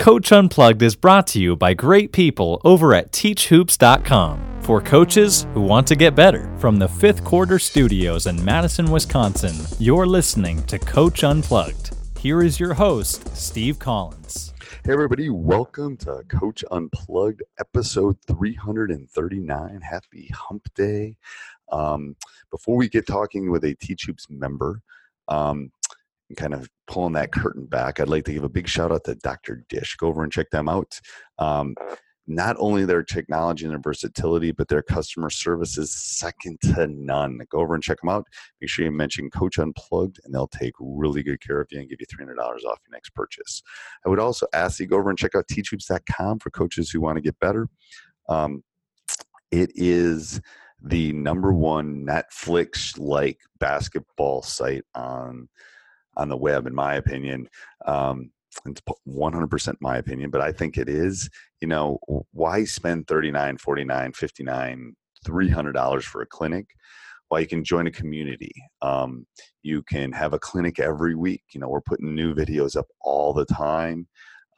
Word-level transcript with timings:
Coach 0.00 0.32
Unplugged 0.32 0.80
is 0.80 0.96
brought 0.96 1.26
to 1.26 1.38
you 1.38 1.56
by 1.56 1.74
great 1.74 2.10
people 2.10 2.58
over 2.64 2.94
at 2.94 3.12
teachhoops.com 3.12 4.62
for 4.62 4.80
coaches 4.80 5.46
who 5.52 5.60
want 5.60 5.86
to 5.88 5.94
get 5.94 6.14
better. 6.14 6.50
From 6.56 6.78
the 6.78 6.88
fifth 6.88 7.22
quarter 7.22 7.58
studios 7.58 8.26
in 8.26 8.42
Madison, 8.42 8.90
Wisconsin, 8.90 9.54
you're 9.78 10.06
listening 10.06 10.62
to 10.68 10.78
Coach 10.78 11.22
Unplugged. 11.22 11.94
Here 12.18 12.42
is 12.42 12.58
your 12.58 12.72
host, 12.72 13.36
Steve 13.36 13.78
Collins. 13.78 14.54
Hey, 14.86 14.94
everybody, 14.94 15.28
welcome 15.28 15.98
to 15.98 16.22
Coach 16.30 16.64
Unplugged, 16.70 17.42
episode 17.58 18.16
339. 18.26 19.80
Happy 19.82 20.30
hump 20.32 20.66
day. 20.74 21.14
Um, 21.70 22.16
before 22.50 22.78
we 22.78 22.88
get 22.88 23.06
talking 23.06 23.50
with 23.50 23.64
a 23.64 23.74
Teach 23.74 24.06
Hoops 24.06 24.30
member, 24.30 24.80
um, 25.28 25.70
kind 26.36 26.54
of 26.54 26.68
pulling 26.86 27.12
that 27.14 27.32
curtain 27.32 27.66
back, 27.66 28.00
I'd 28.00 28.08
like 28.08 28.24
to 28.24 28.32
give 28.32 28.44
a 28.44 28.48
big 28.48 28.68
shout 28.68 28.92
out 28.92 29.04
to 29.04 29.14
Dr. 29.16 29.64
Dish. 29.68 29.96
Go 29.96 30.08
over 30.08 30.22
and 30.22 30.32
check 30.32 30.50
them 30.50 30.68
out. 30.68 30.98
Um, 31.38 31.74
not 32.26 32.56
only 32.60 32.84
their 32.84 33.02
technology 33.02 33.64
and 33.64 33.72
their 33.72 33.80
versatility, 33.80 34.52
but 34.52 34.68
their 34.68 34.82
customer 34.82 35.30
service 35.30 35.76
is 35.76 35.92
second 35.92 36.60
to 36.60 36.86
none. 36.86 37.40
Go 37.50 37.58
over 37.58 37.74
and 37.74 37.82
check 37.82 38.00
them 38.00 38.08
out. 38.08 38.24
Make 38.60 38.70
sure 38.70 38.84
you 38.84 38.92
mention 38.92 39.30
Coach 39.30 39.58
Unplugged, 39.58 40.20
and 40.24 40.32
they'll 40.32 40.46
take 40.46 40.74
really 40.78 41.24
good 41.24 41.40
care 41.40 41.60
of 41.60 41.66
you 41.70 41.80
and 41.80 41.88
give 41.88 41.98
you 41.98 42.06
$300 42.06 42.38
off 42.38 42.58
your 42.64 42.92
next 42.92 43.10
purchase. 43.14 43.62
I 44.06 44.08
would 44.08 44.20
also 44.20 44.46
ask 44.52 44.78
you 44.78 44.86
to 44.86 44.90
go 44.90 44.98
over 44.98 45.10
and 45.10 45.18
check 45.18 45.34
out 45.34 45.48
teachhoops.com 45.50 46.38
for 46.38 46.50
coaches 46.50 46.90
who 46.90 47.00
want 47.00 47.16
to 47.16 47.22
get 47.22 47.38
better. 47.40 47.68
Um, 48.28 48.62
it 49.50 49.72
is 49.74 50.40
the 50.82 51.12
number 51.12 51.52
one 51.52 52.06
Netflix 52.06 52.98
like 52.98 53.40
basketball 53.58 54.42
site 54.42 54.84
on 54.94 55.48
on 56.16 56.28
the 56.28 56.36
web, 56.36 56.66
in 56.66 56.74
my 56.74 56.94
opinion. 56.94 57.48
Um, 57.86 58.30
it's 58.66 58.82
100% 59.08 59.74
my 59.80 59.98
opinion, 59.98 60.30
but 60.30 60.40
I 60.40 60.52
think 60.52 60.76
it 60.76 60.88
is. 60.88 61.28
You 61.60 61.68
know, 61.68 61.98
why 62.32 62.64
spend 62.64 63.06
39, 63.06 63.58
49, 63.58 64.12
59, 64.12 64.96
$300 65.26 66.02
for 66.02 66.22
a 66.22 66.26
clinic? 66.26 66.66
Well, 67.30 67.40
you 67.40 67.46
can 67.46 67.62
join 67.62 67.86
a 67.86 67.92
community. 67.92 68.52
Um, 68.82 69.26
you 69.62 69.82
can 69.82 70.10
have 70.12 70.32
a 70.32 70.38
clinic 70.38 70.80
every 70.80 71.14
week. 71.14 71.42
You 71.52 71.60
know, 71.60 71.68
we're 71.68 71.80
putting 71.80 72.14
new 72.14 72.34
videos 72.34 72.76
up 72.76 72.86
all 73.02 73.32
the 73.32 73.44
time. 73.44 74.08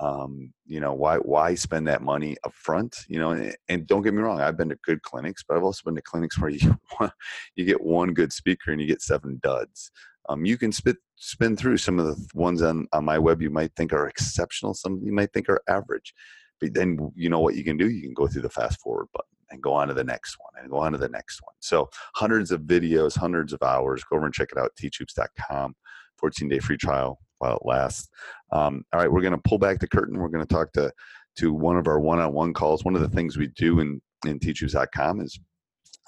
Um, 0.01 0.53
you 0.67 0.81
know, 0.81 0.95
why 0.95 1.19
why 1.19 1.55
spend 1.55 1.87
that 1.87 2.03
money 2.03 2.37
up 2.45 2.55
front? 2.55 2.97
You 3.09 3.21
know, 3.21 3.31
and, 3.33 3.55
and, 3.69 3.87
don't 3.87 4.03
get 4.03 4.15
me 4.15 4.23
wrong, 4.23 4.41
I've 4.41 4.57
been 4.57 4.71
to 4.71 4.79
good 4.83 5.01
clinics, 5.03 5.45
but 5.47 5.57
I've 5.57 5.63
also 5.63 5.83
been 5.85 5.95
to 5.95 6.03
clinics 6.03 6.41
where 6.41 6.51
you 6.51 6.75
you 7.57 7.65
get 7.65 7.81
one 7.81 8.13
good 8.13 8.33
speaker 8.33 8.73
and 8.73 8.81
you 8.81 8.87
get 8.89 9.03
seven 9.03 9.39
duds. 9.45 9.93
Um, 10.29 10.45
you 10.45 10.57
can 10.57 10.73
spit, 10.73 10.97
spin 11.25 11.57
through 11.57 11.77
some 11.77 12.01
of 12.01 12.07
the 12.07 12.29
ones 12.35 12.63
on, 12.63 12.89
on 12.93 13.05
my 13.05 13.17
web 13.17 13.41
you 13.41 13.49
might 13.49 13.73
think 13.77 13.93
are 13.93 14.09
exceptional, 14.09 14.75
some 14.75 15.01
you 15.05 15.13
might 15.13 15.33
think 15.33 15.49
are 15.49 15.63
average. 15.69 16.13
But 16.61 16.75
then 16.75 17.13
you 17.15 17.29
know 17.29 17.39
what 17.39 17.55
you 17.55 17.63
can 17.63 17.77
do? 17.77 17.89
You 17.89 18.03
can 18.03 18.13
go 18.13 18.27
through 18.27 18.43
the 18.43 18.51
fast 18.51 18.81
forward 18.81 19.07
button 19.13 19.29
and 19.51 19.63
go 19.63 19.73
on 19.73 19.87
to 19.87 19.95
the 19.95 20.03
next 20.03 20.37
one 20.41 20.61
and 20.61 20.69
go 20.69 20.79
on 20.79 20.91
to 20.93 20.99
the 20.99 21.09
next 21.09 21.41
one. 21.43 21.55
So 21.61 21.89
hundreds 22.17 22.51
of 22.51 22.63
videos, 22.63 23.17
hundreds 23.17 23.53
of 23.53 23.63
hours. 23.63 24.03
Go 24.03 24.17
over 24.17 24.27
and 24.27 24.35
check 24.35 24.49
it 24.51 24.59
out, 24.59 24.73
teachhoops.com. 24.81 25.75
14 26.19 26.49
day 26.49 26.59
free 26.59 26.77
trial 26.77 27.19
while 27.39 27.57
it 27.57 27.63
lasts. 27.65 28.09
Um, 28.51 28.85
all 28.93 29.01
right, 29.01 29.11
we're 29.11 29.21
going 29.21 29.35
to 29.35 29.49
pull 29.49 29.59
back 29.59 29.79
the 29.79 29.89
curtain. 29.89 30.19
We're 30.19 30.29
going 30.29 30.45
to 30.45 30.55
talk 30.55 30.73
to 30.73 30.93
to 31.39 31.53
one 31.53 31.77
of 31.77 31.87
our 31.87 31.99
one 31.99 32.19
on 32.19 32.33
one 32.33 32.53
calls. 32.53 32.85
One 32.85 32.95
of 32.95 33.01
the 33.01 33.09
things 33.09 33.37
we 33.37 33.47
do 33.49 33.81
in 33.81 34.01
in 34.27 34.39
teachhoops.com 34.39 35.21
is 35.21 35.39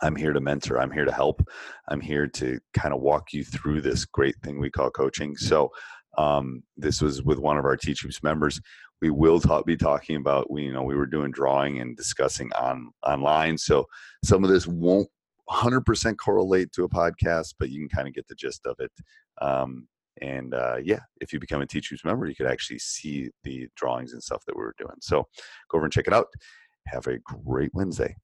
I'm 0.02 0.16
here 0.16 0.32
to 0.32 0.40
mentor. 0.40 0.80
I'm 0.80 0.90
here 0.90 1.04
to 1.04 1.12
help. 1.12 1.46
I'm 1.88 2.00
here 2.00 2.26
to 2.26 2.58
kind 2.74 2.94
of 2.94 3.00
walk 3.00 3.32
you 3.32 3.44
through 3.44 3.80
this 3.80 4.04
great 4.04 4.36
thing 4.42 4.58
we 4.58 4.70
call 4.70 4.90
coaching. 4.90 5.36
So, 5.36 5.70
um, 6.18 6.62
this 6.76 7.00
was 7.00 7.22
with 7.22 7.38
one 7.38 7.58
of 7.58 7.64
our 7.64 7.76
Teach 7.76 8.02
Hoops 8.02 8.22
members. 8.22 8.60
We 9.02 9.10
will 9.10 9.40
be 9.66 9.76
talking 9.76 10.16
about 10.16 10.50
we, 10.50 10.64
you 10.64 10.72
know, 10.72 10.82
we 10.82 10.94
were 10.94 11.06
doing 11.06 11.30
drawing 11.30 11.80
and 11.80 11.96
discussing 11.96 12.50
on 12.54 12.90
online. 13.06 13.58
So 13.58 13.86
some 14.24 14.44
of 14.44 14.50
this 14.50 14.66
won't 14.66 15.08
100% 15.50 16.16
correlate 16.16 16.72
to 16.72 16.84
a 16.84 16.88
podcast, 16.88 17.54
but 17.58 17.70
you 17.70 17.80
can 17.80 17.88
kind 17.88 18.08
of 18.08 18.14
get 18.14 18.26
the 18.28 18.34
gist 18.34 18.66
of 18.66 18.76
it. 18.78 18.92
Um, 19.42 19.88
and 20.22 20.54
uh, 20.54 20.76
yeah, 20.82 21.00
if 21.20 21.32
you 21.32 21.40
become 21.40 21.60
a 21.60 21.66
Teach 21.66 21.88
Hoops 21.88 22.04
member, 22.04 22.26
you 22.26 22.36
could 22.36 22.46
actually 22.46 22.78
see 22.78 23.30
the 23.42 23.68
drawings 23.76 24.12
and 24.12 24.22
stuff 24.22 24.44
that 24.46 24.56
we 24.56 24.62
were 24.62 24.74
doing. 24.78 24.96
So 25.00 25.26
go 25.70 25.78
over 25.78 25.84
and 25.84 25.92
check 25.92 26.06
it 26.06 26.14
out. 26.14 26.28
Have 26.86 27.06
a 27.08 27.18
great 27.18 27.70
Wednesday. 27.74 28.16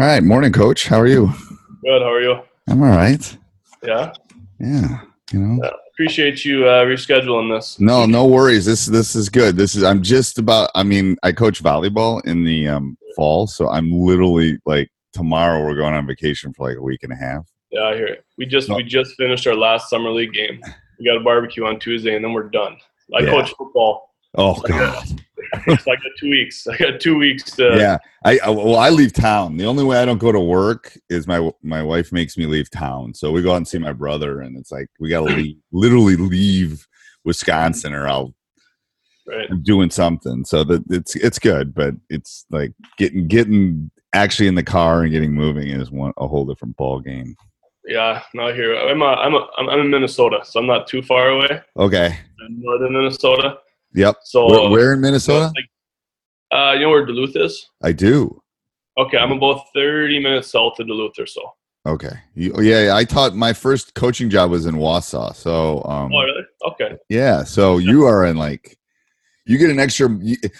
All 0.00 0.06
right, 0.06 0.22
morning, 0.22 0.52
Coach. 0.52 0.86
How 0.86 1.00
are 1.00 1.08
you? 1.08 1.26
Good. 1.82 2.02
How 2.02 2.12
are 2.12 2.20
you? 2.20 2.40
I'm 2.68 2.80
all 2.84 2.88
right. 2.88 3.36
Yeah. 3.82 4.12
Yeah. 4.60 5.00
You 5.32 5.40
know. 5.40 5.60
Yeah, 5.60 5.70
appreciate 5.92 6.44
you 6.44 6.68
uh, 6.68 6.84
rescheduling 6.84 7.52
this. 7.52 7.80
No, 7.80 8.06
no 8.06 8.24
worries. 8.24 8.64
This 8.64 8.86
this 8.86 9.16
is 9.16 9.28
good. 9.28 9.56
This 9.56 9.74
is. 9.74 9.82
I'm 9.82 10.00
just 10.00 10.38
about. 10.38 10.70
I 10.76 10.84
mean, 10.84 11.16
I 11.24 11.32
coach 11.32 11.60
volleyball 11.64 12.24
in 12.26 12.44
the 12.44 12.68
um, 12.68 12.96
fall, 13.16 13.48
so 13.48 13.68
I'm 13.70 13.90
literally 13.90 14.60
like 14.64 14.88
tomorrow. 15.12 15.64
We're 15.64 15.74
going 15.74 15.94
on 15.94 16.06
vacation 16.06 16.52
for 16.52 16.68
like 16.68 16.78
a 16.78 16.82
week 16.82 17.02
and 17.02 17.12
a 17.12 17.16
half. 17.16 17.48
Yeah, 17.72 17.82
I 17.82 17.96
hear 17.96 18.06
it. 18.06 18.24
We 18.36 18.46
just 18.46 18.68
no. 18.68 18.76
we 18.76 18.84
just 18.84 19.16
finished 19.16 19.48
our 19.48 19.56
last 19.56 19.90
summer 19.90 20.10
league 20.10 20.32
game. 20.32 20.62
We 21.00 21.06
got 21.06 21.16
a 21.16 21.24
barbecue 21.24 21.66
on 21.66 21.80
Tuesday, 21.80 22.14
and 22.14 22.24
then 22.24 22.32
we're 22.32 22.50
done. 22.50 22.76
I 23.16 23.22
yeah. 23.22 23.30
coach 23.30 23.52
football. 23.58 24.07
Oh 24.38 24.60
god. 24.62 25.20
I 25.66 25.76
got 25.76 25.98
two 26.18 26.30
weeks. 26.30 26.66
I 26.66 26.76
got 26.76 27.00
two 27.00 27.18
weeks 27.18 27.50
to. 27.52 27.76
Yeah, 27.76 27.98
I, 28.24 28.38
I 28.44 28.50
well, 28.50 28.76
I 28.76 28.90
leave 28.90 29.12
town. 29.12 29.56
The 29.56 29.66
only 29.66 29.82
way 29.82 29.98
I 29.98 30.04
don't 30.04 30.18
go 30.18 30.30
to 30.30 30.40
work 30.40 30.96
is 31.10 31.26
my 31.26 31.50
my 31.62 31.82
wife 31.82 32.12
makes 32.12 32.36
me 32.38 32.46
leave 32.46 32.70
town. 32.70 33.14
So 33.14 33.32
we 33.32 33.42
go 33.42 33.52
out 33.52 33.56
and 33.56 33.68
see 33.68 33.78
my 33.78 33.92
brother, 33.92 34.40
and 34.40 34.56
it's 34.56 34.70
like 34.70 34.88
we 35.00 35.08
got 35.08 35.26
to 35.26 35.34
leave, 35.34 35.56
literally 35.72 36.16
leave 36.16 36.86
Wisconsin, 37.24 37.92
or 37.92 38.08
I'll. 38.08 38.34
Right. 39.26 39.46
I'm 39.50 39.62
doing 39.62 39.90
something, 39.90 40.44
so 40.44 40.64
that 40.64 40.84
it's 40.88 41.14
it's 41.16 41.38
good, 41.38 41.74
but 41.74 41.94
it's 42.08 42.46
like 42.50 42.72
getting 42.96 43.28
getting 43.28 43.90
actually 44.14 44.48
in 44.48 44.54
the 44.54 44.62
car 44.62 45.02
and 45.02 45.12
getting 45.12 45.34
moving 45.34 45.68
is 45.68 45.90
one 45.90 46.14
a 46.16 46.26
whole 46.26 46.46
different 46.46 46.76
ball 46.76 47.00
game. 47.00 47.34
Yeah, 47.86 48.22
not 48.32 48.54
here. 48.54 48.74
I'm 48.74 49.02
a, 49.02 49.04
I'm 49.04 49.34
a, 49.34 49.46
I'm 49.58 49.80
in 49.80 49.90
Minnesota, 49.90 50.40
so 50.44 50.60
I'm 50.60 50.66
not 50.66 50.86
too 50.86 51.02
far 51.02 51.28
away. 51.28 51.62
Okay. 51.78 52.18
I'm 52.44 52.60
northern 52.60 52.92
Minnesota. 52.92 53.58
Yep. 53.94 54.16
So 54.24 54.46
where, 54.48 54.70
where 54.70 54.92
in 54.92 55.00
Minnesota? 55.00 55.52
Like, 55.54 55.70
uh, 56.50 56.72
you 56.74 56.82
know 56.82 56.90
where 56.90 57.04
Duluth 57.04 57.36
is? 57.36 57.66
I 57.82 57.92
do. 57.92 58.40
Okay, 58.98 59.18
I'm 59.18 59.32
about 59.32 59.62
30 59.74 60.20
minutes 60.20 60.50
south 60.50 60.78
of 60.80 60.86
Duluth 60.88 61.18
or 61.18 61.26
so. 61.26 61.40
Okay. 61.86 62.12
You, 62.34 62.60
yeah, 62.60 62.94
I 62.94 63.04
taught 63.04 63.34
my 63.34 63.52
first 63.52 63.94
coaching 63.94 64.28
job 64.28 64.50
was 64.50 64.66
in 64.66 64.74
Wausau. 64.76 65.34
So. 65.34 65.82
Um, 65.84 66.12
oh 66.12 66.22
really? 66.22 66.42
Okay. 66.66 66.96
Yeah. 67.08 67.44
So 67.44 67.78
you 67.78 68.04
are 68.04 68.26
in 68.26 68.36
like, 68.36 68.76
you 69.46 69.56
get 69.56 69.70
an 69.70 69.80
extra. 69.80 70.10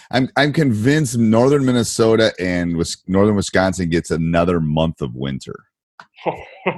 I'm 0.09 0.29
I'm 0.35 0.51
convinced 0.51 1.15
northern 1.15 1.63
Minnesota 1.63 2.33
and 2.39 2.83
northern 3.05 3.35
Wisconsin 3.35 3.89
gets 3.89 4.09
another 4.09 4.59
month 4.59 5.01
of 5.01 5.13
winter. 5.13 5.53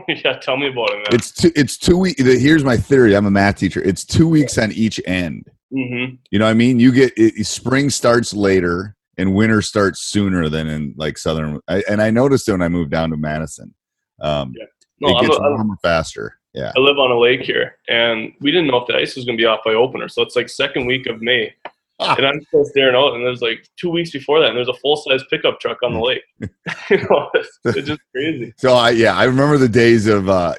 yeah, 0.10 0.38
tell 0.42 0.58
me 0.58 0.68
about 0.68 0.90
it. 0.90 0.96
Man. 0.96 1.06
It's 1.14 1.32
two. 1.32 1.52
It's 1.56 1.78
two 1.78 1.98
weeks. 1.98 2.22
Here's 2.22 2.66
my 2.66 2.76
theory. 2.76 3.16
I'm 3.16 3.26
a 3.26 3.32
math 3.32 3.60
teacher. 3.60 3.82
It's 3.82 4.04
two 4.04 4.28
weeks 4.28 4.58
on 4.58 4.74
each 4.74 5.00
end. 5.06 5.50
Mm-hmm. 5.74 6.16
You 6.30 6.40
know 6.40 6.46
what 6.46 6.52
I 6.52 6.56
mean? 6.56 6.80
You 6.80 6.92
get 6.92 7.14
it, 7.16 7.46
spring 7.46 7.90
starts 7.90 8.34
later 8.34 8.96
and 9.18 9.36
winter 9.36 9.62
starts 9.62 10.02
sooner 10.02 10.50
than 10.50 10.68
in 10.68 10.94
like 10.98 11.18
southern. 11.18 11.60
I, 11.68 11.84
and 11.90 12.02
I 12.02 12.10
noticed 12.10 12.48
it 12.48 12.54
when 12.54 12.62
I 12.62 12.70
moved 12.70 12.92
down 12.92 13.12
to 13.12 13.18
Madison. 13.18 13.74
Um, 14.20 14.54
yeah. 14.58 14.66
no, 15.00 15.18
it 15.18 15.22
gets 15.22 15.38
a, 15.38 15.42
warmer 15.42 15.76
faster. 15.82 16.38
Yeah. 16.54 16.72
I 16.76 16.80
live 16.80 16.98
on 16.98 17.12
a 17.12 17.18
lake 17.18 17.42
here, 17.42 17.78
and 17.88 18.34
we 18.42 18.52
didn't 18.52 18.68
know 18.68 18.78
if 18.78 18.88
the 18.88 18.96
ice 18.96 19.16
was 19.16 19.26
going 19.26 19.38
to 19.38 19.42
be 19.42 19.46
off 19.46 19.62
by 19.64 19.72
opener. 19.72 20.10
So 20.10 20.22
it's 20.22 20.36
like 20.36 20.50
second 20.50 20.86
week 20.86 21.08
of 21.08 21.22
May, 21.22 21.54
ah. 22.00 22.16
and 22.18 22.26
I'm 22.26 22.42
still 22.44 22.66
staring 22.66 22.96
out. 22.96 23.14
And 23.14 23.26
there's 23.26 23.42
like 23.42 23.66
two 23.80 23.90
weeks 23.90 24.12
before 24.12 24.42
that, 24.42 24.50
and 24.50 24.58
there's 24.58 24.68
a 24.68 24.74
full 24.74 24.98
size 24.98 25.24
pickup 25.30 25.60
truck 25.60 25.82
on 25.82 25.94
the 25.94 26.00
mm. 26.00 26.08
lake. 26.08 26.24
you 26.90 26.98
know, 27.10 27.30
it's, 27.34 27.60
it's, 27.66 27.88
just 27.88 28.02
crazy. 28.14 28.54
So 28.58 28.74
I 28.74 28.90
yeah, 28.90 29.16
I 29.16 29.24
remember 29.24 29.58
the 29.58 29.70
days 29.70 30.08
of 30.08 30.28
uh, 30.30 30.56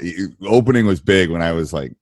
opening 0.47 0.87
was 0.87 1.00
big 1.00 1.31
when 1.31 1.43
I 1.43 1.53
was 1.53 1.73
like 1.73 1.93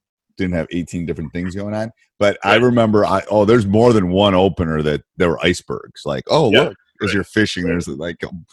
didn't 0.41 0.57
have 0.57 0.67
18 0.73 1.07
different 1.07 1.33
things 1.33 1.55
going 1.55 1.75
on. 1.75 1.93
But 2.19 2.39
right. 2.45 2.55
I 2.55 2.57
remember, 2.57 3.05
I 3.05 3.23
oh, 3.31 3.45
there's 3.45 3.67
more 3.67 3.93
than 3.93 4.11
one 4.11 4.35
opener 4.35 4.83
that 4.83 5.03
there 5.17 5.29
were 5.29 5.45
icebergs. 5.45 6.03
Like, 6.05 6.25
oh 6.29 6.51
yeah, 6.51 6.61
look, 6.61 6.77
as 7.03 7.09
right. 7.09 7.15
you're 7.15 7.25
fishing, 7.25 7.65
there's 7.65 7.89
like 7.89 8.23
um, 8.25 8.45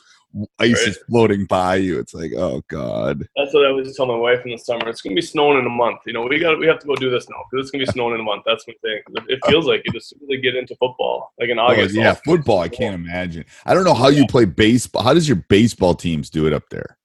ice 0.60 0.74
right. 0.74 0.88
is 0.90 1.00
floating 1.10 1.46
by 1.46 1.76
you. 1.76 2.00
It's 2.00 2.14
like, 2.14 2.32
oh 2.34 2.62
god. 2.70 3.28
That's 3.36 3.54
what 3.54 3.66
I 3.66 3.72
was 3.72 3.96
telling 3.96 4.12
my 4.12 4.18
wife 4.18 4.46
in 4.46 4.52
the 4.52 4.58
summer. 4.58 4.88
It's 4.88 5.02
gonna 5.02 5.16
be 5.16 5.22
snowing 5.22 5.60
in 5.60 5.66
a 5.66 5.70
month. 5.70 6.00
You 6.06 6.14
know, 6.14 6.24
we 6.24 6.40
got 6.40 6.60
we 6.60 6.68
have 6.68 6.80
to 6.80 6.88
go 6.88 6.96
do 6.96 7.10
this 7.10 7.30
now 7.30 7.44
because 7.50 7.66
it's 7.66 7.72
gonna 7.72 7.86
be 7.86 7.92
snowing 7.92 8.16
in 8.16 8.22
a 8.22 8.24
month. 8.24 8.44
That's 8.46 8.68
my 8.68 8.74
thing. 8.82 9.02
It 9.28 9.40
uh, 9.44 9.50
feels 9.50 9.66
like 9.66 9.82
you 9.86 9.92
just 9.92 10.14
really 10.22 10.42
get 10.42 10.56
into 10.56 10.76
football, 10.76 11.34
like 11.40 11.50
in 11.50 11.60
oh, 11.60 11.64
August. 11.64 11.96
Oh, 11.98 12.00
yeah, 12.00 12.14
football. 12.14 12.60
I 12.60 12.70
can't 12.70 12.96
imagine. 13.06 13.46
I 13.66 13.74
don't 13.74 13.84
know 13.84 13.94
how 13.94 14.10
you 14.10 14.26
play 14.28 14.46
baseball. 14.46 15.04
How 15.04 15.14
does 15.14 15.28
your 15.28 15.44
baseball 15.50 15.96
teams 15.96 16.30
do 16.30 16.48
it 16.48 16.54
up 16.54 16.70
there? 16.70 16.98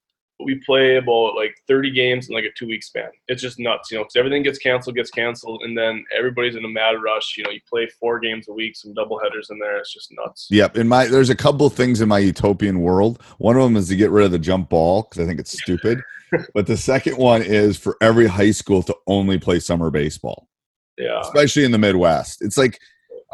We 0.45 0.57
play 0.67 0.97
about 0.97 1.35
like 1.35 1.55
30 1.69 1.91
games 1.91 2.29
in 2.29 2.35
like 2.35 2.45
a 2.45 2.53
two 2.57 2.67
week 2.67 2.83
span. 2.83 3.11
It's 3.29 3.43
just 3.43 3.59
nuts, 3.59 3.91
you 3.91 3.99
know, 3.99 4.05
because 4.05 4.17
everything 4.17 4.43
gets 4.43 4.59
canceled, 4.59 4.97
gets 4.97 5.11
canceled, 5.11 5.63
and 5.63 5.77
then 5.77 6.05
everybody's 6.17 6.57
in 6.57 6.65
a 6.65 6.69
mad 6.69 6.97
rush. 7.03 7.37
You 7.37 7.45
know, 7.45 7.51
you 7.51 7.61
play 7.69 7.89
four 8.01 8.19
games 8.19 8.49
a 8.49 8.53
week, 8.53 8.77
some 8.77 8.95
double 8.95 9.19
headers 9.19 9.49
in 9.51 9.59
there. 9.59 9.79
It's 9.79 9.93
just 9.93 10.13
nuts. 10.13 10.49
Yep. 10.51 10.77
In 10.77 10.89
my, 10.89 11.07
there's 11.07 11.31
a 11.31 11.37
couple 11.37 11.67
of 11.67 11.75
things 11.75 12.01
in 12.01 12.09
my 12.09 12.19
utopian 12.19 12.81
world. 12.81 13.23
One 13.39 13.57
of 13.57 13.63
them 13.63 13.77
is 13.77 13.89
to 13.89 13.97
get 13.97 14.11
rid 14.11 14.25
of 14.25 14.33
the 14.33 14.39
jump 14.39 14.69
ball 14.69 15.03
because 15.03 15.23
I 15.23 15.27
think 15.27 15.41
it's 15.41 15.53
stupid. 15.53 16.01
but 16.55 16.67
the 16.67 16.77
second 16.77 17.17
one 17.17 17.43
is 17.43 17.77
for 17.77 17.97
every 18.01 18.27
high 18.27 18.51
school 18.51 18.83
to 18.85 18.97
only 19.07 19.39
play 19.39 19.61
summer 19.61 19.91
baseball. 19.91 20.49
Yeah. 20.99 21.21
Especially 21.21 21.65
in 21.65 21.73
the 21.73 21.79
Midwest. 21.79 22.43
It's 22.43 22.59
like 22.59 22.79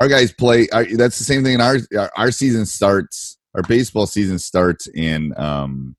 our 0.00 0.08
guys 0.08 0.32
play. 0.32 0.69
Our, 0.72 0.84
that's 0.84 1.19
the 1.19 1.25
same 1.25 1.43
thing 1.44 1.54
in 1.54 1.61
our, 1.61 1.78
our 2.16 2.31
season 2.31 2.66
starts. 2.66 3.37
Our 3.54 3.62
baseball 3.62 4.06
season 4.06 4.38
starts 4.38 4.88
in 4.88 5.32
um, 5.37 5.96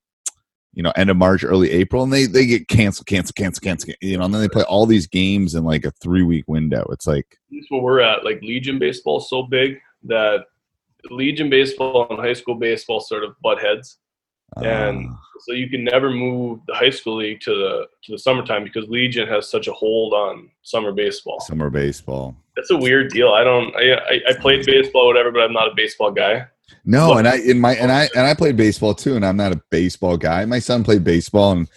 you 0.79 0.83
know 0.83 0.93
end 0.95 1.09
of 1.09 1.17
March, 1.17 1.43
early 1.43 1.71
April, 1.71 2.03
and 2.03 2.13
they 2.13 2.25
they 2.25 2.45
get 2.45 2.69
canceled, 2.69 3.05
cancel, 3.05 3.33
cancel, 3.33 3.61
cancel. 3.61 3.93
You 3.99 4.17
know, 4.17 4.23
and 4.23 4.33
then 4.33 4.39
they 4.39 4.47
play 4.47 4.63
all 4.63 4.85
these 4.85 5.07
games 5.07 5.53
in 5.53 5.65
like 5.65 5.83
a 5.83 5.91
three 5.91 6.23
week 6.23 6.45
window. 6.47 6.87
It's 6.93 7.05
like 7.05 7.37
that's 7.51 7.69
where 7.69 7.81
we're 7.81 7.99
at. 7.99 8.23
Like 8.23 8.41
Legion 8.41 8.79
baseball 8.79 9.17
is 9.17 9.29
so 9.29 9.43
big 9.43 9.77
that 10.03 10.45
Legion 11.11 11.49
baseball 11.49 12.07
and 12.09 12.17
high 12.17 12.31
school 12.31 12.55
baseball 12.55 13.01
sort 13.01 13.25
of 13.25 13.35
butt 13.41 13.59
heads, 13.59 13.97
uh, 14.55 14.61
and 14.61 15.09
ah. 15.11 15.19
so 15.41 15.51
you 15.51 15.69
can 15.69 15.83
never 15.83 16.11
move 16.11 16.61
the 16.65 16.73
high 16.73 16.91
school 16.91 17.17
league 17.17 17.41
to 17.41 17.53
the 17.53 17.87
to 18.05 18.13
the 18.13 18.17
summertime 18.17 18.63
because 18.63 18.87
Legion 18.87 19.27
has 19.27 19.51
such 19.51 19.67
a 19.67 19.73
hold 19.73 20.13
on 20.13 20.49
summer 20.61 20.93
baseball. 20.93 21.41
Summer 21.41 21.69
baseball. 21.69 22.37
That's 22.55 22.71
a 22.71 22.77
weird 22.77 23.11
deal. 23.11 23.33
I 23.33 23.43
don't. 23.43 23.75
I 23.75 23.95
I, 23.95 24.19
I 24.29 24.33
played 24.39 24.65
baseball, 24.65 25.07
whatever, 25.07 25.29
but 25.29 25.41
I'm 25.41 25.51
not 25.51 25.67
a 25.67 25.75
baseball 25.75 26.11
guy. 26.11 26.47
No, 26.85 27.17
and 27.17 27.27
I 27.27 27.37
in 27.37 27.59
my 27.59 27.75
and 27.75 27.91
I 27.91 28.09
and 28.15 28.25
I 28.25 28.33
played 28.33 28.57
baseball 28.57 28.93
too, 28.93 29.15
and 29.15 29.25
I'm 29.25 29.37
not 29.37 29.53
a 29.53 29.61
baseball 29.69 30.17
guy. 30.17 30.45
My 30.45 30.59
son 30.59 30.83
played 30.83 31.03
baseball, 31.03 31.51
and 31.51 31.69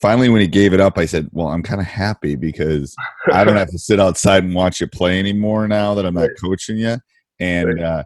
finally, 0.00 0.28
when 0.28 0.40
he 0.40 0.46
gave 0.46 0.72
it 0.72 0.80
up, 0.80 0.98
I 0.98 1.06
said, 1.06 1.28
"Well, 1.32 1.48
I'm 1.48 1.62
kind 1.62 1.80
of 1.80 1.86
happy 1.86 2.36
because 2.36 2.94
I 3.32 3.44
don't 3.44 3.56
have 3.56 3.70
to 3.70 3.78
sit 3.78 4.00
outside 4.00 4.44
and 4.44 4.54
watch 4.54 4.80
you 4.80 4.86
play 4.86 5.18
anymore 5.18 5.68
now 5.68 5.94
that 5.94 6.06
I'm 6.06 6.14
not 6.14 6.30
coaching 6.40 6.76
you." 6.76 6.98
And 7.38 7.80
uh, 7.80 8.04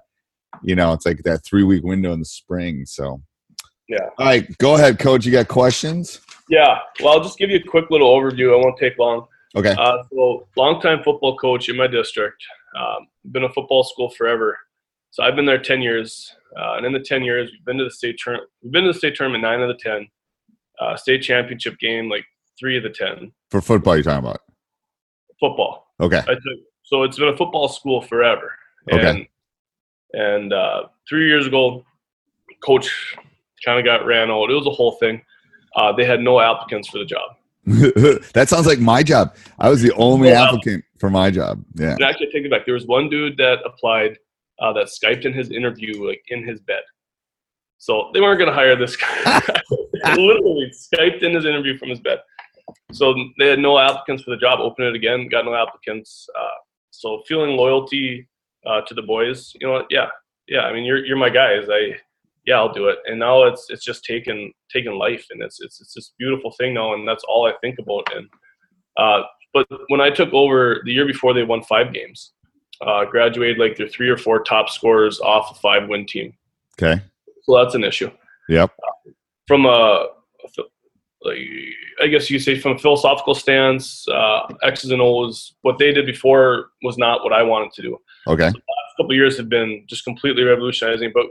you 0.62 0.76
know, 0.76 0.92
it's 0.92 1.06
like 1.06 1.22
that 1.24 1.44
three 1.44 1.62
week 1.62 1.82
window 1.84 2.12
in 2.12 2.18
the 2.18 2.24
spring. 2.24 2.84
So, 2.86 3.20
yeah. 3.88 4.08
All 4.18 4.26
right, 4.26 4.56
go 4.58 4.74
ahead, 4.74 4.98
coach. 4.98 5.24
You 5.24 5.32
got 5.32 5.48
questions? 5.48 6.20
Yeah. 6.48 6.78
Well, 7.00 7.14
I'll 7.14 7.22
just 7.22 7.38
give 7.38 7.50
you 7.50 7.58
a 7.58 7.62
quick 7.62 7.90
little 7.90 8.08
overview. 8.08 8.52
I 8.52 8.56
won't 8.56 8.78
take 8.78 8.98
long. 8.98 9.26
Okay. 9.56 9.74
Uh, 9.78 10.02
so, 10.12 10.46
longtime 10.56 11.02
football 11.02 11.36
coach 11.36 11.68
in 11.68 11.76
my 11.76 11.86
district. 11.86 12.42
Um, 12.78 13.08
been 13.32 13.44
a 13.44 13.52
football 13.52 13.84
school 13.84 14.10
forever. 14.10 14.58
So 15.10 15.24
I've 15.24 15.34
been 15.34 15.46
there 15.46 15.60
10 15.60 15.82
years, 15.82 16.34
uh, 16.56 16.74
and 16.74 16.86
in 16.86 16.92
the 16.92 17.00
10 17.00 17.22
years, 17.24 17.50
we've 17.50 17.64
been 17.64 17.78
to 17.78 17.84
the 17.84 17.90
state 17.90 18.16
tournament. 18.22 18.48
We've 18.62 18.72
been 18.72 18.84
to 18.84 18.92
the 18.92 18.98
state 18.98 19.16
tournament 19.16 19.42
nine 19.42 19.60
of 19.60 19.68
the 19.68 19.78
10. 19.82 20.06
Uh, 20.80 20.96
state 20.96 21.22
championship 21.22 21.78
game 21.78 22.08
like 22.08 22.24
three 22.58 22.76
of 22.76 22.82
the 22.82 22.90
10. 22.90 23.32
For 23.50 23.60
football, 23.60 23.96
you're 23.96 24.04
talking 24.04 24.26
about? 24.26 24.40
Football. 25.38 25.86
Okay. 26.00 26.22
Took, 26.26 26.38
so 26.84 27.02
it's 27.02 27.18
been 27.18 27.28
a 27.28 27.36
football 27.36 27.68
school 27.68 28.00
forever. 28.00 28.52
And, 28.88 29.00
okay. 29.00 29.30
And 30.12 30.52
uh, 30.52 30.84
three 31.08 31.28
years 31.28 31.46
ago, 31.46 31.84
coach 32.64 33.16
kind 33.64 33.78
of 33.78 33.84
got 33.84 34.06
ran 34.06 34.30
out. 34.30 34.50
It 34.50 34.54
was 34.54 34.66
a 34.66 34.70
whole 34.70 34.92
thing. 34.92 35.22
Uh, 35.76 35.92
they 35.92 36.04
had 36.04 36.20
no 36.20 36.40
applicants 36.40 36.88
for 36.88 36.98
the 36.98 37.04
job. 37.04 37.36
that 38.32 38.46
sounds 38.48 38.66
like 38.66 38.78
my 38.78 39.02
job. 39.02 39.36
I 39.58 39.68
was 39.68 39.82
the 39.82 39.92
only 39.94 40.30
no 40.30 40.36
applicant 40.36 40.84
for 40.98 41.10
my 41.10 41.30
job. 41.30 41.62
Yeah. 41.74 41.92
And 41.92 42.02
actually, 42.02 42.30
take 42.32 42.44
it 42.44 42.50
back. 42.50 42.64
There 42.64 42.74
was 42.74 42.86
one 42.86 43.08
dude 43.08 43.36
that 43.36 43.58
applied 43.64 44.18
uh, 44.60 44.72
that 44.72 44.86
Skyped 44.86 45.24
in 45.24 45.32
his 45.32 45.50
interview 45.50 46.06
like 46.06 46.22
in 46.28 46.46
his 46.46 46.60
bed. 46.60 46.82
So 47.78 48.10
they 48.12 48.20
weren't 48.20 48.38
going 48.38 48.50
to 48.50 48.54
hire 48.54 48.76
this 48.76 48.96
guy. 48.96 49.40
Literally 50.16 50.70
Skyped 50.72 51.22
in 51.22 51.34
his 51.34 51.46
interview 51.46 51.78
from 51.78 51.88
his 51.88 52.00
bed. 52.00 52.18
So 52.92 53.14
they 53.38 53.48
had 53.48 53.58
no 53.58 53.78
applicants 53.78 54.22
for 54.22 54.30
the 54.30 54.36
job. 54.36 54.60
Open 54.60 54.84
it 54.84 54.94
again, 54.94 55.28
got 55.28 55.44
no 55.44 55.54
applicants. 55.54 56.28
Uh, 56.38 56.58
so 56.90 57.22
feeling 57.26 57.56
loyalty 57.56 58.28
uh, 58.66 58.82
to 58.82 58.94
the 58.94 59.02
boys, 59.02 59.52
you 59.60 59.66
know, 59.66 59.84
yeah, 59.90 60.08
yeah. 60.46 60.62
I 60.62 60.72
mean, 60.72 60.84
you're 60.84 61.04
you're 61.04 61.16
my 61.16 61.30
guys. 61.30 61.68
I 61.70 61.96
yeah, 62.46 62.56
I'll 62.56 62.72
do 62.72 62.88
it. 62.88 62.98
And 63.06 63.18
now 63.18 63.44
it's 63.44 63.70
it's 63.70 63.84
just 63.84 64.04
taken 64.04 64.52
taken 64.70 64.98
life, 64.98 65.26
and 65.30 65.42
it's 65.42 65.60
it's 65.60 65.80
it's 65.80 65.94
this 65.94 66.12
beautiful 66.18 66.52
thing 66.52 66.74
now, 66.74 66.94
and 66.94 67.08
that's 67.08 67.24
all 67.24 67.46
I 67.46 67.52
think 67.60 67.78
about. 67.78 68.12
And 68.14 68.28
uh, 68.98 69.22
but 69.54 69.66
when 69.88 70.00
I 70.00 70.10
took 70.10 70.32
over 70.34 70.82
the 70.84 70.92
year 70.92 71.06
before, 71.06 71.32
they 71.32 71.44
won 71.44 71.62
five 71.62 71.92
games 71.94 72.32
uh, 72.80 73.04
graduated 73.04 73.58
like 73.58 73.76
their 73.76 73.88
three 73.88 74.08
or 74.08 74.16
four 74.16 74.42
top 74.42 74.68
scorers 74.68 75.20
off 75.20 75.50
a 75.50 75.54
five 75.60 75.88
win 75.88 76.06
team. 76.06 76.32
Okay. 76.80 77.02
So 77.42 77.56
that's 77.56 77.74
an 77.74 77.84
issue. 77.84 78.10
Yep. 78.48 78.70
Uh, 78.70 79.10
from 79.46 79.66
a, 79.66 80.06
like, 81.22 81.38
I 82.02 82.06
guess 82.06 82.30
you 82.30 82.38
say 82.38 82.58
from 82.58 82.72
a 82.72 82.78
philosophical 82.78 83.34
stance, 83.34 84.08
uh, 84.08 84.46
X's 84.62 84.90
and 84.90 85.02
O's, 85.02 85.54
what 85.62 85.78
they 85.78 85.92
did 85.92 86.06
before 86.06 86.70
was 86.82 86.96
not 86.96 87.22
what 87.22 87.32
I 87.32 87.42
wanted 87.42 87.72
to 87.72 87.82
do. 87.82 87.98
Okay. 88.26 88.46
So 88.46 88.52
the 88.52 88.58
last 88.58 88.96
couple 88.96 89.14
years 89.14 89.36
have 89.36 89.48
been 89.48 89.84
just 89.86 90.04
completely 90.04 90.44
revolutionizing, 90.44 91.10
but 91.12 91.26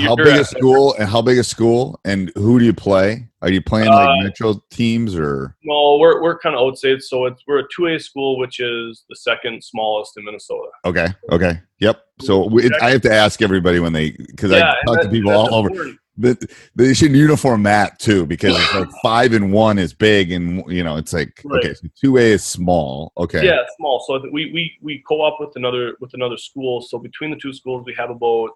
how 0.00 0.16
big 0.16 0.36
a 0.36 0.44
school 0.44 0.94
and 0.98 1.08
how 1.08 1.22
big 1.22 1.38
a 1.38 1.44
school 1.44 2.00
and 2.04 2.30
who 2.34 2.58
do 2.58 2.64
you 2.64 2.72
play? 2.72 3.28
Are 3.42 3.50
you 3.50 3.60
playing 3.60 3.88
like 3.88 4.08
uh, 4.08 4.22
metro 4.22 4.62
teams 4.70 5.14
or? 5.14 5.54
No, 5.64 5.98
we're 5.98 6.22
we're 6.22 6.38
kind 6.38 6.56
of 6.56 6.62
outside, 6.62 7.02
so 7.02 7.26
it's 7.26 7.42
we're 7.46 7.58
a 7.58 7.68
two 7.74 7.86
A 7.86 7.98
school, 7.98 8.38
which 8.38 8.58
is 8.58 9.04
the 9.10 9.16
second 9.16 9.62
smallest 9.62 10.16
in 10.16 10.24
Minnesota. 10.24 10.68
Okay. 10.86 11.08
Okay. 11.30 11.60
Yep. 11.80 12.02
So 12.20 12.46
we, 12.48 12.70
I 12.80 12.90
have 12.92 13.02
to 13.02 13.12
ask 13.12 13.42
everybody 13.42 13.80
when 13.80 13.92
they 13.92 14.12
because 14.12 14.50
yeah, 14.50 14.72
I 14.72 14.86
talk 14.86 15.02
to 15.02 15.10
people 15.10 15.32
all 15.32 15.54
over. 15.54 15.70
But 16.16 16.44
they 16.76 16.94
should 16.94 17.10
uniform 17.10 17.64
that 17.64 17.98
too 17.98 18.24
because 18.24 18.56
it's 18.56 18.74
like 18.74 18.88
five 19.02 19.32
and 19.32 19.52
one 19.52 19.78
is 19.78 19.92
big 19.92 20.30
and 20.30 20.62
you 20.70 20.84
know 20.84 20.96
it's 20.96 21.12
like 21.12 21.42
right. 21.44 21.58
okay 21.58 21.74
so 21.74 21.88
two 22.00 22.18
A 22.18 22.20
is 22.20 22.44
small 22.44 23.12
okay 23.16 23.44
yeah 23.44 23.58
small 23.76 23.98
so 24.06 24.22
we 24.30 24.52
we 24.52 24.72
we 24.80 25.02
co-op 25.08 25.40
with 25.40 25.56
another 25.56 25.96
with 25.98 26.14
another 26.14 26.36
school 26.36 26.80
so 26.80 26.98
between 26.98 27.30
the 27.30 27.36
two 27.36 27.52
schools 27.52 27.84
we 27.84 27.94
have 27.98 28.10
about 28.10 28.50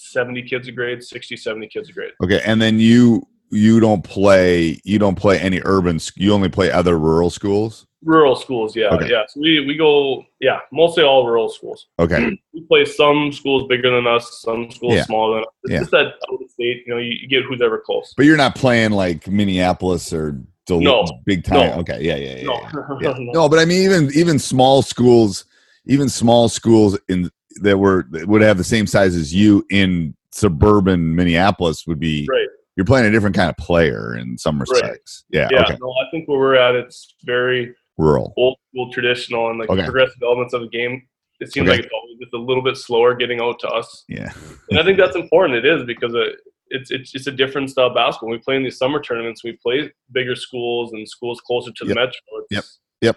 70 0.00 0.42
kids 0.42 0.68
a 0.68 0.72
grade 0.72 1.02
60 1.02 1.36
70 1.36 1.68
kids 1.68 1.88
a 1.88 1.92
grade 1.92 2.12
okay 2.22 2.40
and 2.44 2.60
then 2.60 2.78
you 2.78 3.26
you 3.50 3.80
don't 3.80 4.02
play 4.02 4.80
you 4.84 4.98
don't 4.98 5.16
play 5.16 5.38
any 5.38 5.60
urban 5.64 6.00
you 6.16 6.32
only 6.32 6.48
play 6.48 6.70
other 6.70 6.98
rural 6.98 7.30
schools 7.30 7.86
rural 8.02 8.34
schools 8.34 8.74
yeah 8.74 8.86
okay. 8.88 9.10
yeah 9.10 9.24
so 9.28 9.40
we, 9.40 9.64
we 9.66 9.76
go 9.76 10.24
yeah 10.40 10.60
mostly 10.72 11.02
all 11.02 11.26
rural 11.26 11.50
schools 11.50 11.88
okay 11.98 12.30
we 12.54 12.62
play 12.62 12.84
some 12.84 13.30
schools 13.30 13.66
bigger 13.68 13.90
than 13.90 14.06
us 14.06 14.40
some 14.40 14.70
schools 14.70 14.94
yeah. 14.94 15.04
smaller 15.04 15.36
than 15.36 15.42
us 15.42 15.54
it's 15.64 15.72
yeah. 15.72 15.78
just 15.80 15.90
that 15.90 16.06
out 16.06 16.42
of 16.42 16.50
state 16.50 16.82
you 16.86 16.94
know 16.94 16.98
you, 16.98 17.12
you, 17.20 17.28
get 17.28 17.44
who's 17.44 17.60
ever 17.60 17.82
close 17.84 18.14
but 18.16 18.24
you're 18.24 18.38
not 18.38 18.54
playing 18.54 18.90
like 18.92 19.28
minneapolis 19.28 20.12
or 20.12 20.40
Duluth, 20.66 20.84
no 20.84 21.20
big 21.26 21.44
time 21.44 21.70
no. 21.70 21.80
okay 21.80 22.00
yeah 22.00 22.16
yeah 22.16 22.36
yeah, 22.36 22.44
no. 22.44 22.60
Yeah. 22.62 22.98
yeah. 23.00 23.14
no 23.32 23.48
but 23.48 23.58
i 23.58 23.64
mean 23.64 23.82
even 23.82 24.10
even 24.14 24.38
small 24.38 24.80
schools 24.82 25.44
even 25.86 26.08
small 26.08 26.48
schools 26.48 26.98
in 27.08 27.30
that 27.62 27.78
were 27.78 28.06
that 28.10 28.26
would 28.26 28.42
have 28.42 28.58
the 28.58 28.64
same 28.64 28.86
size 28.86 29.14
as 29.14 29.34
you 29.34 29.64
in 29.70 30.14
suburban 30.32 31.14
Minneapolis 31.14 31.86
would 31.86 32.00
be 32.00 32.26
right. 32.30 32.46
You're 32.76 32.86
playing 32.86 33.06
a 33.06 33.10
different 33.10 33.36
kind 33.36 33.50
of 33.50 33.56
player 33.56 34.16
in 34.16 34.38
some 34.38 34.58
respects. 34.58 35.24
Right. 35.32 35.40
Yeah. 35.40 35.48
Yeah. 35.50 35.64
Okay. 35.64 35.76
No, 35.80 35.90
I 35.90 36.10
think 36.10 36.28
where 36.28 36.38
we're 36.38 36.54
at, 36.54 36.74
it's 36.74 37.14
very 37.24 37.74
rural, 37.98 38.32
old 38.36 38.56
school, 38.70 38.90
traditional, 38.92 39.50
and 39.50 39.58
like 39.58 39.68
okay. 39.68 39.82
progressive 39.82 40.22
elements 40.22 40.54
of 40.54 40.62
the 40.62 40.68
game. 40.68 41.02
It 41.40 41.52
seems 41.52 41.68
okay. 41.68 41.76
like 41.76 41.84
it's 41.84 41.92
always 41.92 42.16
it's 42.20 42.32
a 42.32 42.38
little 42.38 42.62
bit 42.62 42.76
slower 42.76 43.14
getting 43.14 43.40
out 43.40 43.58
to 43.60 43.68
us. 43.68 44.04
Yeah. 44.08 44.32
And 44.70 44.78
I 44.78 44.84
think 44.84 44.98
that's 44.98 45.16
important. 45.16 45.64
It 45.64 45.66
is 45.66 45.84
because 45.84 46.14
it, 46.14 46.36
it's 46.68 46.90
it's 46.90 47.14
it's 47.14 47.26
a 47.26 47.32
different 47.32 47.70
style 47.70 47.88
of 47.88 47.94
basketball. 47.94 48.30
When 48.30 48.38
we 48.38 48.42
play 48.42 48.56
in 48.56 48.62
these 48.62 48.78
summer 48.78 49.00
tournaments, 49.00 49.42
we 49.42 49.58
play 49.62 49.92
bigger 50.12 50.36
schools 50.36 50.92
and 50.92 51.06
schools 51.08 51.40
closer 51.46 51.72
to 51.72 51.84
the 51.84 51.88
Yep. 51.88 51.96
metro. 51.96 52.44
It's, 52.50 52.80
Yep. 53.02 53.16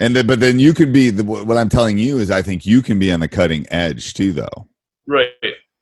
And 0.00 0.16
then, 0.16 0.26
but 0.26 0.40
then 0.40 0.58
you 0.58 0.74
could 0.74 0.92
be 0.92 1.10
the, 1.10 1.22
what 1.24 1.56
I'm 1.56 1.68
telling 1.68 1.98
you 1.98 2.18
is 2.18 2.30
I 2.30 2.42
think 2.42 2.66
you 2.66 2.82
can 2.82 2.98
be 2.98 3.12
on 3.12 3.20
the 3.20 3.28
cutting 3.28 3.66
edge 3.70 4.14
too, 4.14 4.32
though. 4.32 4.68
Right, 5.06 5.28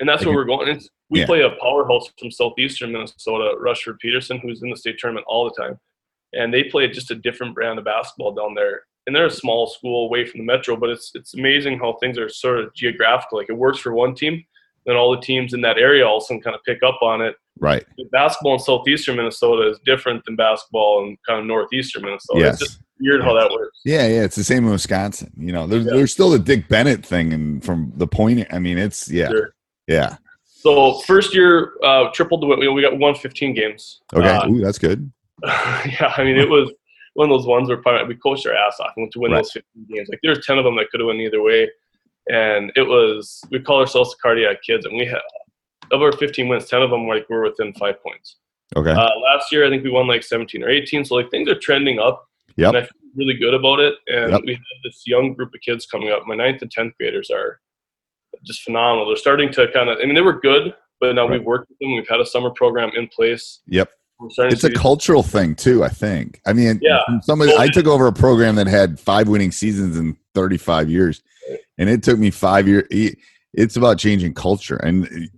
and 0.01 0.09
that's 0.09 0.21
Like 0.21 0.27
where 0.27 0.37
we're 0.37 0.45
going. 0.45 0.69
It's, 0.69 0.89
we 1.11 1.21
Yeah. 1.21 1.27
play 1.27 1.43
a 1.43 1.51
powerhouse 1.61 2.11
from 2.19 2.31
southeastern 2.31 2.93
Minnesota, 2.93 3.57
Rushford 3.59 3.99
Peterson, 3.99 4.39
who's 4.39 4.63
in 4.63 4.71
the 4.71 4.77
state 4.77 4.99
tournament 4.99 5.27
all 5.29 5.45
the 5.45 5.63
time, 5.63 5.79
and 6.33 6.53
they 6.53 6.65
play 6.65 6.89
just 6.89 7.11
a 7.11 7.15
different 7.15 7.55
brand 7.55 7.79
of 7.79 7.85
basketball 7.85 8.33
down 8.33 8.55
there. 8.55 8.83
And 9.07 9.17
they're 9.17 9.27
a 9.27 9.31
small 9.31 9.67
school 9.67 10.07
away 10.07 10.25
from 10.25 10.39
the 10.39 10.47
metro, 10.47 10.77
but 10.77 10.89
it's 10.89 11.11
it's 11.15 11.35
amazing 11.35 11.79
how 11.79 11.95
things 11.95 12.17
are 12.19 12.29
sort 12.29 12.61
of 12.61 12.73
geographical. 12.75 13.39
Like 13.39 13.51
it 13.51 13.57
works 13.57 13.81
for 13.81 13.93
one 13.93 14.15
team, 14.15 14.45
then 14.87 14.97
all 14.97 15.11
the 15.11 15.21
teams 15.21 15.55
in 15.55 15.61
that 15.63 15.77
area 15.77 16.07
also 16.07 16.39
kind 16.39 16.55
of 16.55 16.63
pick 16.65 16.83
up 16.85 16.99
on 17.03 17.21
it. 17.21 17.35
Right. 17.59 17.85
Basketball 18.13 18.55
in 18.55 18.61
southeastern 18.61 19.17
Minnesota 19.17 19.69
is 19.71 19.79
different 19.85 20.25
than 20.25 20.37
basketball 20.37 21.05
in 21.05 21.17
kind 21.27 21.41
of 21.41 21.47
northeastern 21.47 22.03
Minnesota. 22.05 22.41
Yes. 22.41 22.61
It's 22.63 22.71
just 22.71 22.83
weird 23.03 23.23
how 23.23 23.35
that 23.35 23.51
works. 23.51 23.79
Yeah, 23.85 24.07
yeah, 24.07 24.23
it's 24.23 24.37
the 24.37 24.45
same 24.45 24.65
in 24.65 24.71
Wisconsin. 24.71 25.31
You 25.37 25.53
know, 25.53 25.67
there's 25.67 25.85
Yeah. 25.87 25.93
there's 25.95 26.13
still 26.13 26.31
the 26.31 26.39
Dick 26.39 26.69
Bennett 26.69 27.05
thing, 27.05 27.33
and 27.33 27.63
from 27.65 27.93
the 27.97 28.07
point, 28.07 28.47
I 28.53 28.59
mean, 28.59 28.79
it's 28.79 29.11
yeah, 29.11 29.29
Sure. 29.29 29.55
yeah. 29.87 30.17
So 30.45 31.01
first 31.01 31.35
year, 31.35 31.73
uh, 31.83 32.11
tripled 32.13 32.43
the 32.43 32.47
we 32.47 32.69
we 32.69 32.83
got 32.83 32.97
won 32.99 33.15
15 33.15 33.55
games. 33.55 34.01
Okay, 34.15 34.27
Uh, 34.29 34.49
Ooh, 34.49 34.61
that's 34.61 34.79
good. 34.79 35.11
yeah, 35.45 36.13
I 36.17 36.23
mean, 36.25 36.37
it 36.39 36.49
was 36.49 36.71
one 37.15 37.29
of 37.31 37.37
those 37.37 37.47
ones 37.47 37.69
where 37.69 37.77
probably 37.79 38.07
we 38.15 38.21
coached 38.21 38.47
our 38.47 38.55
ass 38.55 38.79
off 38.81 38.93
and 38.97 39.03
went 39.05 39.13
to 39.13 39.19
win 39.21 39.33
Right. 39.33 39.39
those 39.39 39.53
15 39.53 39.87
games. 39.93 40.09
Like 40.09 40.21
there's 40.23 40.47
10 40.47 40.59
of 40.59 40.65
them 40.65 40.77
that 40.77 40.89
could 40.91 41.01
have 41.01 41.09
won 41.09 41.17
either 41.21 41.43
way, 41.43 41.69
and 42.31 42.71
it 42.77 42.83
was 42.87 43.43
we 43.51 43.59
call 43.61 43.81
ourselves 43.81 44.11
the 44.11 44.17
cardiac 44.23 44.63
kids, 44.63 44.87
and 44.87 44.97
we 44.97 45.05
had 45.07 45.21
of 45.91 46.01
our 46.01 46.13
15 46.13 46.49
wins, 46.49 46.67
10 46.67 46.81
of 46.81 46.91
them 46.91 47.07
like 47.09 47.29
were 47.29 47.43
within 47.43 47.73
five 47.75 48.01
points. 48.03 48.37
Okay, 48.77 48.91
Uh, 48.93 49.11
last 49.21 49.53
year, 49.53 49.67
I 49.67 49.69
think 49.69 49.85
we 49.85 49.91
won 49.91 50.07
like 50.07 50.23
17 50.23 50.63
or 50.63 50.71
18, 50.71 51.05
so 51.05 51.17
like 51.17 51.31
things 51.31 51.51
are 51.51 51.59
trending 51.59 51.99
up. 51.99 52.25
Yep. 52.57 52.69
And 52.69 52.77
I 52.77 52.81
feel 52.83 52.91
really 53.17 53.35
good 53.35 53.55
about 53.55 53.81
it. 53.81 53.95
And 54.09 54.33
Yep. 54.33 54.41
we 54.47 54.53
have 54.55 54.63
this 54.85 55.03
young 55.07 55.35
group 55.35 55.55
of 55.55 55.61
kids 55.61 55.87
coming 55.87 56.11
up. 56.11 56.23
My 56.27 56.35
ninth 56.37 56.63
and 56.63 56.71
10th 56.71 56.93
graders 56.99 57.31
are 57.31 57.61
just 58.45 58.63
phenomenal. 58.63 59.07
They're 59.07 59.17
starting 59.17 59.51
to 59.53 59.71
kind 59.73 59.89
of, 59.91 59.99
I 60.03 60.07
mean, 60.07 60.15
they 60.15 60.21
were 60.23 60.41
good, 60.41 60.75
but 61.01 61.15
now 61.15 61.23
Right. 61.29 61.39
we've 61.39 61.47
worked 61.47 61.69
with 61.69 61.79
them. 61.79 61.95
We've 61.95 62.09
had 62.09 62.21
a 62.21 62.27
summer 62.27 62.51
program 62.51 62.91
in 62.97 63.09
place. 63.09 63.61
yep. 63.67 63.91
It's 64.39 64.63
a 64.63 64.71
cultural 64.71 65.25
thing 65.25 65.57
too. 65.57 65.83
I 65.83 65.89
think. 65.89 66.41
I 66.47 66.53
mean, 66.53 66.79
Yeah. 66.81 67.01
somebody 67.23 67.53
I 67.59 67.67
took 67.67 67.89
over 67.89 68.07
a 68.07 68.13
program 68.13 68.55
that 68.55 68.69
had 68.69 69.01
five 69.01 69.27
winning 69.27 69.51
seasons 69.51 69.97
in 69.97 70.17
35 70.35 70.89
years, 70.89 71.23
and 71.77 71.91
it 71.91 72.05
took 72.05 72.21
me 72.21 72.31
five 72.31 72.69
years. 72.69 72.85
It's 73.53 73.75
about 73.77 73.99
changing 73.99 74.35
culture, 74.35 74.77
and 74.77 75.29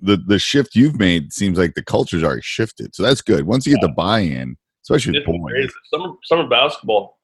the 0.00 0.16
the 0.16 0.38
shift 0.38 0.74
you've 0.74 0.98
made 0.98 1.34
seems 1.34 1.58
like 1.58 1.74
the 1.74 1.82
culture's 1.84 2.24
already 2.24 2.40
shifted. 2.40 2.94
So 2.94 3.02
that's 3.02 3.20
good. 3.20 3.44
Once 3.44 3.66
you 3.66 3.74
get 3.74 3.82
the 3.82 3.88
buy-in, 3.92 4.16
especially 4.16 4.56
with 4.56 4.59
It's 5.56 5.74
Summer, 5.92 6.14
summer 6.24 6.48
basketball, 6.48 7.18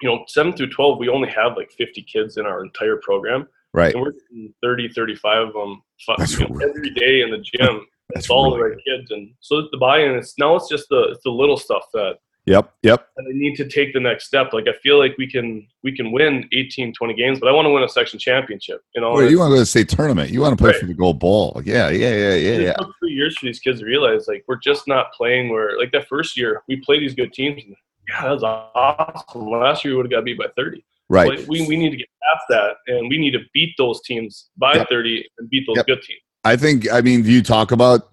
you 0.00 0.08
know, 0.08 0.24
7 0.26 0.52
through 0.54 0.70
12, 0.70 0.98
we 0.98 1.08
only 1.08 1.28
have 1.30 1.56
like 1.56 1.70
50 1.72 2.02
kids 2.02 2.36
in 2.36 2.46
our 2.46 2.64
entire 2.64 2.96
program. 2.96 3.46
right? 3.72 3.94
And 3.94 4.02
we're 4.02 4.12
getting 4.12 4.52
30, 4.62 4.88
35 4.88 5.48
of 5.48 5.52
them 5.52 5.82
you 6.08 6.40
know, 6.40 6.46
really 6.54 6.70
every 6.70 6.90
day 6.90 7.22
in 7.22 7.30
the 7.30 7.38
gym. 7.38 7.86
That's 8.08 8.26
it's 8.26 8.30
all 8.30 8.56
really 8.56 8.70
the 8.70 8.76
right 8.76 8.84
kids. 8.84 9.10
And 9.10 9.32
so 9.40 9.68
the 9.70 9.78
buy-in, 9.78 10.10
it's 10.12 10.34
now 10.38 10.56
it's 10.56 10.68
just 10.68 10.88
the, 10.90 11.12
it's 11.12 11.22
the 11.24 11.30
little 11.30 11.56
stuff 11.56 11.84
that 11.94 12.16
Yep, 12.46 12.74
yep. 12.82 13.06
and 13.16 13.26
they 13.28 13.38
need 13.38 13.54
to 13.56 13.68
take 13.68 13.92
the 13.92 14.00
next 14.00 14.24
step. 14.26 14.52
Like 14.52 14.66
I 14.66 14.72
feel 14.82 14.98
like 14.98 15.14
we 15.16 15.30
can 15.30 15.64
we 15.84 15.94
can 15.96 16.10
win 16.10 16.48
18, 16.52 16.92
20 16.92 17.14
games, 17.14 17.38
but 17.38 17.48
I 17.48 17.52
want 17.52 17.66
to 17.66 17.70
win 17.70 17.84
a 17.84 17.88
section 17.88 18.18
championship. 18.18 18.80
You 18.96 19.00
know, 19.00 19.12
Well, 19.12 19.30
you 19.30 19.38
want 19.38 19.50
to 19.50 19.52
go 19.52 19.56
to 19.56 19.60
the 19.60 19.66
state 19.66 19.88
tournament. 19.88 20.30
You 20.30 20.40
want 20.40 20.58
to 20.58 20.60
play 20.60 20.72
Right. 20.72 20.80
for 20.80 20.86
the 20.86 20.94
gold 20.94 21.20
ball. 21.20 21.62
Yeah, 21.64 21.88
yeah, 21.90 22.08
yeah, 22.08 22.16
yeah, 22.16 22.34
it 22.34 22.60
yeah. 22.62 22.72
took 22.72 22.92
three 22.98 23.12
years 23.12 23.38
for 23.38 23.46
these 23.46 23.60
kids 23.60 23.78
to 23.80 23.86
realize 23.86 24.26
like 24.26 24.44
we're 24.48 24.56
just 24.58 24.88
not 24.88 25.12
playing 25.12 25.50
where 25.50 25.78
like 25.78 25.92
that 25.92 26.08
first 26.08 26.36
year 26.36 26.62
we 26.68 26.76
played 26.76 27.02
these 27.02 27.14
good 27.14 27.32
teams. 27.32 27.62
And, 27.64 27.76
yeah, 28.08 28.22
that 28.22 28.30
was 28.32 28.42
awesome. 28.42 29.48
Last 29.48 29.84
year 29.84 29.92
we 29.94 29.98
would 29.98 30.06
have 30.06 30.18
got 30.18 30.24
beat 30.24 30.38
by 30.38 30.46
30. 30.56 30.84
Right. 31.08 31.38
Like, 31.38 31.46
we, 31.48 31.64
we 31.68 31.76
need 31.76 31.90
to 31.90 31.96
get 31.96 32.08
past 32.24 32.44
that 32.48 32.76
and 32.88 33.08
we 33.08 33.18
need 33.18 33.32
to 33.32 33.40
beat 33.54 33.74
those 33.78 34.00
teams 34.02 34.48
by 34.56 34.74
Yep. 34.74 34.88
30 34.88 35.24
and 35.38 35.48
beat 35.48 35.64
those 35.68 35.76
Yep. 35.76 35.86
good 35.86 36.02
teams. 36.02 36.20
I 36.44 36.56
think. 36.56 36.90
I 36.92 37.02
mean, 37.02 37.22
do 37.22 37.30
you 37.30 37.40
talk 37.42 37.70
about 37.70 38.08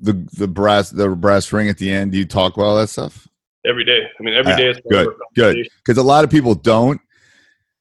the 0.00 0.14
the 0.38 0.48
brass 0.48 0.88
the 0.88 1.10
brass 1.10 1.52
ring 1.52 1.68
at 1.68 1.76
the 1.76 1.90
end? 1.90 2.12
Do 2.12 2.18
you 2.18 2.24
talk 2.24 2.54
about 2.56 2.64
all 2.64 2.76
that 2.78 2.88
stuff? 2.88 3.28
Every 3.66 3.84
day. 3.84 4.02
I 4.18 4.22
mean, 4.22 4.34
every 4.34 4.52
Yeah, 4.52 4.56
day 4.58 4.70
is 4.70 4.80
good, 4.88 5.08
good. 5.34 5.68
Because 5.84 5.98
a 5.98 6.02
lot 6.02 6.24
of 6.24 6.30
people 6.30 6.54
don't. 6.54 7.00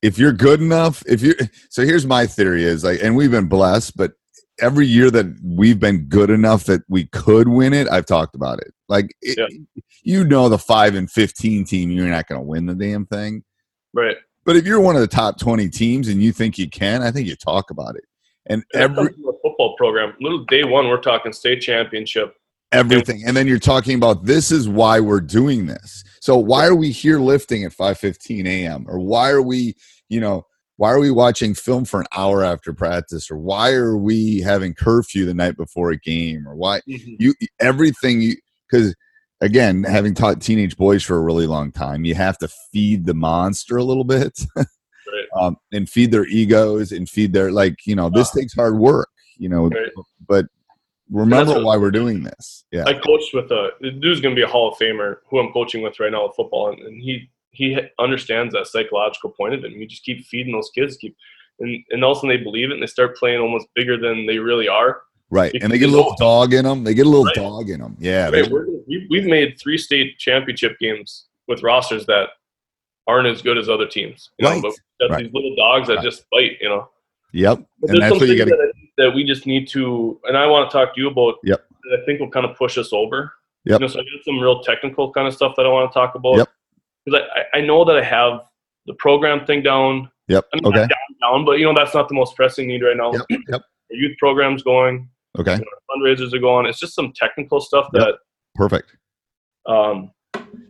If 0.01 0.18
you're 0.18 0.34
good 0.34 0.62
enough, 0.62 1.04
if 1.08 1.22
you 1.22 1.36
so 1.70 1.84
here's 1.84 2.06
my 2.06 2.25
theory 2.27 2.63
is 2.63 2.84
like, 2.84 3.01
and 3.04 3.15
we've 3.15 3.32
been 3.32 3.48
blessed, 3.48 3.96
but 3.98 4.13
every 4.60 4.86
year 4.88 5.12
that 5.12 5.25
we've 5.44 5.80
been 5.80 6.06
good 6.06 6.30
enough 6.30 6.63
that 6.65 6.82
we 6.88 7.06
could 7.08 7.48
win 7.48 7.74
it, 7.74 7.89
I've 7.92 8.06
talked 8.06 8.36
about 8.36 8.60
it. 8.60 8.74
Like, 8.88 9.15
it, 9.22 9.38
Yeah. 9.38 9.82
you 10.04 10.24
know, 10.24 10.48
the 10.50 10.58
five 10.58 10.96
and 10.96 11.10
fifteen 11.10 11.65
team, 11.65 11.92
you're 11.92 12.08
not 12.08 12.27
going 12.27 12.39
to 12.39 12.46
win 12.46 12.65
the 12.65 12.75
damn 12.75 13.06
thing. 13.06 13.44
Right. 13.94 14.15
But 14.46 14.56
if 14.56 14.65
you're 14.65 14.80
one 14.82 14.96
of 14.96 15.01
the 15.01 15.08
top 15.08 15.39
twenty 15.39 15.70
teams 15.70 16.08
and 16.08 16.22
you 16.22 16.32
think 16.32 16.58
you 16.58 16.70
can, 16.70 17.01
I 17.01 17.12
think 17.12 17.27
you 17.27 17.36
talk 17.36 17.72
about 17.72 17.96
it. 17.96 18.04
And 18.48 18.63
every 18.75 19.08
comes 19.08 19.15
from 19.15 19.30
a 19.30 19.34
football 19.42 19.75
program. 19.75 20.13
Little 20.22 20.46
day 20.46 20.63
one, 20.63 20.88
we're 20.88 21.01
talking 21.01 21.34
state 21.34 21.62
championship. 21.62 22.36
Everything. 22.75 23.24
And 23.25 23.36
then 23.36 23.48
you're 23.48 23.60
talking 23.60 23.96
about 23.96 24.25
this 24.25 24.51
is 24.51 24.67
why 24.70 25.00
we're 25.00 25.22
doing 25.22 25.65
this. 25.65 26.03
So 26.22 26.38
why 26.38 26.65
are 26.65 26.75
we 26.75 26.91
here 26.91 27.20
lifting 27.20 27.63
at 27.63 27.72
5.15 27.72 28.46
a.m 28.48 28.86
or 28.88 29.00
why 29.00 29.29
are 29.29 29.41
we 29.41 29.75
you 30.10 30.20
know 30.20 30.46
why 30.77 30.91
are 30.91 31.00
we 31.00 31.10
watching 31.12 31.53
film 31.53 31.86
for 31.86 32.01
an 32.01 32.08
hour 32.17 32.44
after 32.44 32.74
practice? 32.74 33.32
Or 33.32 33.38
why 33.38 33.72
are 33.72 33.96
we 33.96 34.41
having 34.41 34.74
curfew 34.74 35.25
the 35.25 35.34
night 35.34 35.55
before 35.55 35.91
a 35.91 35.98
game? 35.98 36.46
Or 36.48 36.55
why 36.55 36.82
you 36.86 37.34
everything 37.62 38.22
you 38.22 38.36
because 38.70 38.94
again 39.41 39.84
having 39.84 40.13
taught 40.13 40.41
teenage 40.41 40.75
boys 40.77 41.03
for 41.03 41.15
a 41.17 41.22
really 41.22 41.48
long 41.48 41.72
time 41.72 42.03
you 42.05 42.15
have 42.15 42.38
to 42.39 42.50
feed 42.74 43.05
the 43.05 43.13
monster 43.13 43.77
a 43.77 43.84
little 43.84 44.03
bit. 44.03 44.39
Um, 45.39 45.58
and 45.74 45.88
feed 45.89 46.12
their 46.12 46.25
egos 46.25 46.91
and 46.91 47.10
feed 47.10 47.32
their 47.34 47.51
like 47.51 47.75
you 47.86 47.96
know 47.96 48.10
this 48.10 48.32
takes 48.32 48.53
hard 48.53 48.77
work 48.77 49.10
you 49.38 49.50
know 49.50 49.67
Right. 49.70 49.91
but 50.27 50.46
remember 51.12 51.53
what- 51.53 51.63
why 51.63 51.77
we're 51.77 51.91
doing 51.91 52.24
this 52.24 52.63
yeah 52.71 52.83
I 52.85 52.93
coached 52.93 53.33
with 53.33 53.51
a 53.51 53.71
dude's 54.01 54.21
going 54.21 54.35
to 54.35 54.39
be 54.39 54.43
a 54.43 54.47
Hall 54.47 54.71
of 54.71 54.77
Famer 54.79 55.17
who 55.29 55.39
I'm 55.39 55.51
coaching 55.51 55.81
with 55.81 56.00
right 56.00 56.12
now 56.12 56.25
with 56.27 56.35
football, 56.35 56.69
and, 56.71 56.79
and 56.81 57.01
he 57.01 57.29
he 57.51 57.79
understands 58.00 58.53
that 58.53 58.67
psychological 58.67 59.29
point 59.29 59.53
of 59.53 59.63
it. 59.63 59.71
And 59.71 59.79
you 59.79 59.88
just 59.88 60.03
keep 60.03 60.25
feeding 60.25 60.51
those 60.51 60.69
kids, 60.75 60.97
keep 60.97 61.15
and 61.59 61.77
and 61.91 62.03
all 62.03 62.12
of 62.12 62.17
a 62.17 62.19
sudden 62.21 62.29
they 62.35 62.43
believe 62.43 62.69
it 62.69 62.74
and 62.74 62.81
they 62.83 62.88
start 62.88 63.15
playing 63.17 63.39
almost 63.39 63.67
bigger 63.75 63.97
than 63.97 64.25
they 64.25 64.39
really 64.39 64.67
are. 64.67 65.03
Right, 65.29 65.53
and 65.62 65.71
they 65.71 65.77
get 65.77 65.89
a 65.89 65.91
little 65.91 66.12
know- 66.12 66.15
dog 66.19 66.53
in 66.53 66.65
them. 66.65 66.83
They 66.83 66.93
get 66.93 67.05
a 67.05 67.09
little 67.09 67.25
Right. 67.25 67.35
dog 67.35 67.69
in 67.69 67.79
them. 67.81 67.95
Yeah, 68.00 68.29
Right, 68.29 68.50
we, 68.88 69.07
we've 69.09 69.25
made 69.25 69.57
three 69.59 69.77
state 69.77 70.17
championship 70.19 70.77
games 70.79 71.25
with 71.47 71.63
rosters 71.63 72.05
that 72.07 72.29
aren't 73.07 73.27
as 73.27 73.41
good 73.41 73.57
as 73.57 73.69
other 73.69 73.88
teams. 73.88 74.31
You 74.38 74.45
know, 74.45 74.51
Right, 74.53 74.62
but 74.62 74.74
that's 75.00 75.12
right. 75.12 75.24
these 75.24 75.33
little 75.33 75.55
dogs 75.55 75.88
that 75.88 76.01
just 76.03 76.25
bite. 76.31 76.57
You 76.62 76.69
know. 76.69 76.89
yep, 77.31 77.57
and 77.83 78.01
that's 78.01 78.19
what 78.19 78.27
you 78.27 78.38
got. 78.38 78.50
That, 78.98 79.04
that 79.04 79.16
we 79.16 79.24
just 79.24 79.46
need 79.46 79.68
to, 79.70 80.20
and 80.25 80.38
I 80.38 80.46
want 80.48 80.70
to 80.70 80.78
talk 80.78 80.96
to 80.96 81.02
you 81.02 81.10
about. 81.10 81.36
Yep. 81.44 81.66
That 81.84 82.00
I 82.02 82.06
think 82.06 82.20
will 82.20 82.30
kind 82.32 82.46
of 82.46 82.56
push 82.58 82.78
us 82.78 82.92
over. 82.94 83.34
Yep. 83.66 83.80
You 83.80 83.88
know, 83.88 83.92
so 83.92 84.00
I 84.00 84.04
got 84.04 84.24
some 84.25 84.40
real 84.40 84.62
technical 84.62 85.12
kind 85.12 85.28
of 85.28 85.34
stuff 85.34 85.54
that 85.58 85.66
I 85.66 85.70
want 85.70 85.92
to 85.92 85.94
talk 85.94 86.16
about. 86.16 86.38
Yep. 86.38 86.50
Because 87.06 87.22
I, 87.54 87.58
I 87.58 87.62
know 87.62 87.86
that 87.86 87.98
I 87.98 88.04
have 88.04 88.42
the 88.86 88.94
program 88.96 89.46
thing 89.46 89.62
down. 89.64 90.10
Yep. 90.28 90.46
I 90.54 90.56
mean, 90.58 90.66
Okay. 90.68 90.80
down, 90.80 90.90
down, 91.22 91.46
but 91.46 91.60
you 91.60 91.66
know 91.66 91.74
that's 91.75 91.94
not 91.94 92.08
the 92.10 92.16
most 92.16 92.36
pressing 92.36 92.68
need 92.68 92.82
right 92.82 92.98
now. 92.98 93.12
Yep. 93.14 93.25
Yep. 93.50 93.62
The 93.92 93.98
youth 93.98 94.18
program's 94.18 94.64
going. 94.64 95.08
Okay. 95.38 95.54
You 95.54 95.60
know, 95.60 95.66
fundraisers 96.16 96.34
are 96.34 96.40
going. 96.40 96.66
It's 96.66 96.80
just 96.80 96.96
some 96.96 97.14
technical 97.16 97.62
stuff 97.62 97.88
Yep. 97.94 98.16
Perfect. 98.56 98.96
Um, 99.68 100.12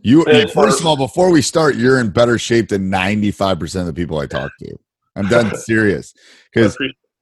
You 0.02 0.24
first 0.48 0.80
of 0.80 0.86
all, 0.86 0.96
before 0.96 1.30
we 1.30 1.40
start, 1.40 1.76
you're 1.76 1.98
in 2.00 2.10
better 2.10 2.36
shape 2.38 2.68
than 2.68 2.90
95 2.90 3.58
percent 3.58 3.88
of 3.88 3.94
the 3.94 3.98
people 4.00 4.18
I 4.18 4.26
talk 4.26 4.50
to. 4.60 4.76
I'm 5.16 5.28
done 5.28 5.56
serious 5.56 6.12
because 6.52 6.76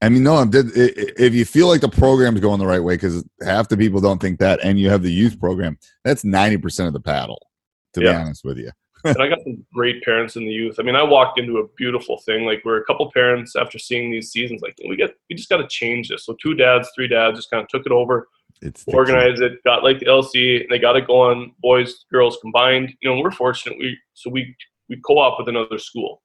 I 0.05 0.09
mean, 0.11 0.23
no, 0.23 0.37
I'm 0.37 0.49
i- 0.55 0.63
If 0.77 1.35
you 1.35 1.45
feel 1.45 1.69
like 1.69 1.81
the 1.81 1.89
program's 1.89 2.41
going 2.41 2.59
the 2.59 2.67
right 2.67 2.83
way, 2.83 2.95
because 2.97 3.25
half 3.43 3.69
the 3.69 3.77
people 3.77 4.01
don't 4.01 4.21
think 4.21 4.39
that, 4.41 4.61
and 4.63 4.79
you 4.79 4.91
have 4.91 5.03
the 5.03 5.11
youth 5.13 5.39
program, 5.41 5.79
that's 6.05 6.25
90 6.25 6.59
percent 6.59 6.87
of 6.89 6.93
the 6.93 7.01
paddle. 7.01 7.47
To 7.95 8.01
be 8.01 8.07
honest 8.09 8.45
with 8.45 8.59
you, 8.59 8.71
and 9.05 9.17
I 9.23 9.29
got 9.29 9.43
some 9.45 9.65
great 9.73 10.03
parents 10.03 10.35
in 10.37 10.45
the 10.45 10.51
youth. 10.51 10.77
I 10.81 10.83
mean, 10.83 10.97
I 10.97 11.03
walked 11.05 11.39
into 11.39 11.59
a 11.59 11.69
beautiful 11.77 12.19
thing. 12.27 12.45
Like 12.45 12.63
we're 12.65 12.79
a 12.79 12.85
couple 12.85 13.11
parents 13.13 13.55
after 13.57 13.79
seeing 13.79 14.11
these 14.11 14.31
seasons, 14.33 14.63
like 14.63 14.75
we 14.89 14.97
get 14.97 15.15
we 15.31 15.37
just 15.37 15.49
got 15.49 15.59
to 15.59 15.69
change 15.69 16.09
this. 16.09 16.27
So 16.27 16.37
two 16.43 16.55
dads, 16.55 16.91
three 16.95 17.09
dads, 17.09 17.39
just 17.39 17.51
kind 17.51 17.63
of 17.63 17.69
took 17.69 17.87
it 17.87 17.93
over, 17.93 18.29
it's 18.63 18.85
organized 18.97 19.43
it, 19.43 19.63
got 19.65 19.85
like 19.85 20.01
the 20.01 20.07
LC, 20.07 20.61
and 20.63 20.67
they 20.71 20.79
got 20.81 20.97
it 20.97 21.07
going. 21.07 21.55
Boys, 21.61 22.05
girls 22.13 22.37
combined. 22.43 22.93
You 23.01 23.11
know, 23.15 23.21
we're 23.23 23.31
fortunate. 23.31 23.79
We 23.79 23.97
so 24.15 24.29
we 24.29 24.55
we 24.89 25.01
co-op 25.07 25.39
with 25.39 25.49
another 25.49 25.79
school, 25.79 26.21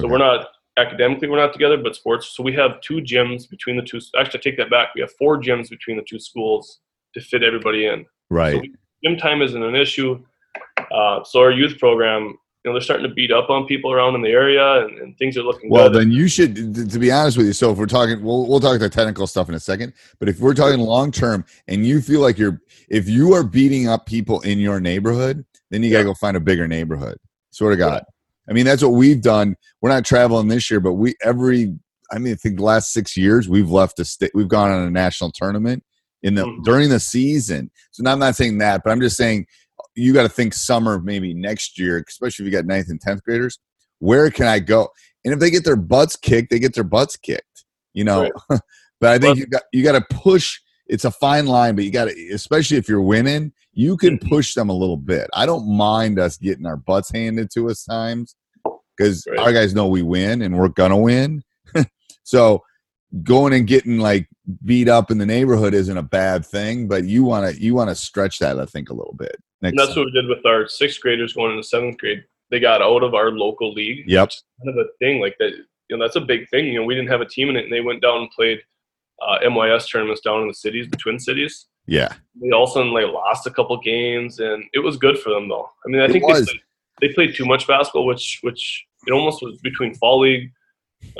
so 0.00 0.06
we're 0.08 0.18
not 0.18 0.46
academically 0.86 1.28
we're 1.28 1.36
not 1.44 1.52
together, 1.52 1.76
but 1.76 1.94
sports. 1.94 2.28
So 2.36 2.42
we 2.42 2.52
have 2.54 2.80
two 2.80 2.96
gyms 3.12 3.48
between 3.48 3.76
the 3.76 3.82
two. 3.82 4.00
Actually, 4.18 4.40
I 4.40 4.42
take 4.42 4.56
that 4.58 4.70
back. 4.70 4.88
We 4.94 5.00
have 5.02 5.12
four 5.18 5.40
gyms 5.40 5.68
between 5.70 5.96
the 5.96 6.04
two 6.08 6.18
schools 6.20 6.80
to 7.14 7.20
fit 7.20 7.42
everybody 7.42 7.86
in. 7.86 8.04
right. 8.30 8.54
So 8.54 8.60
we, 8.60 8.74
gym 9.04 9.16
time 9.16 9.42
isn't 9.42 9.62
an 9.62 9.74
issue. 9.76 10.22
Uh, 10.90 11.22
so 11.24 11.40
our 11.40 11.50
youth 11.52 11.78
program, 11.78 12.22
you 12.64 12.70
know 12.70 12.72
they're 12.74 12.82
starting 12.82 13.08
to 13.08 13.14
beat 13.14 13.30
up 13.32 13.48
on 13.50 13.66
people 13.66 13.90
around 13.92 14.14
in 14.14 14.22
the 14.22 14.28
area, 14.30 14.84
and, 14.84 14.98
and 14.98 15.16
things 15.18 15.36
are 15.38 15.42
looking 15.42 15.70
Well, 15.70 15.88
good. 15.88 16.00
then 16.00 16.10
you 16.12 16.28
should. 16.28 16.90
To 16.90 16.98
be 16.98 17.10
honest 17.10 17.36
with 17.38 17.46
you, 17.46 17.52
so 17.52 17.72
if 17.72 17.78
we're 17.78 17.86
talking, 17.86 18.22
we'll 18.22 18.46
we'll 18.46 18.60
talk 18.60 18.78
the 18.78 18.88
technical 18.90 19.26
stuff 19.26 19.48
in 19.48 19.54
a 19.54 19.60
second. 19.60 19.92
But 20.18 20.28
if 20.28 20.40
we're 20.40 20.54
talking 20.54 20.78
long 20.80 21.10
term, 21.10 21.44
and 21.68 21.86
you 21.86 22.00
feel 22.02 22.20
like 22.20 22.36
you're, 22.38 22.60
if 22.88 23.08
you 23.08 23.32
are 23.34 23.42
beating 23.44 23.88
up 23.88 24.04
people 24.06 24.40
in 24.42 24.58
your 24.58 24.78
neighborhood, 24.80 25.44
then 25.70 25.82
you 25.82 25.90
gotta 25.90 26.04
go 26.04 26.14
find 26.14 26.36
a 26.36 26.40
bigger 26.40 26.68
neighborhood. 26.68 27.16
Sort 27.50 27.72
of 27.72 27.78
God. 27.78 28.04
I 28.50 28.52
mean, 28.52 28.64
that's 28.64 28.82
what 28.82 28.92
we've 28.92 29.22
done. 29.22 29.56
We're 29.80 29.90
not 29.90 30.04
traveling 30.04 30.48
this 30.48 30.70
year, 30.70 30.80
but 30.80 30.94
we 30.94 31.14
every. 31.22 31.74
I 32.12 32.18
mean, 32.18 32.32
I 32.32 32.36
think 32.36 32.56
the 32.56 32.64
last 32.64 32.92
six 32.92 33.16
years 33.16 33.48
we've 33.48 33.70
left 33.70 34.00
a 34.00 34.04
state. 34.04 34.32
We've 34.34 34.48
gone 34.48 34.72
on 34.72 34.82
a 34.86 34.90
national 34.90 35.30
tournament 35.30 35.84
in 36.24 36.34
the 36.34 36.42
Mhm. 36.44 36.64
during 36.64 36.88
the 36.88 36.98
season. 36.98 37.70
So 37.92 38.02
now 38.02 38.12
I'm 38.12 38.18
not 38.18 38.34
saying 38.34 38.58
that, 38.58 38.82
but 38.84 38.90
I'm 38.90 39.00
just 39.00 39.16
saying 39.16 39.46
you 39.94 40.12
got 40.12 40.22
to 40.24 40.28
think 40.28 40.52
summer 40.52 41.00
maybe 41.00 41.32
next 41.32 41.78
year, 41.78 42.04
especially 42.08 42.44
if 42.46 42.52
you 42.52 42.58
got 42.58 42.66
ninth 42.66 42.88
and 42.88 43.00
tenth 43.00 43.22
graders. 43.22 43.58
Where 44.00 44.28
can 44.30 44.46
I 44.46 44.58
go? 44.58 44.88
And 45.24 45.32
if 45.32 45.38
they 45.40 45.50
get 45.50 45.64
their 45.64 45.76
butts 45.76 46.16
kicked, 46.16 46.50
they 46.50 46.58
get 46.58 46.74
their 46.74 46.84
butts 46.84 47.16
kicked. 47.16 47.64
You 47.94 48.04
know, 48.04 48.30
but 48.48 49.10
I 49.10 49.18
think 49.18 49.22
Well- 49.22 49.36
you 49.38 49.46
got 49.46 49.62
you 49.72 49.82
got 49.84 49.92
to 49.92 50.14
push. 50.16 50.58
It's 50.88 51.04
a 51.04 51.10
fine 51.12 51.46
line, 51.46 51.76
but 51.76 51.84
you 51.84 51.92
got 51.92 52.06
to, 52.06 52.28
especially 52.32 52.76
if 52.76 52.88
you're 52.88 53.00
winning, 53.00 53.52
you 53.72 53.96
can 53.96 54.18
Mhm. 54.18 54.28
push 54.28 54.54
them 54.54 54.68
a 54.68 54.74
little 54.74 54.96
bit. 54.96 55.30
I 55.32 55.46
don't 55.46 55.68
mind 55.68 56.18
us 56.18 56.36
getting 56.36 56.66
our 56.66 56.76
butts 56.76 57.12
handed 57.12 57.50
to 57.54 57.70
us 57.70 57.84
times 57.84 58.34
because 59.00 59.24
Right. 59.28 59.38
our 59.38 59.52
guys 59.52 59.74
know 59.74 59.88
we 59.88 60.02
win 60.02 60.42
and 60.42 60.58
we're 60.58 60.68
gonna 60.68 60.96
win. 60.98 61.42
so 62.22 62.62
going 63.24 63.52
and 63.52 63.66
getting 63.66 63.98
like 63.98 64.28
beat 64.64 64.88
up 64.88 65.10
in 65.10 65.18
the 65.18 65.26
neighborhood 65.26 65.74
isn't 65.74 65.96
a 65.96 66.02
bad 66.02 66.44
thing, 66.46 66.86
but 66.88 67.04
you 67.04 67.24
want 67.24 67.54
to 67.54 67.60
you 67.62 67.74
want 67.74 67.88
to 67.90 67.94
stretch 67.94 68.38
that 68.38 68.58
I 68.60 68.66
think 68.66 68.90
a 68.90 68.94
little 68.94 69.14
bit. 69.18 69.36
That's 69.62 69.76
time. 69.76 69.88
what 69.96 70.06
we 70.06 70.12
did 70.12 70.26
with 70.28 70.44
our 70.46 70.68
sixth 70.68 71.00
graders 71.00 71.32
going 71.34 71.52
into 71.52 71.62
seventh 71.62 71.98
grade. 71.98 72.24
They 72.50 72.60
got 72.60 72.82
out 72.82 73.02
of 73.02 73.14
our 73.14 73.30
local 73.30 73.72
league. 73.72 74.04
Yep. 74.08 74.30
Kind 74.64 74.78
of 74.78 74.86
a 74.86 74.88
thing 74.98 75.20
like 75.20 75.36
that. 75.38 75.52
You 75.88 75.96
know, 75.96 76.04
that's 76.04 76.16
a 76.16 76.20
big 76.20 76.48
thing. 76.48 76.66
You 76.66 76.80
know, 76.80 76.84
we 76.84 76.94
didn't 76.94 77.10
have 77.10 77.20
a 77.20 77.26
team 77.26 77.48
in 77.50 77.56
it, 77.56 77.64
and 77.64 77.72
they 77.72 77.80
went 77.80 78.00
down 78.02 78.22
and 78.22 78.30
played 78.30 78.60
uh, 79.22 79.38
MYS 79.48 79.88
tournaments 79.88 80.20
down 80.20 80.42
in 80.42 80.48
the 80.48 80.54
cities, 80.54 80.88
the 80.90 80.96
Twin 80.96 81.18
Cities. 81.18 81.66
yeah, 81.86 82.12
They 82.40 82.50
all 82.52 82.64
of 82.64 82.70
a 82.70 82.72
sudden 82.72 82.92
like 82.92 83.06
lost 83.06 83.46
a 83.46 83.50
couple 83.50 83.76
games, 83.78 84.38
and 84.40 84.64
it 84.72 84.78
was 84.80 84.96
good 84.96 85.18
for 85.18 85.30
them 85.30 85.48
though. 85.48 85.68
I 85.84 85.88
mean, 85.88 86.00
I 86.00 86.04
It 86.04 86.12
think 86.12 86.24
they 86.26 86.32
played, 86.32 86.46
they 87.00 87.08
played 87.12 87.34
too 87.34 87.44
much 87.44 87.66
basketball, 87.66 88.06
which 88.06 88.38
which 88.42 88.84
it 89.06 89.12
almost 89.12 89.42
was 89.42 89.58
between 89.62 89.94
fall 89.94 90.20
league, 90.20 90.50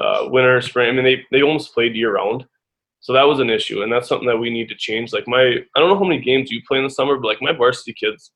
uh, 0.00 0.26
winter, 0.30 0.60
spring. 0.60 0.88
I 0.88 0.92
mean, 0.92 1.04
they 1.04 1.25
they 1.30 1.42
almost 1.42 1.75
played 1.75 1.94
year 1.96 2.14
round. 2.14 2.46
So 3.02 3.14
that 3.14 3.22
was 3.26 3.38
an 3.40 3.49
issue, 3.49 3.82
and 3.82 3.90
that's 3.90 4.08
something 4.08 4.28
that 4.28 4.37
we 4.37 4.50
need 4.50 4.68
to 4.68 4.75
change. 4.75 5.12
Like 5.14 5.26
my, 5.26 5.40
I 5.75 5.80
don't 5.80 5.88
know 5.88 5.99
how 5.99 6.04
many 6.04 6.20
games 6.20 6.50
you 6.50 6.60
play 6.68 6.76
in 6.78 6.84
the 6.84 6.90
summer, 6.90 7.16
but 7.16 7.28
like 7.28 7.40
my 7.40 7.52
varsity 7.52 7.94
kids, 7.94 8.30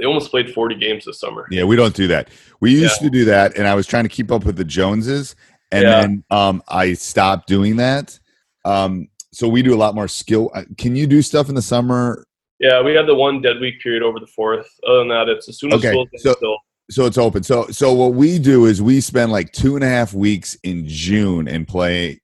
they 0.00 0.04
almost 0.04 0.32
played 0.32 0.52
40 0.52 0.74
games 0.74 1.04
this 1.04 1.20
summer. 1.20 1.46
yeah, 1.52 1.62
we 1.62 1.76
don't 1.76 1.94
do 1.94 2.08
that. 2.08 2.28
We 2.60 2.72
used 2.72 2.98
to 3.00 3.08
do 3.10 3.24
that, 3.26 3.56
and 3.56 3.68
I 3.68 3.76
was 3.76 3.86
trying 3.86 4.02
to 4.02 4.08
keep 4.08 4.32
up 4.32 4.44
with 4.44 4.56
the 4.56 4.64
Joneses, 4.64 5.36
and 5.70 5.82
Yeah. 5.84 6.00
then 6.00 6.24
um, 6.30 6.60
I 6.66 6.94
stopped 6.94 7.46
doing 7.46 7.76
that. 7.76 8.18
Um, 8.64 9.06
so 9.32 9.46
we 9.46 9.62
do 9.62 9.74
a 9.74 9.78
lot 9.78 9.94
more 9.94 10.08
skill. 10.08 10.50
uh, 10.54 10.64
Can 10.76 10.96
you 10.96 11.06
do 11.06 11.22
stuff 11.22 11.48
in 11.48 11.54
the 11.54 11.62
summer? 11.62 12.24
Yeah, 12.58 12.82
we 12.82 12.94
had 12.94 13.06
the 13.06 13.14
one 13.14 13.40
dead 13.40 13.60
week 13.60 13.80
period 13.80 14.02
over 14.02 14.18
the 14.18 14.26
fourth. 14.26 14.68
Other 14.88 14.98
than 14.98 15.08
that, 15.10 15.28
it's 15.28 15.48
as 15.48 15.60
soon 15.60 15.72
as 15.72 15.78
Okay, 15.78 15.90
school's 15.92 16.08
so- 16.16 16.32
still. 16.32 16.58
So 16.90 17.04
it's 17.06 17.18
open. 17.18 17.42
So 17.42 17.66
so 17.68 17.92
what 17.92 18.14
we 18.14 18.38
do 18.38 18.64
is 18.64 18.80
we 18.80 19.00
spend 19.00 19.30
like 19.30 19.52
two 19.52 19.74
and 19.74 19.84
a 19.84 19.88
half 19.88 20.14
weeks 20.14 20.56
in 20.62 20.86
June 20.86 21.46
and 21.48 21.68
play. 21.68 22.20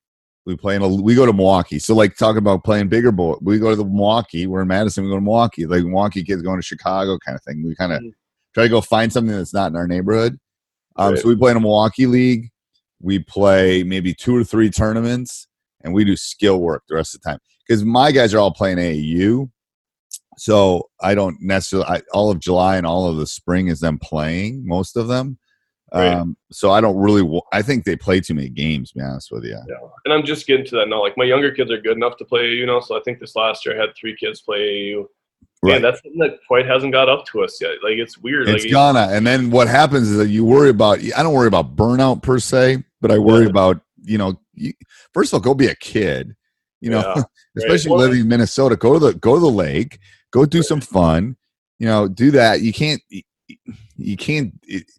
We 0.47 0.57
play 0.57 0.77
in 0.77 0.83
a. 0.83 0.89
We 0.89 1.15
go 1.15 1.27
to 1.27 1.33
Milwaukee. 1.33 1.79
So 1.79 1.95
like 1.95 2.17
talking 2.17 2.39
about 2.39 2.65
playing 2.65 2.89
bigger 2.89 3.13
ball, 3.13 3.39
we 3.43 3.59
go 3.59 3.71
to 3.71 3.77
the 3.77 3.85
Milwaukee. 3.85 4.47
We're 4.47 4.63
in 4.63 4.69
Madison. 4.69 5.05
We 5.05 5.11
go 5.11 5.17
to 5.17 5.21
Milwaukee. 5.23 5.67
Like 5.67 5.85
Milwaukee 5.85 6.23
kids 6.23 6.43
going 6.43 6.59
to 6.59 6.63
Chicago 6.63 7.19
kind 7.19 7.37
of 7.37 7.43
thing. 7.45 7.63
We 7.65 7.75
kind 7.75 7.93
of 7.93 8.01
Mhm. 8.01 8.13
try 8.55 8.65
to 8.65 8.69
go 8.71 8.81
find 8.81 9.13
something 9.13 9.35
that's 9.35 9.55
not 9.55 9.71
in 9.71 9.77
our 9.77 9.87
neighborhood. 9.87 10.39
Um, 10.97 11.13
Right. 11.15 11.23
So 11.23 11.29
we 11.29 11.37
play 11.37 11.51
in 11.51 11.57
a 11.57 11.61
Milwaukee 11.61 12.07
league. 12.07 12.51
We 13.01 13.19
play 13.19 13.83
maybe 13.85 14.15
two 14.15 14.35
or 14.37 14.45
three 14.45 14.71
tournaments, 14.71 15.47
and 15.83 15.93
we 15.93 16.05
do 16.05 16.17
skill 16.17 16.61
work 16.61 16.85
the 16.89 16.95
rest 16.95 17.15
of 17.15 17.21
the 17.23 17.31
time 17.31 17.39
because 17.67 17.85
my 17.85 18.13
guys 18.13 18.33
are 18.33 18.39
all 18.39 18.53
playing 18.53 18.79
AAU. 18.79 19.51
So 20.39 20.89
I 21.01 21.15
don't 21.15 21.37
necessarily. 21.41 21.89
I, 21.89 22.03
all 22.13 22.31
of 22.31 22.41
July 22.41 22.77
and 22.77 22.87
all 22.87 23.07
of 23.07 23.17
the 23.17 23.27
spring 23.27 23.69
is 23.69 23.81
them 23.81 23.99
playing. 23.99 24.67
Most 24.67 24.97
of 24.97 25.09
them. 25.09 25.39
Right. 25.93 26.09
Um, 26.13 26.37
so 26.51 26.73
I 26.73 26.81
don't 26.81 26.97
really. 26.97 27.41
I 27.53 27.63
think 27.63 27.85
they 27.85 27.95
play 27.95 28.21
too 28.21 28.35
many 28.35 28.49
games. 28.49 28.91
To 28.91 28.99
be 28.99 29.05
honest 29.05 29.29
with 29.31 29.45
you. 29.45 29.59
Yeah, 29.69 29.77
and 30.05 30.13
I'm 30.13 30.25
just 30.25 30.47
getting 30.47 30.67
to 30.67 30.77
that 30.77 30.89
now. 30.89 31.01
Like 31.01 31.17
my 31.17 31.25
younger 31.25 31.53
kids 31.53 31.71
are 31.71 31.81
good 31.81 31.97
enough 31.97 32.17
to 32.17 32.25
play 32.25 32.41
AAU 32.41 32.67
now, 32.67 32.81
so 32.81 32.99
I 32.99 33.01
think 33.05 33.21
this 33.21 33.37
last 33.37 33.65
year 33.65 33.77
I 33.77 33.81
had 33.81 33.91
three 33.99 34.17
kids 34.17 34.41
play 34.41 34.59
AAU. 34.59 35.07
Right. 35.63 35.75
Man, 35.75 35.83
that's 35.83 36.03
something 36.03 36.19
that 36.19 36.39
quite 36.47 36.67
hasn't 36.67 36.93
got 36.93 37.09
up 37.09 37.25
to 37.27 37.43
us 37.43 37.59
yet. 37.61 37.71
Like 37.83 37.95
it's 37.97 38.19
weird. 38.19 38.49
It's 38.49 38.65
like, 38.65 38.73
gonna. 38.73 39.09
And 39.11 39.27
then 39.27 39.51
what 39.51 39.69
happens 39.69 40.11
is 40.11 40.17
that 40.19 40.29
you 40.29 40.45
worry 40.45 40.69
about. 40.71 40.99
I 40.99 41.23
don't 41.23 41.33
worry 41.33 41.49
about 41.49 41.77
burnout 41.77 42.23
per 42.23 42.39
se, 42.39 42.83
but 43.01 43.11
I 43.11 43.19
worry 43.19 43.45
Yeah. 43.45 43.51
about 43.51 43.81
you 44.03 44.19
know. 44.19 44.41
You, 44.55 44.73
first 45.13 45.33
of 45.33 45.35
all, 45.35 45.41
go 45.41 45.55
be 45.55 45.67
a 45.67 45.75
kid. 45.77 46.35
You 46.81 46.91
know, 46.91 47.15
Yeah, 47.17 47.23
especially 47.57 47.93
Well, 47.93 48.01
living 48.01 48.21
in 48.21 48.29
Minnesota. 48.29 48.77
Go 48.77 48.95
to 48.95 48.99
the 48.99 49.15
go 49.15 49.35
to 49.35 49.41
the 49.41 49.51
lake. 49.51 49.99
Go 50.35 50.45
do 50.45 50.65
some 50.65 50.81
fun. 50.81 51.37
You 51.79 51.87
know, 51.87 52.09
do 52.09 52.33
that. 52.33 52.61
You 52.61 52.73
can't. 52.73 53.01
You, 53.97 54.17
can't. 54.17 54.53
It, 54.65 54.91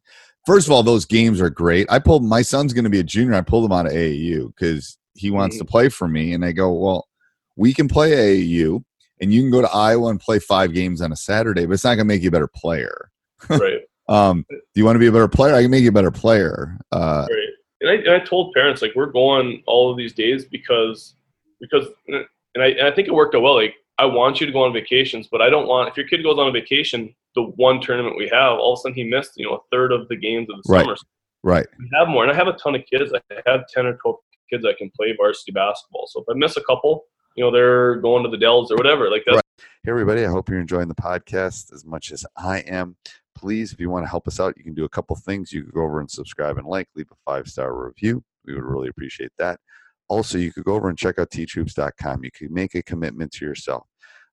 first 0.46 0.66
of 0.66 0.72
all, 0.72 0.82
those 0.82 1.04
games 1.04 1.42
are 1.42 1.50
great. 1.50 1.88
I 1.90 2.00
pulled 2.00 2.24
my 2.24 2.42
son's 2.42 2.72
going 2.72 2.86
to 2.86 2.90
be 2.90 3.02
a 3.02 3.04
junior. 3.04 3.34
I 3.34 3.42
pulled 3.42 3.66
him 3.66 3.74
out 3.74 3.86
of 3.86 3.92
AAU 3.92 4.56
because 4.56 4.98
he 5.14 5.32
wants 5.32 5.58
to 5.58 5.66
play 5.66 5.90
for 5.90 6.08
me, 6.08 6.34
and 6.34 6.46
I 6.46 6.54
go, 6.54 6.72
well, 6.72 7.10
we 7.58 7.74
can 7.74 7.90
play 7.90 8.12
AAU, 8.12 8.82
and 9.20 9.34
you 9.34 9.42
can 9.42 9.52
go 9.52 9.60
to 9.60 9.70
Iowa 9.70 10.08
and 10.08 10.22
play 10.22 10.40
five 10.40 10.74
games 10.74 11.02
on 11.02 11.12
a 11.12 11.18
Saturday, 11.18 11.66
but 11.66 11.74
it's 11.74 11.84
not 11.84 11.96
going 11.96 12.08
to 12.08 12.14
make 12.14 12.22
you 12.22 12.30
a 12.30 12.32
better 12.32 12.48
player. 12.48 13.12
right, 13.50 13.82
Um, 14.08 14.46
do 14.50 14.58
you 14.76 14.86
want 14.86 14.96
to 14.96 15.00
be 15.00 15.08
a 15.08 15.12
better 15.12 15.28
player? 15.28 15.54
I 15.54 15.64
can 15.64 15.72
make 15.72 15.84
you 15.84 15.90
a 15.90 15.92
better 15.92 16.12
player. 16.12 16.78
Uh, 16.94 17.28
right. 17.30 17.50
And 17.82 17.90
I, 17.90 17.94
and 17.96 18.22
I 18.22 18.26
told 18.26 18.54
parents 18.54 18.82
like 18.82 18.94
we're 18.96 19.12
going 19.12 19.64
all 19.66 19.92
of 19.92 19.98
these 19.98 20.14
days 20.14 20.46
because 20.46 21.16
because 21.60 21.88
and 22.08 22.26
I, 22.56 22.68
and 22.68 22.88
I 22.88 22.92
think 22.92 23.10
it 23.10 23.14
worked 23.14 23.36
out 23.36 23.42
well. 23.42 23.56
Like 23.56 23.76
I 23.98 24.06
want 24.06 24.40
you 24.42 24.46
to 24.46 24.52
go 24.52 24.64
on 24.64 24.74
vacations, 24.74 25.28
but 25.32 25.42
I 25.42 25.50
don't 25.50 25.68
want 25.68 25.90
if 25.90 25.98
your 25.98 26.08
kid 26.08 26.24
goes 26.24 26.38
on 26.38 26.48
a 26.48 26.52
vacation, 26.52 27.16
the 27.36 27.44
one 27.44 27.80
tournament 27.82 28.18
we 28.18 28.30
have, 28.34 28.58
all 28.60 28.74
of 28.74 28.80
a 28.80 28.82
sudden 28.82 28.96
he 28.96 29.04
missed 29.04 29.32
you 29.36 29.46
know 29.46 29.56
a 29.56 29.60
third 29.72 29.92
of 29.92 30.08
the 30.10 30.16
games 30.18 30.48
of 30.50 30.62
the 30.64 30.72
Right. 30.74 30.82
summer. 30.82 30.96
right. 31.44 31.68
we 31.80 31.90
have 31.94 32.08
more, 32.08 32.24
and 32.24 32.32
I 32.32 32.36
have 32.36 32.48
a 32.48 32.54
ton 32.54 32.76
of 32.76 32.82
kids. 32.92 33.14
I 33.14 33.22
have 33.46 33.68
ten 33.68 33.86
or 33.86 33.96
twelve 33.98 34.18
kids 34.50 34.64
that 34.64 34.78
can 34.78 34.92
play 34.96 35.14
varsity 35.18 35.52
basketball. 35.52 36.08
So 36.08 36.22
if 36.22 36.26
I 36.30 36.38
miss 36.38 36.56
a 36.58 36.64
couple, 36.64 37.06
you 37.36 37.44
know, 37.44 37.52
they're 37.52 37.96
going 37.96 38.24
to 38.24 38.30
the 38.30 38.38
Dells 38.38 38.72
or 38.72 38.76
whatever. 38.76 39.10
Like 39.10 39.24
that's 39.26 39.42
Hey, 39.84 39.92
everybody. 39.92 40.26
I 40.26 40.30
hope 40.30 40.50
you're 40.50 40.60
enjoying 40.60 40.88
the 40.88 40.96
podcast 40.96 41.72
as 41.74 41.86
much 41.86 42.12
as 42.12 42.26
I 42.36 42.60
am. 42.60 42.96
Please, 43.36 43.72
if 43.74 43.80
you 43.80 43.90
want 43.90 44.04
to 44.06 44.10
help 44.10 44.28
us 44.28 44.40
out, 44.40 44.58
you 44.58 44.64
can 44.64 44.74
do 44.74 44.86
a 44.86 44.90
couple 44.90 45.16
things. 45.16 45.52
You 45.54 45.64
can 45.64 45.72
go 45.72 45.82
over 45.84 46.00
and 46.00 46.10
subscribe 46.10 46.58
and 46.58 46.66
like, 46.68 46.88
leave 46.96 47.08
a 47.12 47.16
five 47.24 47.48
star 47.48 47.74
review. 47.76 48.24
We 48.46 48.56
would 48.56 48.64
really 48.64 48.88
appreciate 48.90 49.32
that. 49.38 49.60
Also, 50.08 50.38
you 50.38 50.52
could 50.52 50.64
go 50.64 50.74
over 50.76 50.90
and 50.90 50.98
check 50.98 51.20
out 51.20 51.32
teachhoops.com. 51.32 52.24
You 52.24 52.32
could 52.32 52.52
make 52.52 52.76
a 52.76 52.84
commitment 52.84 53.32
to 53.34 53.46
yourself. 53.46 53.88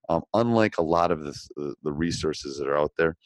Um, 0.08 0.22
unlike 0.35 0.78
a 0.78 0.82
lot 0.82 1.11
of 1.11 1.24
this, 1.24 1.48
uh, 1.61 1.72
the 1.82 1.92
resources 1.92 2.58
that 2.58 2.68
are 2.68 2.78
out 2.78 2.92
there, 2.98 3.16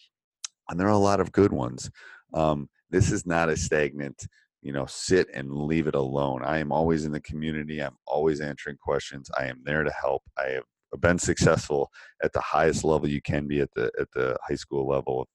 and 0.69 0.79
there 0.79 0.87
are 0.87 0.91
a 0.91 0.99
lot 0.99 1.21
of 1.21 1.33
good 1.33 1.53
ones, 1.53 1.91
um, 2.35 2.69
this 2.91 3.11
is 3.11 3.27
not 3.27 3.49
a 3.49 3.57
stagnant, 3.57 4.27
you 4.63 4.73
know, 4.73 4.87
sit 4.87 5.29
and 5.35 5.51
leave 5.53 5.87
it 5.87 5.95
alone. 5.95 6.43
I 6.45 6.59
am 6.59 6.73
always 6.73 7.05
in 7.05 7.13
the 7.13 7.21
community. 7.21 7.83
I'm 7.83 7.97
always 8.07 8.41
answering 8.41 8.77
questions. 8.77 9.31
I 9.39 9.47
am 9.47 9.61
there 9.65 9.83
to 9.83 9.93
help. 9.93 10.23
I 10.39 10.51
have 10.51 10.65
been 11.01 11.19
successful 11.19 11.91
at 12.23 12.33
the 12.33 12.41
highest 12.41 12.85
level 12.85 13.09
you 13.09 13.21
can 13.21 13.47
be 13.47 13.61
at 13.61 13.71
the 13.75 13.91
at 14.01 14.09
the 14.13 14.37
high 14.47 14.55
school 14.55 14.87
level 14.89 15.29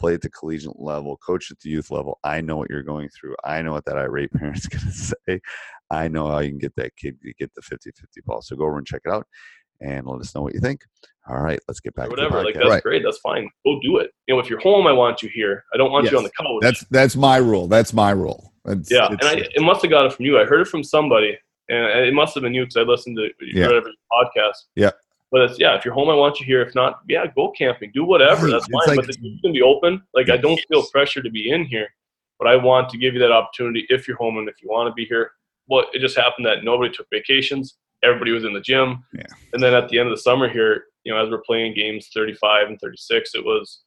play 0.00 0.14
at 0.14 0.22
the 0.22 0.30
collegiate 0.30 0.80
level 0.80 1.16
coach 1.18 1.50
at 1.50 1.60
the 1.60 1.68
youth 1.70 1.90
level 1.90 2.18
i 2.24 2.40
know 2.40 2.56
what 2.56 2.70
you're 2.70 2.82
going 2.82 3.08
through 3.10 3.36
i 3.44 3.60
know 3.62 3.72
what 3.72 3.84
that 3.84 3.98
irate 3.98 4.32
parent's 4.38 4.66
going 4.66 4.84
to 4.84 4.90
say 4.90 5.40
i 5.90 6.08
know 6.08 6.26
how 6.26 6.38
you 6.40 6.48
can 6.48 6.58
get 6.58 6.74
that 6.76 6.96
kid 6.96 7.20
to 7.20 7.32
get 7.38 7.52
the 7.54 7.62
50-50 7.62 7.90
ball 8.24 8.40
so 8.42 8.56
go 8.56 8.64
over 8.64 8.78
and 8.78 8.86
check 8.86 9.02
it 9.04 9.12
out 9.12 9.26
and 9.80 10.06
let 10.06 10.20
us 10.20 10.34
know 10.34 10.42
what 10.42 10.54
you 10.54 10.60
think 10.60 10.80
all 11.28 11.40
right 11.40 11.60
let's 11.68 11.80
get 11.80 11.94
back 11.94 12.06
or 12.08 12.10
whatever. 12.10 12.42
Like 12.42 12.54
that's 12.54 12.66
right. 12.68 12.82
great. 12.82 13.02
That's 13.04 13.18
fine. 13.18 13.48
Go 13.64 13.78
do 13.82 13.98
it. 13.98 14.10
You 14.26 14.34
know, 14.34 14.40
if 14.40 14.48
you're 14.48 14.58
home, 14.60 14.86
I 14.86 14.92
want 14.92 15.22
you 15.22 15.28
here. 15.32 15.64
I 15.72 15.76
don't 15.76 15.92
want 15.92 16.10
you 16.10 16.16
on 16.16 16.24
the 16.24 16.30
couch. 16.30 16.58
that's 16.62 16.84
that's 16.90 17.14
my 17.14 17.36
rule 17.36 17.68
that's 17.68 17.92
my 17.92 18.10
rule 18.10 18.52
That's- 18.64 18.90
yeah. 18.90 19.06
And 19.08 19.22
I 19.22 19.34
it 19.54 19.60
must 19.62 19.82
have 19.82 19.90
got 19.90 20.06
it 20.06 20.12
from 20.14 20.24
you. 20.24 20.40
I 20.40 20.44
heard 20.44 20.62
it 20.62 20.68
from 20.68 20.82
somebody, 20.82 21.36
and 21.68 22.04
it 22.06 22.14
must 22.14 22.34
have 22.34 22.42
been 22.42 22.54
you 22.54 22.62
because 22.62 22.76
I 22.78 22.82
listened 22.82 23.16
to 23.18 23.28
Yeah. 23.52 23.66
whatever 23.66 23.90
podcast. 24.10 24.56
Yeah. 24.74 24.90
But 25.32 25.42
it's 25.42 25.58
yeah. 25.60 25.76
If 25.76 25.84
you're 25.84 25.94
home, 25.94 26.08
I 26.10 26.14
want 26.14 26.40
you 26.40 26.46
here. 26.46 26.60
If 26.62 26.74
not, 26.74 27.00
yeah, 27.08 27.24
go 27.34 27.50
camping. 27.52 27.90
Do 27.94 28.04
whatever. 28.04 28.46
Right. 28.46 28.52
That's 28.52 28.66
It's 28.68 28.86
fine. 28.86 28.96
like- 28.96 29.06
but 29.06 29.16
you 29.20 29.38
can 29.42 29.52
be 29.52 29.62
open. 29.62 30.02
Like 30.14 30.28
I 30.30 30.36
don't 30.36 30.60
feel 30.68 30.84
pressure 30.86 31.22
to 31.22 31.30
be 31.30 31.50
in 31.50 31.64
here, 31.64 31.88
but 32.38 32.48
I 32.48 32.56
want 32.56 32.88
to 32.90 32.98
give 32.98 33.14
you 33.14 33.20
that 33.20 33.30
opportunity 33.32 33.86
if 33.90 34.08
you're 34.08 34.16
home 34.16 34.38
and 34.38 34.48
if 34.48 34.56
you 34.62 34.68
want 34.68 34.88
to 34.88 34.94
be 34.94 35.04
here. 35.04 35.32
Well, 35.68 35.84
it 35.92 36.00
just 36.00 36.16
happened 36.16 36.46
that 36.46 36.64
nobody 36.64 36.92
took 36.92 37.06
vacations. 37.12 37.76
Everybody 38.02 38.32
was 38.32 38.44
in 38.44 38.52
the 38.54 38.60
gym. 38.60 39.04
Yeah. 39.14 39.22
And 39.52 39.62
then 39.62 39.72
at 39.74 39.88
the 39.88 39.98
end 40.00 40.08
of 40.08 40.16
the 40.16 40.20
summer 40.22 40.48
here, 40.48 40.86
you 41.04 41.12
know, 41.14 41.22
as 41.22 41.30
we're 41.30 41.42
playing 41.42 41.74
games 41.74 42.08
35 42.12 42.68
and 42.68 42.80
36, 42.80 43.34
it 43.34 43.44
was. 43.44 43.82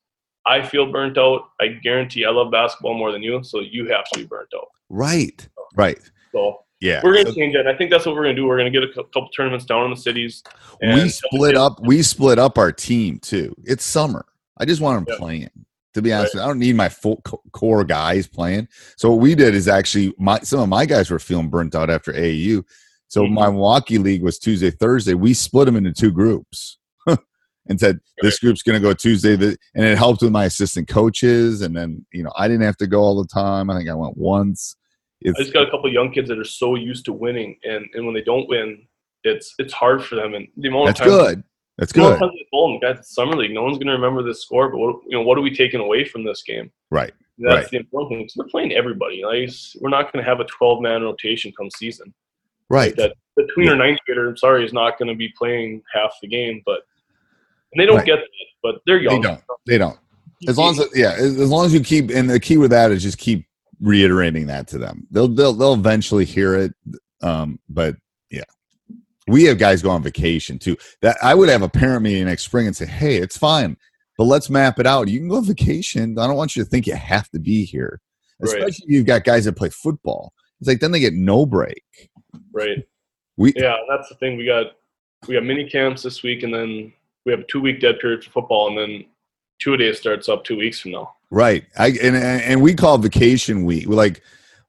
I 0.45 0.61
feel 0.61 0.91
burnt 0.91 1.17
out. 1.17 1.43
I 1.61 1.67
guarantee 1.69 2.25
I 2.25 2.29
love 2.29 2.51
basketball 2.51 2.95
more 2.97 3.11
than 3.13 3.23
you, 3.23 3.43
so 3.43 3.59
you 3.61 3.87
have 3.89 4.03
to 4.11 4.19
be 4.19 4.25
burnt 4.25 4.49
out. 4.55 4.67
right 4.89 5.47
right 5.75 5.99
So 6.33 6.62
yeah 6.83 6.99
we're 7.03 7.15
gonna 7.15 7.33
change 7.33 7.55
it. 7.55 7.65
I 7.65 7.75
think 7.77 7.89
that's 7.91 8.05
what 8.05 8.13
we're 8.15 8.23
gonna 8.23 8.35
do. 8.35 8.45
We're 8.45 8.57
gonna 8.57 8.69
get 8.69 8.83
a 8.83 8.93
couple 8.93 9.29
tournaments 9.29 9.65
down 9.65 9.85
in 9.85 9.89
the 9.91 9.97
cities. 9.97 10.43
we 10.81 11.09
split 11.09 11.55
up 11.55 11.79
we 11.81 12.01
split 12.03 12.37
up 12.37 12.57
our 12.57 12.71
team 12.71 13.17
too 13.19 13.55
it's 13.63 13.83
summer 13.85 14.25
i 14.57 14.65
just 14.65 14.81
want 14.81 14.95
them 14.97 15.13
Yeah. 15.13 15.19
playing 15.19 15.49
To 15.95 16.01
be 16.01 16.11
honest, 16.11 16.35
I 16.35 16.45
don't 16.47 16.57
need 16.59 16.75
my 16.75 16.89
full 16.89 17.21
core 17.51 17.83
guys 17.83 18.25
playing. 18.27 18.67
So 18.97 19.11
what 19.11 19.19
we 19.21 19.35
did 19.35 19.53
is 19.53 19.67
actually 19.67 20.11
my 20.17 20.39
some 20.39 20.59
of 20.59 20.67
my 20.67 20.85
guys 20.87 21.11
were 21.11 21.19
feeling 21.19 21.49
burnt 21.49 21.75
out 21.75 21.89
after 21.91 22.11
AAU. 22.11 22.63
So 23.07 23.21
Mhm. 23.25 23.31
my 23.33 23.47
Milwaukee 23.51 23.99
league 23.99 24.23
was 24.23 24.39
Tuesday, 24.39 24.71
Thursday. 24.71 25.13
We 25.13 25.35
split 25.35 25.67
them 25.67 25.75
into 25.75 25.93
two 25.93 26.11
groups 26.11 26.79
and 27.69 27.79
said 27.79 27.99
this 28.23 28.39
group's 28.39 28.63
going 28.63 28.81
to 28.81 28.87
go 28.87 28.91
Tuesday, 28.93 29.35
and 29.35 29.85
it 29.85 29.97
helped 29.99 30.23
with 30.23 30.31
my 30.31 30.45
assistant 30.45 30.87
coaches. 30.87 31.61
And 31.61 31.77
then 31.77 32.03
you 32.11 32.23
know 32.23 32.31
I 32.35 32.47
didn't 32.47 32.65
have 32.65 32.77
to 32.77 32.87
go 32.87 32.99
all 33.01 33.21
the 33.21 33.27
time. 33.27 33.69
I 33.69 33.77
think 33.77 33.87
I 33.87 33.93
went 33.93 34.17
once. 34.17 34.75
I 35.25 35.31
just 35.41 35.53
got 35.53 35.63
a 35.67 35.71
couple 35.71 35.87
of 35.87 35.93
young 35.93 36.11
kids 36.11 36.29
that 36.29 36.37
are 36.39 36.43
so 36.43 36.75
used 36.75 37.05
to 37.05 37.13
winning, 37.13 37.57
and, 37.63 37.85
and 37.93 38.05
when 38.05 38.13
they 38.13 38.21
don't 38.23 38.47
win, 38.49 38.85
it's 39.23 39.53
it's 39.59 39.73
hard 39.73 40.03
for 40.03 40.15
them. 40.15 40.33
And 40.33 40.47
the 40.57 40.67
amount 40.69 40.87
that's 40.87 40.99
of 40.99 41.05
times, 41.07 41.17
good. 41.17 41.43
That's 41.77 41.93
the 41.93 42.01
amount 42.01 42.13
of 42.15 42.19
good. 42.19 42.31
they 42.33 42.47
told 42.51 42.81
them, 42.81 42.95
guys, 42.95 43.09
summer 43.09 43.35
league. 43.35 43.53
No 43.53 43.63
one's 43.63 43.77
going 43.77 43.87
to 43.87 43.93
remember 43.93 44.21
this 44.21 44.41
score, 44.41 44.69
but 44.69 44.77
what, 44.77 44.95
you 45.07 45.17
know, 45.17 45.21
what 45.23 45.37
are 45.37 45.41
we 45.41 45.55
taking 45.55 45.79
away 45.79 46.03
from 46.05 46.23
this 46.23 46.43
game? 46.43 46.69
Right. 46.91 47.13
That's 47.39 47.55
Right. 47.55 47.69
the 47.71 47.77
important 47.77 48.19
thing. 48.19 48.27
'cause 48.27 48.35
we're 48.37 48.45
playing 48.49 48.73
everybody. 48.73 49.23
Like 49.25 49.49
we're 49.81 49.89
not 49.89 50.11
going 50.13 50.23
to 50.23 50.29
have 50.29 50.39
a 50.39 50.45
12 50.45 50.81
man 50.81 51.01
rotation 51.01 51.51
come 51.57 51.69
season. 51.71 52.13
Right. 52.69 52.95
That 52.97 53.13
the 53.37 53.47
tweener 53.57 53.77
ninth 53.77 53.99
grader, 54.05 54.29
I'm 54.29 54.37
sorry, 54.37 54.63
is 54.65 54.73
not 54.73 54.99
going 54.99 55.09
to 55.09 55.15
be 55.15 55.29
playing 55.37 55.81
half 55.93 56.13
the 56.21 56.27
game, 56.27 56.61
but 56.65 56.81
and 57.71 57.81
they 57.81 57.85
don't 57.87 57.97
Right. 57.97 58.05
get 58.05 58.17
that. 58.17 58.27
But 58.61 58.75
they're 58.85 58.99
They 58.99 59.05
young. 59.05 59.21
don't. 59.21 59.41
They 59.65 59.77
don't. 59.79 59.97
As 60.47 60.57
long 60.57 60.77
as 60.79 60.85
yeah, 60.93 61.13
as 61.13 61.49
long 61.49 61.65
as 61.65 61.73
you 61.73 61.79
keep 61.79 62.09
and 62.11 62.29
the 62.29 62.39
key 62.39 62.57
with 62.57 62.69
that 62.71 62.91
is 62.91 63.01
just 63.01 63.17
keep 63.17 63.45
reiterating 63.81 64.47
that 64.47 64.67
to 64.69 64.77
them. 64.77 65.07
They'll 65.11 65.27
they'll 65.27 65.53
they'll 65.53 65.73
eventually 65.73 66.25
hear 66.25 66.55
it. 66.55 66.73
Um, 67.21 67.59
but 67.69 67.95
yeah, 68.29 68.43
we 69.27 69.43
have 69.45 69.57
guys 69.57 69.81
go 69.81 69.89
on 69.89 70.03
vacation 70.03 70.59
too. 70.59 70.77
That 71.01 71.17
I 71.23 71.33
would 71.35 71.49
have 71.49 71.61
a 71.61 71.69
parent 71.69 72.03
meeting 72.03 72.25
next 72.25 72.43
spring 72.43 72.67
and 72.67 72.75
say, 72.75 72.85
hey, 72.85 73.17
it's 73.17 73.37
fine, 73.37 73.77
but 74.17 74.25
let's 74.25 74.49
map 74.49 74.79
it 74.79 74.87
out. 74.87 75.07
You 75.07 75.19
can 75.19 75.29
go 75.29 75.37
on 75.37 75.45
vacation. 75.45 76.17
I 76.19 76.27
don't 76.27 76.35
want 76.37 76.55
you 76.55 76.63
to 76.63 76.69
think 76.69 76.87
you 76.87 76.95
have 76.95 77.29
to 77.31 77.39
be 77.39 77.65
here, 77.65 78.01
Right. 78.39 78.49
especially 78.49 78.85
if 78.87 78.89
you've 78.89 79.05
got 79.05 79.23
guys 79.23 79.45
that 79.45 79.53
play 79.55 79.69
football. 79.69 80.33
It's 80.59 80.67
like 80.67 80.79
then 80.79 80.91
they 80.91 80.99
get 80.99 81.13
no 81.13 81.45
break. 81.45 81.83
Right. 82.53 82.85
We 83.37 83.53
Yeah, 83.55 83.75
that's 83.89 84.09
the 84.09 84.15
thing. 84.15 84.37
We 84.37 84.45
got 84.45 84.67
we 85.27 85.35
got 85.35 85.43
mini 85.43 85.69
camps 85.69 86.03
this 86.03 86.21
week, 86.23 86.43
and 86.43 86.53
then 86.53 86.91
we 87.25 87.31
have 87.31 87.41
a 87.41 87.45
two 87.45 87.61
week 87.61 87.79
dead 87.79 87.99
period 87.99 88.23
for 88.23 88.31
football, 88.31 88.67
and 88.67 88.77
then 88.77 89.05
two 89.59 89.77
days 89.77 89.97
starts 89.99 90.27
up 90.29 90.43
two 90.43 90.57
weeks 90.57 90.81
from 90.81 90.91
now. 90.91 91.15
Right. 91.33 91.65
I 91.79 91.87
and 91.87 92.15
and 92.15 92.61
we 92.61 92.75
call 92.75 92.99
vacation 92.99 93.65
week. 93.65 93.87
Like 93.87 94.21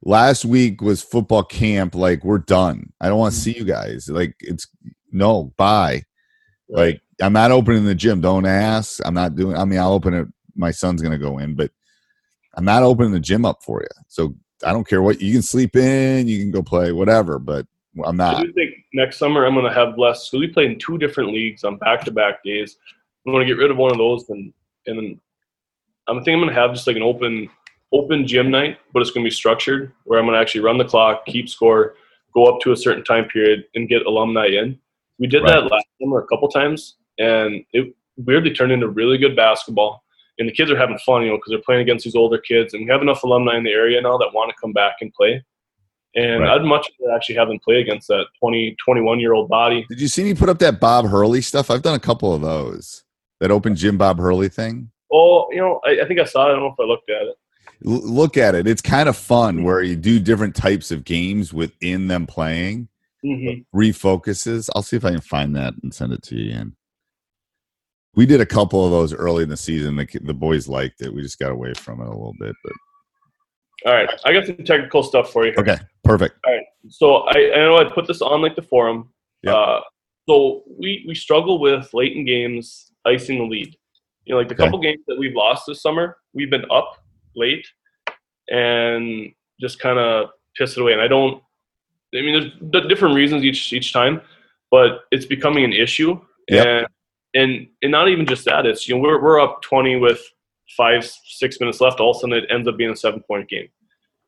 last 0.02 0.46
week 0.46 0.80
was 0.80 1.02
football 1.02 1.44
camp. 1.44 1.94
Like 1.94 2.24
we're 2.24 2.38
done. 2.38 2.90
I 3.02 3.08
don't 3.10 3.18
want 3.18 3.34
to 3.34 3.40
mm. 3.40 3.42
see 3.42 3.52
you 3.54 3.64
guys. 3.64 4.08
Like 4.08 4.34
it's 4.40 4.66
no 5.12 5.52
bye. 5.58 6.04
Like 6.70 7.02
I'm 7.20 7.34
not 7.34 7.50
opening 7.50 7.84
the 7.84 7.94
gym. 7.94 8.22
Don't 8.22 8.46
ask. 8.46 8.98
I'm 9.04 9.12
not 9.12 9.36
doing. 9.36 9.58
I 9.58 9.66
mean, 9.66 9.78
I'll 9.78 9.92
open 9.92 10.14
it. 10.14 10.26
My 10.56 10.70
son's 10.70 11.02
gonna 11.02 11.18
go 11.18 11.36
in, 11.36 11.54
but 11.54 11.70
I'm 12.54 12.64
not 12.64 12.82
opening 12.82 13.12
the 13.12 13.20
gym 13.20 13.44
up 13.44 13.62
for 13.62 13.82
you. 13.82 14.02
So 14.08 14.34
I 14.64 14.72
don't 14.72 14.88
care 14.88 15.02
what 15.02 15.20
you 15.20 15.34
can 15.34 15.42
sleep 15.42 15.76
in. 15.76 16.26
You 16.28 16.38
can 16.38 16.50
go 16.50 16.62
play 16.62 16.92
whatever, 16.92 17.38
but 17.38 17.66
I'm 18.02 18.18
I 18.22 18.32
not. 18.32 18.42
do 18.42 18.52
think 18.54 18.72
next 18.94 19.18
summer 19.18 19.44
I'm 19.44 19.52
going 19.52 19.66
to 19.66 19.72
have 19.72 19.98
less. 19.98 20.30
So 20.30 20.38
we 20.38 20.48
play 20.48 20.64
in 20.64 20.78
two 20.78 20.96
different 20.96 21.30
leagues 21.30 21.62
on 21.62 21.76
back 21.76 22.04
to 22.04 22.10
back 22.10 22.42
days. 22.42 22.78
I'm 23.26 23.34
to 23.34 23.44
get 23.44 23.58
rid 23.58 23.70
of 23.70 23.76
one 23.76 23.92
of 23.92 23.98
those, 23.98 24.30
and 24.30 24.50
and 24.86 24.98
then 24.98 25.20
I'm 26.08 26.18
thinking 26.18 26.34
I'm 26.34 26.40
going 26.40 26.54
to 26.54 26.60
have 26.60 26.72
just 26.72 26.86
like 26.86 26.96
an 26.96 27.02
open 27.02 27.48
open 27.92 28.26
gym 28.26 28.50
night, 28.50 28.78
but 28.92 29.00
it's 29.00 29.10
going 29.10 29.24
to 29.24 29.30
be 29.30 29.34
structured 29.34 29.92
where 30.04 30.18
I'm 30.18 30.26
going 30.26 30.34
to 30.34 30.40
actually 30.40 30.62
run 30.62 30.78
the 30.78 30.84
clock, 30.84 31.24
keep 31.26 31.48
score, 31.48 31.94
go 32.34 32.46
up 32.46 32.60
to 32.62 32.72
a 32.72 32.76
certain 32.76 33.04
time 33.04 33.26
period, 33.26 33.64
and 33.74 33.88
get 33.88 34.04
alumni 34.04 34.46
in. 34.46 34.78
We 35.18 35.28
did 35.28 35.44
that 35.46 35.70
last 35.70 35.86
summer 36.02 36.18
a 36.18 36.26
couple 36.26 36.48
times, 36.48 36.96
and 37.18 37.64
it 37.72 37.94
weirdly 38.16 38.52
turned 38.52 38.72
into 38.72 38.88
really 38.88 39.16
good 39.16 39.36
basketball. 39.36 40.02
And 40.38 40.48
the 40.48 40.52
kids 40.52 40.72
are 40.72 40.76
having 40.76 40.98
fun, 40.98 41.22
you 41.22 41.28
know, 41.28 41.36
because 41.36 41.50
they're 41.50 41.60
playing 41.60 41.82
against 41.82 42.04
these 42.04 42.16
older 42.16 42.38
kids, 42.38 42.74
and 42.74 42.84
we 42.84 42.90
have 42.90 43.02
enough 43.02 43.22
alumni 43.22 43.56
in 43.56 43.62
the 43.62 43.70
area 43.70 44.00
now 44.00 44.18
that 44.18 44.34
want 44.34 44.50
to 44.50 44.56
come 44.60 44.72
back 44.72 44.96
and 45.00 45.14
play. 45.14 45.44
And 46.16 46.42
Right. 46.42 46.50
I'd 46.50 46.64
much 46.64 46.90
rather 47.00 47.14
actually 47.14 47.36
have 47.36 47.48
them 47.48 47.58
play 47.64 47.80
against 47.80 48.08
that 48.08 48.26
20, 48.40 48.76
21 48.84 49.20
year 49.20 49.32
old 49.32 49.48
body. 49.48 49.84
Did 49.88 50.00
you 50.00 50.08
see 50.08 50.24
me 50.24 50.34
put 50.34 50.48
up 50.48 50.58
that 50.58 50.80
Bob 50.80 51.06
Hurley 51.06 51.40
stuff? 51.40 51.70
I've 51.70 51.82
done 51.82 51.94
a 51.94 52.00
couple 52.00 52.34
of 52.34 52.40
those. 52.40 53.04
That 53.40 53.50
open 53.50 53.74
gym 53.74 53.98
Bob 53.98 54.18
Hurley 54.18 54.48
thing. 54.48 54.90
Oh, 55.14 55.46
you 55.52 55.58
know, 55.58 55.80
I, 55.86 56.00
I 56.02 56.08
think 56.08 56.18
I 56.20 56.24
saw 56.24 56.46
it. 56.46 56.48
I 56.48 56.52
don't 56.54 56.60
know 56.60 56.74
if 56.76 56.80
I 56.80 56.84
looked 56.84 57.08
at 57.08 57.22
it. 57.22 57.36
Look 57.82 58.36
at 58.36 58.54
it. 58.54 58.66
It's 58.66 58.82
kind 58.82 59.08
of 59.08 59.16
fun 59.16 59.62
where 59.62 59.82
you 59.82 59.94
do 59.96 60.18
different 60.18 60.56
types 60.56 60.90
of 60.90 61.04
games 61.04 61.52
within 61.52 62.08
them 62.08 62.26
playing. 62.26 62.88
hmm 63.22 63.60
Refocuses. 63.74 64.68
I'll 64.74 64.82
see 64.82 64.96
if 64.96 65.04
I 65.04 65.10
can 65.12 65.20
find 65.20 65.54
that 65.56 65.74
and 65.82 65.92
send 65.94 66.12
it 66.12 66.22
to 66.24 66.36
you 66.36 66.50
again. 66.50 66.74
We 68.16 68.26
did 68.26 68.40
a 68.40 68.46
couple 68.46 68.84
of 68.84 68.90
those 68.92 69.12
early 69.12 69.42
in 69.42 69.48
the 69.48 69.56
season. 69.56 69.96
The, 69.96 70.06
the 70.22 70.34
boys 70.34 70.68
liked 70.68 71.00
it. 71.02 71.12
We 71.12 71.22
just 71.22 71.38
got 71.38 71.50
away 71.52 71.74
from 71.74 72.00
it 72.00 72.06
a 72.06 72.10
little 72.10 72.34
bit, 72.38 72.54
but 72.64 72.72
All 73.90 73.94
right, 73.94 74.08
I 74.24 74.32
got 74.32 74.46
some 74.46 74.56
technical 74.64 75.02
stuff 75.02 75.30
for 75.32 75.44
you. 75.46 75.52
here. 75.52 75.60
okay, 75.60 75.78
perfect. 76.04 76.38
All 76.46 76.52
right, 76.54 76.64
so 76.88 77.16
I, 77.28 77.52
I 77.54 77.56
know 77.56 77.76
I 77.78 77.84
put 77.92 78.06
this 78.06 78.22
on 78.22 78.40
like 78.40 78.54
the 78.56 78.62
forum. 78.62 79.10
Yep. 79.42 79.54
Uh, 79.54 79.80
so 80.28 80.62
we 80.78 81.04
we 81.06 81.14
struggle 81.14 81.58
with 81.60 81.92
late 81.92 82.16
in 82.16 82.24
games 82.24 82.92
icing 83.04 83.38
the 83.38 83.44
lead. 83.44 83.76
You 84.26 84.34
know, 84.34 84.38
like 84.38 84.48
the 84.48 84.54
Okay. 84.54 84.64
couple 84.64 84.78
games 84.78 85.00
that 85.06 85.18
we've 85.18 85.34
lost 85.34 85.64
this 85.66 85.82
summer, 85.82 86.16
we've 86.32 86.50
been 86.50 86.64
up 86.70 86.98
late 87.36 87.66
and 88.48 89.32
just 89.60 89.78
kind 89.78 89.98
of 89.98 90.30
pissed 90.56 90.76
it 90.76 90.80
away. 90.80 90.92
And 90.92 91.02
I 91.02 91.08
don't. 91.08 91.42
I 92.14 92.20
mean, 92.20 92.52
there's 92.60 92.86
different 92.86 93.14
reasons 93.16 93.42
each 93.44 93.72
each 93.72 93.92
time, 93.92 94.20
but 94.70 95.00
it's 95.10 95.26
becoming 95.26 95.64
an 95.64 95.72
issue. 95.72 96.20
Yep. 96.48 96.66
And 96.66 96.86
and 97.34 97.66
and 97.82 97.92
not 97.92 98.08
even 98.08 98.24
just 98.26 98.44
that. 98.44 98.66
It's 98.66 98.88
you 98.88 98.94
know 98.94 99.00
we're 99.00 99.20
we're 99.22 99.40
up 99.40 99.62
20 99.62 99.96
with 99.96 100.20
five 100.76 101.04
six 101.04 101.58
minutes 101.60 101.80
left. 101.80 102.00
All 102.00 102.10
of 102.12 102.16
a 102.16 102.20
sudden, 102.20 102.36
it 102.36 102.44
ends 102.50 102.68
up 102.68 102.76
being 102.76 102.90
a 102.90 102.96
seven 102.96 103.20
point 103.20 103.48
game. 103.48 103.68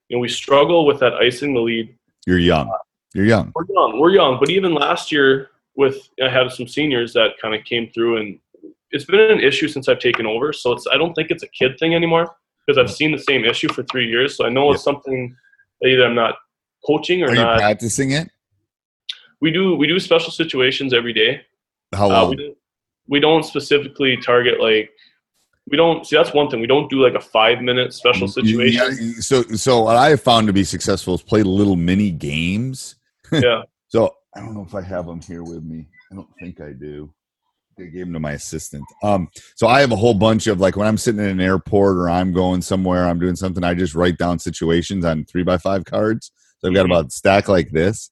You 0.08 0.16
know, 0.16 0.20
we 0.20 0.28
struggle 0.28 0.86
with 0.86 1.00
that 1.00 1.14
icing 1.14 1.54
the 1.54 1.60
lead 1.60 1.96
You're 2.26 2.38
young. 2.38 2.70
You're 3.14 3.24
young. 3.24 3.52
we're 3.54 3.64
young. 3.72 3.98
We're 4.00 4.10
young, 4.10 4.38
but 4.38 4.50
even 4.50 4.74
last 4.74 5.10
year, 5.10 5.50
with 5.76 6.08
I 6.22 6.28
had 6.28 6.50
some 6.52 6.66
seniors 6.68 7.12
that 7.14 7.30
kind 7.40 7.54
of 7.54 7.64
came 7.64 7.88
through, 7.92 8.18
and 8.18 8.38
it's 8.90 9.04
been 9.04 9.20
an 9.20 9.40
issue 9.40 9.68
since 9.68 9.88
I've 9.88 9.98
taken 9.98 10.26
over. 10.26 10.52
So 10.52 10.72
it's 10.72 10.86
I 10.92 10.96
don't 10.96 11.14
think 11.14 11.30
it's 11.30 11.42
a 11.42 11.48
kid 11.48 11.78
thing 11.78 11.94
anymore 11.94 12.34
because 12.66 12.78
I've 12.78 12.94
seen 12.94 13.12
the 13.12 13.18
same 13.18 13.44
issue 13.44 13.68
for 13.68 13.82
three 13.84 14.08
years. 14.08 14.36
So 14.36 14.46
I 14.46 14.48
know 14.48 14.72
it's 14.72 14.82
something 14.84 15.34
that 15.80 15.88
either 15.88 16.04
I'm 16.06 16.14
not 16.14 16.36
coaching 16.86 17.22
or 17.22 17.26
Are 17.28 17.34
you 17.34 17.40
not. 17.42 17.58
practicing 17.58 18.12
it? 18.12 18.30
We 19.40 19.50
do 19.50 19.76
we 19.76 19.86
do 19.86 19.98
special 20.00 20.30
situations 20.30 20.94
every 20.94 21.12
day. 21.12 21.42
How 21.94 22.06
Uh, 22.06 22.08
long? 22.22 22.30
we, 22.30 22.36
don't, 22.36 22.56
we 23.08 23.20
don't 23.20 23.44
specifically 23.44 24.16
target 24.16 24.60
like 24.60 24.90
we 25.70 25.76
don't 25.76 26.06
see 26.06 26.16
that's 26.16 26.32
one 26.32 26.48
thing 26.48 26.60
we 26.60 26.66
don't 26.68 26.88
do 26.88 27.02
like 27.02 27.14
a 27.14 27.20
five 27.20 27.60
minute 27.60 27.92
special 27.92 28.22
you 28.28 28.32
situation. 28.32 28.80
gotta- 28.80 29.22
so, 29.22 29.42
so 29.42 29.82
what 29.82 29.96
I 29.96 30.10
have 30.10 30.20
found 30.22 30.46
to 30.46 30.52
be 30.52 30.62
successful 30.64 31.14
is 31.14 31.22
play 31.22 31.42
little 31.42 31.76
mini 31.76 32.10
games. 32.12 32.94
yeah. 33.32 33.62
So 33.88 34.14
I 34.34 34.40
don't 34.40 34.54
know 34.54 34.62
if 34.66 34.74
I 34.74 34.82
have 34.82 35.06
them 35.06 35.20
here 35.20 35.42
with 35.42 35.64
me. 35.64 35.86
I 36.12 36.14
don't 36.14 36.28
think 36.40 36.60
I 36.60 36.70
do. 36.72 37.12
I 37.78 37.84
gave 37.84 38.06
them 38.06 38.14
to 38.14 38.20
my 38.20 38.32
assistant. 38.32 38.84
Um, 39.02 39.28
so 39.54 39.66
I 39.66 39.80
have 39.80 39.92
a 39.92 39.96
whole 39.96 40.14
bunch 40.14 40.46
of 40.46 40.60
like 40.60 40.76
when 40.76 40.88
I'm 40.88 40.96
sitting 40.96 41.20
in 41.20 41.26
an 41.28 41.40
airport 41.40 41.96
or 41.98 42.08
I'm 42.08 42.32
going 42.32 42.62
somewhere, 42.62 43.06
I'm 43.06 43.18
doing 43.18 43.36
something. 43.36 43.62
I 43.62 43.74
just 43.74 43.94
write 43.94 44.16
down 44.16 44.38
situations 44.38 45.04
on 45.04 45.24
three 45.26 45.42
by 45.42 45.58
five 45.58 45.84
cards. 45.84 46.32
So 46.58 46.68
I've 46.68 46.74
got 46.74 46.86
Mhm. 46.86 46.90
about 46.90 47.06
a 47.06 47.10
stack 47.10 47.48
like 47.48 47.72
this, 47.72 48.10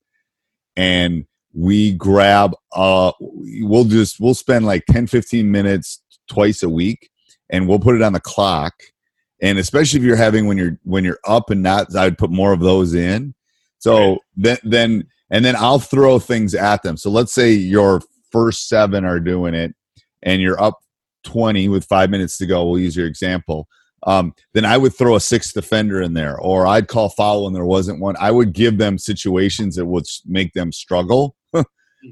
and 0.75 1.25
we 1.53 1.93
grab. 1.93 2.53
Uh, 2.75 3.11
we'll 3.19 3.85
just 3.85 4.19
we'll 4.19 4.35
spend 4.35 4.65
like 4.65 4.85
10, 4.91 5.07
15 5.07 5.49
minutes 5.49 6.01
twice 6.27 6.61
a 6.61 6.69
week, 6.69 7.09
and 7.49 7.67
we'll 7.67 7.79
put 7.79 7.95
it 7.95 8.03
on 8.03 8.13
the 8.13 8.19
clock. 8.19 8.73
And 9.41 9.57
especially 9.57 9.99
if 9.99 10.05
you're 10.05 10.15
having 10.15 10.45
when 10.45 10.57
you're 10.57 10.79
when 10.83 11.03
you're 11.03 11.19
up 11.27 11.49
and 11.49 11.63
not, 11.63 11.95
I'd 11.95 12.19
put 12.19 12.29
more 12.29 12.53
of 12.53 12.59
those 12.59 12.93
in. 12.93 13.33
So 13.79 14.09
Right. 14.11 14.17
then 14.35 14.57
then 14.63 15.03
and 15.31 15.43
then 15.43 15.55
I'll 15.55 15.79
throw 15.79 16.19
things 16.19 16.53
at 16.53 16.83
them. 16.83 16.97
So 16.97 17.09
let's 17.09 17.33
say 17.33 17.51
your 17.51 18.01
first 18.35 18.67
seven 18.67 19.05
are 19.05 19.19
doing 19.21 19.53
it, 19.53 19.73
and 20.23 20.41
you're 20.41 20.61
up 20.61 20.79
twenty 21.23 21.69
with 21.69 21.85
five 21.85 22.09
minutes 22.09 22.37
to 22.39 22.45
go. 22.45 22.65
We'll 22.65 22.79
use 22.79 22.95
your 22.95 23.07
example. 23.07 23.67
Um, 24.05 24.33
then 24.53 24.65
I 24.65 24.77
would 24.77 24.93
throw 24.93 25.15
a 25.15 25.19
sixth 25.19 25.53
defender 25.53 26.01
in 26.01 26.13
there, 26.13 26.37
or 26.39 26.67
I'd 26.67 26.87
call 26.87 27.09
foul 27.09 27.45
when 27.45 27.53
there 27.53 27.65
wasn't 27.65 27.99
one. 28.01 28.15
I 28.19 28.29
would 28.31 28.53
give 28.53 28.77
them 28.77 28.97
situations 28.97 29.75
that 29.77 29.85
would 29.85 30.05
make 30.25 30.53
them 30.53 30.71
struggle 30.71 31.35
Mhm. 31.55 31.63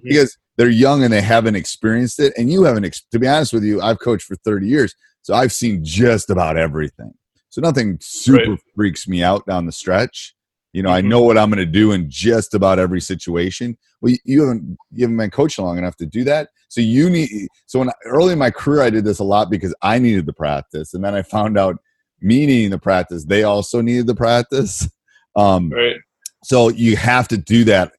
because 0.03 0.35
they're 0.57 0.69
young 0.69 1.03
and 1.03 1.11
they 1.13 1.21
haven't 1.21 1.55
experienced 1.55 2.19
it. 2.19 2.33
And 2.37 2.51
you 2.51 2.63
haven't. 2.63 2.95
To 3.11 3.19
be 3.19 3.27
honest 3.27 3.53
with 3.53 3.63
you, 3.63 3.81
I've 3.81 3.99
coached 3.99 4.25
for 4.25 4.35
thirty 4.37 4.67
years, 4.67 4.95
so 5.21 5.33
I've 5.33 5.51
seen 5.51 5.83
just 5.83 6.29
about 6.29 6.57
everything. 6.57 7.13
So 7.49 7.61
nothing 7.61 7.99
super 8.01 8.51
Right. 8.51 8.59
freaks 8.75 9.07
me 9.07 9.21
out 9.21 9.45
down 9.45 9.65
the 9.67 9.71
stretch. 9.71 10.33
You 10.73 10.83
know, 10.83 10.89
I 10.89 11.01
Mhm. 11.01 11.05
know 11.05 11.21
what 11.21 11.37
I'm 11.37 11.49
going 11.49 11.65
to 11.65 11.71
do 11.71 11.91
in 11.91 12.09
just 12.09 12.53
about 12.53 12.79
every 12.79 12.99
situation. 12.99 13.77
Well, 14.01 14.13
you- 14.25 14.41
haven't 14.41 14.77
you 14.91 15.03
haven't 15.03 15.17
been 15.17 15.29
coaching 15.29 15.63
long 15.63 15.77
enough 15.77 15.95
to 15.97 16.05
do 16.05 16.23
that. 16.25 16.49
So 16.67 16.81
you 16.81 17.09
need. 17.09 17.29
So 17.67 17.79
when 17.79 17.89
early 18.05 18.33
in 18.33 18.39
my 18.39 18.49
career, 18.51 18.81
I 18.81 18.89
did 18.89 19.05
this 19.05 19.19
a 19.19 19.23
lot 19.23 19.49
because 19.51 19.73
I 19.83 19.99
needed 19.99 20.25
the 20.25 20.33
practice, 20.33 20.93
and 20.93 21.03
then 21.03 21.13
I 21.15 21.21
found 21.21 21.57
out 21.57 21.77
me 22.21 22.45
needing 22.45 22.71
the 22.71 22.79
practice, 22.79 23.25
they 23.25 23.43
also 23.43 23.81
needed 23.81 24.07
the 24.07 24.15
practice. 24.15 24.87
Um, 25.35 25.71
Right. 25.71 25.95
so 26.43 26.69
you 26.69 26.95
have 26.95 27.27
to 27.29 27.37
do 27.37 27.63
that. 27.63 27.91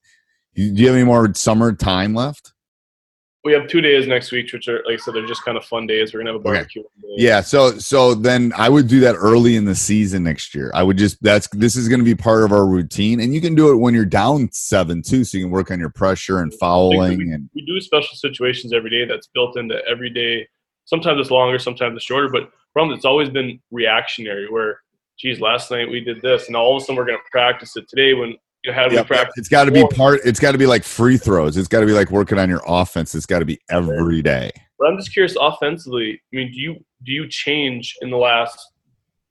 Do 0.55 0.63
you 0.63 0.87
have 0.87 0.95
any 0.95 1.05
more 1.05 1.35
summer 1.35 1.73
time 1.73 2.15
left? 2.15 2.54
We 3.45 3.53
have 3.53 3.69
two 3.69 3.83
days 3.83 4.07
next 4.07 4.33
week, 4.33 4.51
which 4.53 4.69
are 4.69 4.83
like 4.87 4.95
I 4.95 4.97
said, 4.97 5.15
they're 5.15 5.27
just 5.27 5.45
kind 5.45 5.59
of 5.59 5.65
fun 5.65 5.87
days. 5.87 6.15
We're 6.15 6.21
gonna 6.21 6.33
have 6.33 6.41
a 6.41 6.43
barbecue. 6.43 6.83
one 6.83 7.17
day. 7.17 7.25
Yeah, 7.25 7.43
so 7.43 7.79
so 7.79 8.15
then 8.15 8.53
I 8.57 8.71
would 8.71 8.89
do 8.89 9.01
that 9.01 9.17
early 9.17 9.57
in 9.57 9.67
the 9.67 9.75
season 9.75 10.25
next 10.25 10.55
year. 10.55 10.71
I 10.75 10.83
would 10.83 10.97
just 10.97 11.23
that's 11.23 11.47
this 11.49 11.77
is 11.77 11.89
going 11.89 12.01
to 12.01 12.05
be 12.05 12.15
part 12.15 12.45
of 12.45 12.53
our 12.53 12.67
routine, 12.67 13.21
and 13.21 13.35
you 13.35 13.41
can 13.41 13.55
do 13.55 13.71
it 13.71 13.77
when 13.77 13.93
you're 13.93 14.07
down 14.07 14.51
seven 14.53 15.03
too, 15.03 15.25
so 15.25 15.37
you 15.37 15.45
can 15.45 15.51
work 15.51 15.71
on 15.71 15.79
your 15.79 15.91
pressure 15.91 16.41
and 16.41 16.53
fouling 16.55 17.33
and 17.33 17.51
we 17.55 17.65
do 17.67 17.81
special 17.81 18.17
situations 18.17 18.73
every 18.73 18.91
day 18.91 19.05
that's 19.05 19.27
built 19.29 19.59
into 19.59 19.77
every 19.87 20.11
day. 20.11 20.49
Sometimes 20.87 21.21
it's 21.21 21.31
longer, 21.31 21.59
sometimes 21.59 21.97
it's 21.97 22.05
shorter, 22.05 22.29
but 22.29 22.51
from 22.73 22.93
it's 22.93 23.05
always 23.05 23.29
been 23.29 23.61
reactionary 23.71 24.49
where 24.49 24.81
geez, 25.19 25.41
last 25.41 25.71
night 25.71 25.89
we 25.89 26.01
did 26.01 26.21
this 26.23 26.47
and 26.47 26.57
all 26.57 26.77
of 26.77 26.83
a 26.83 26.85
sudden 26.85 26.97
we're 26.97 27.07
gonna 27.07 27.19
practice 27.31 27.77
it 27.77 27.89
today 27.89 28.15
when 28.15 28.37
you 28.65 28.71
know, 28.71 28.79
had 28.79 28.91
we 28.91 28.97
Yep, 28.97 29.07
practice 29.07 29.35
it's 29.37 29.49
got 29.49 29.65
to 29.65 29.71
be 29.71 29.87
part. 29.89 30.21
It's 30.25 30.41
got 30.41 30.53
to 30.53 30.59
be 30.59 30.67
like 30.67 30.85
free 30.85 31.17
throws. 31.19 31.57
It's 31.57 31.69
got 31.69 31.81
to 31.81 31.87
be 31.87 31.93
like 31.93 32.11
working 32.11 32.39
on 32.39 32.49
your 32.49 32.63
offense. 32.67 33.15
It's 33.15 33.27
got 33.27 33.41
to 33.41 33.45
be 33.45 33.61
every 33.71 34.23
day. 34.23 34.51
But 34.79 34.89
I'm 34.89 34.97
just 34.97 35.13
curious 35.13 35.37
offensively, 35.39 36.21
I 36.33 36.37
mean, 36.37 36.51
do 36.51 36.59
you 36.59 36.85
do 37.05 37.13
you 37.13 37.29
change 37.29 37.95
in 38.01 38.11
the 38.11 38.17
last 38.17 38.73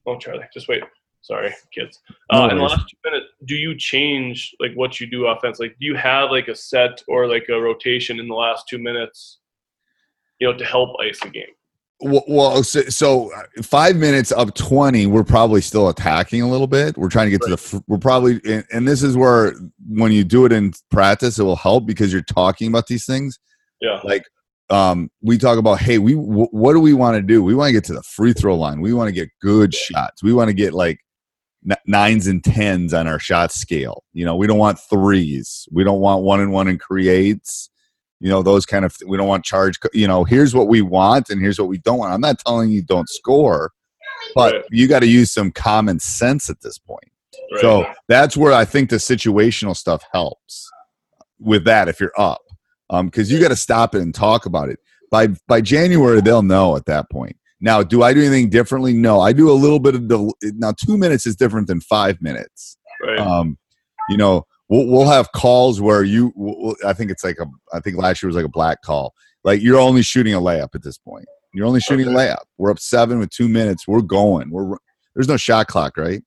oh 0.06 0.18
Charlie, 0.18 0.46
just 0.54 0.68
wait. 0.68 0.84
Sorry, 1.22 1.54
kids. 1.74 2.02
No 2.32 2.44
Uh, 2.44 2.50
in 2.50 2.58
the 2.58 2.64
last 2.64 2.86
two 2.90 3.10
minutes, 3.10 3.28
do 3.46 3.56
you 3.56 3.76
change 3.78 4.54
like 4.60 4.74
what 4.74 5.00
you 5.00 5.08
do 5.08 5.28
offense? 5.28 5.60
Like 5.60 5.76
do 5.80 5.86
you 5.86 5.96
have 5.96 6.32
like 6.32 6.48
a 6.50 6.56
set 6.56 7.02
or 7.08 7.28
like 7.28 7.48
a 7.50 7.60
rotation 7.60 8.20
in 8.20 8.28
the 8.28 8.36
last 8.36 8.68
two 8.68 8.78
minutes, 8.78 9.40
you 10.40 10.52
know, 10.52 10.58
to 10.58 10.66
help 10.66 10.96
ice 11.02 11.20
the 11.22 11.30
game? 11.30 11.46
Well, 12.04 12.64
so, 12.64 12.82
so 12.84 13.34
uh, 13.34 13.62
five 13.62 13.96
minutes 13.96 14.32
up 14.32 14.54
20, 14.56 15.08
we're 15.08 15.24
probably 15.24 15.62
still 15.62 15.90
attacking 15.90 16.42
a 16.42 16.50
little 16.50 16.68
bit. 16.68 16.98
We're 16.98 17.10
trying 17.10 17.28
to 17.28 17.32
get 17.32 17.42
to 17.44 17.56
the, 17.56 17.84
we're 17.88 17.98
probably, 17.98 18.42
and, 18.46 18.66
and 18.72 18.88
this 18.88 19.04
is 19.04 19.16
where 19.16 19.54
when 19.88 20.12
you 20.12 20.24
do 20.24 20.46
it 20.46 20.52
in 20.52 20.74
practice, 20.92 21.40
it 21.40 21.44
will 21.44 21.56
help 21.56 21.86
because 21.86 22.12
you're 22.12 22.22
talking 22.22 22.68
about 22.68 22.88
these 22.88 23.06
things. 23.06 23.40
Yeah. 23.80 24.02
Like, 24.04 24.24
um, 24.70 25.10
we 25.22 25.38
talk 25.38 25.58
about, 25.58 25.80
hey, 25.80 25.98
we, 25.98 26.14
w- 26.14 26.48
what 26.52 26.74
do 26.74 26.80
we 26.80 26.94
want 26.94 27.16
to 27.16 27.22
do? 27.22 27.44
We 27.44 27.56
want 27.56 27.70
to 27.70 27.74
get 27.74 27.84
to 27.86 27.94
the 27.94 28.04
free 28.04 28.34
throw 28.34 28.56
line. 28.56 28.82
We 28.82 28.94
want 28.94 29.08
to 29.08 29.14
get 29.14 29.30
good 29.42 29.74
shots. 29.74 30.24
We 30.24 30.34
want 30.34 30.50
to 30.50 30.54
get 30.54 30.74
like 30.74 31.00
n- 31.70 31.78
nines 31.86 32.28
and 32.28 32.44
tens 32.44 32.94
on 32.94 33.08
our 33.08 33.20
shot 33.20 33.52
scale. 33.52 34.04
You 34.14 34.26
know, 34.26 34.36
we 34.36 34.48
don't 34.48 34.58
want 34.58 34.80
threes. 34.90 35.68
We 35.72 35.84
don't 35.84 36.00
want 36.00 36.24
one 36.24 36.42
and 36.42 36.52
one 36.52 36.68
and 36.68 36.80
creates 36.80 37.70
you 38.24 38.30
know 38.30 38.42
those 38.42 38.66
kind 38.66 38.86
of 38.86 38.96
we 39.06 39.18
don't 39.18 39.28
want 39.28 39.44
charge 39.44 39.78
you 39.94 40.08
know 40.08 40.24
here's 40.24 40.56
what 40.56 40.68
we 40.70 40.82
want 40.82 41.30
and 41.30 41.42
here's 41.42 41.60
what 41.60 41.68
we 41.68 41.78
don't 41.80 41.98
want 42.00 42.14
i'm 42.14 42.22
not 42.22 42.40
telling 42.40 42.72
you 42.72 42.82
don't 42.82 43.10
score 43.10 43.72
but 44.34 44.54
Right. 44.54 44.64
you 44.72 44.88
got 44.88 45.00
to 45.02 45.08
use 45.08 45.32
some 45.32 45.52
common 45.52 46.00
sense 46.00 46.50
at 46.50 46.62
this 46.62 46.80
point 46.80 47.12
Right. 47.52 47.62
so 47.62 47.86
that's 48.08 48.38
where 48.38 48.54
i 48.54 48.64
think 48.66 48.90
the 48.90 48.96
situational 48.96 49.76
stuff 49.76 50.04
helps 50.14 50.70
with 51.40 51.66
that 51.66 51.90
if 51.90 52.00
you're 52.00 52.18
up 52.18 52.42
because 53.04 53.30
you 53.32 53.40
got 53.42 53.50
to 53.50 53.56
stop 53.56 53.94
it 53.94 54.02
and 54.02 54.16
talk 54.16 54.46
about 54.46 54.70
it 54.70 54.80
by 55.12 55.28
by 55.48 55.60
january 55.60 56.22
they'll 56.22 56.42
know 56.44 56.78
at 56.78 56.86
that 56.86 57.10
point 57.12 57.36
now 57.60 57.84
do 57.84 58.04
i 58.04 58.14
do 58.14 58.22
anything 58.22 58.50
differently 58.50 58.94
no 58.94 59.20
i 59.20 59.34
do 59.34 59.52
a 59.52 59.54
little 59.54 59.80
bit 59.80 59.96
of 59.96 60.08
del- 60.08 60.34
now 60.44 60.72
two 60.72 60.98
minutes 60.98 61.26
is 61.26 61.36
different 61.36 61.68
than 61.68 61.82
five 61.82 62.22
minutes 62.22 62.78
right. 63.06 63.20
um, 63.20 63.58
you 64.10 64.18
know, 64.18 64.46
we'll, 64.74 64.88
we'll 64.88 65.10
have 65.10 65.32
calls 65.34 65.80
where 65.80 66.04
you, 66.04 66.34
we'll, 66.36 66.76
I 66.86 66.94
think 66.94 67.12
it's 67.12 67.24
like 67.24 67.38
a, 67.40 67.46
I 67.74 67.80
think 67.80 67.98
last 67.98 68.22
year 68.24 68.28
was 68.28 68.36
like 68.36 68.46
a 68.46 68.50
black 68.50 68.82
call. 68.82 69.14
Like 69.44 69.62
you're 69.62 69.80
only 69.80 70.02
shooting 70.02 70.34
a 70.34 70.40
layup 70.42 70.74
at 70.74 70.84
this 70.84 70.98
point. 70.98 71.26
You're 71.54 71.68
only 71.68 71.82
shooting 71.82 72.08
a 72.08 72.10
layup. 72.10 72.44
We're 72.58 72.72
up 72.72 72.80
seven 72.80 73.20
with 73.20 73.30
two 73.30 73.48
minutes. 73.48 73.88
We're 73.88 74.02
going. 74.02 74.50
We're 74.50 74.78
there's 75.16 75.28
no 75.28 75.38
shot 75.38 75.68
clock, 75.68 75.98
right? 75.98 76.24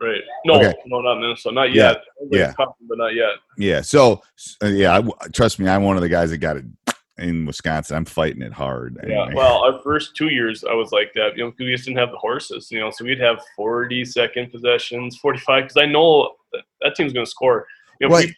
Right. 0.00 0.20
No, 0.44 0.54
Okay. 0.56 0.74
no, 0.86 1.00
not 1.00 1.18
Minnesota. 1.20 1.54
Not 1.54 1.72
Yeah, 1.72 1.90
yet. 1.92 2.04
Yeah. 2.30 2.52
coming, 2.52 2.74
But 2.88 2.98
not 2.98 3.14
yet. 3.14 3.30
Yeah. 3.56 3.80
So 3.80 4.22
uh, 4.62 4.66
yeah, 4.66 4.98
I 4.98 5.28
trust 5.28 5.58
me, 5.58 5.68
I'm 5.68 5.82
one 5.82 5.96
of 5.96 6.02
the 6.02 6.08
guys 6.08 6.30
that 6.30 6.38
got 6.38 6.56
it 6.58 6.64
in 7.16 7.46
Wisconsin. 7.46 7.96
I'm 7.96 8.04
fighting 8.04 8.42
it 8.42 8.52
hard. 8.52 8.96
Yeah. 9.06 9.22
anyway. 9.22 9.34
Well, 9.34 9.64
our 9.64 9.80
first 9.82 10.14
two 10.14 10.28
years, 10.28 10.62
I 10.64 10.74
was 10.74 10.92
like 10.92 11.12
that. 11.14 11.36
You 11.36 11.44
know, 11.46 11.52
we 11.58 11.72
just 11.72 11.86
didn't 11.86 11.98
have 11.98 12.10
the 12.10 12.18
horses. 12.18 12.68
You 12.70 12.80
know, 12.80 12.90
so 12.90 13.04
we'd 13.04 13.20
have 13.20 13.40
40 13.56 14.04
second 14.04 14.52
possessions, 14.52 15.16
45. 15.18 15.64
Because 15.64 15.76
I 15.82 15.86
know 15.86 16.34
that, 16.52 16.62
that 16.82 16.94
team's 16.94 17.12
going 17.12 17.24
to 17.26 17.30
score. 17.30 17.66
You 18.00 18.08
know, 18.08 18.16
we- 18.16 18.34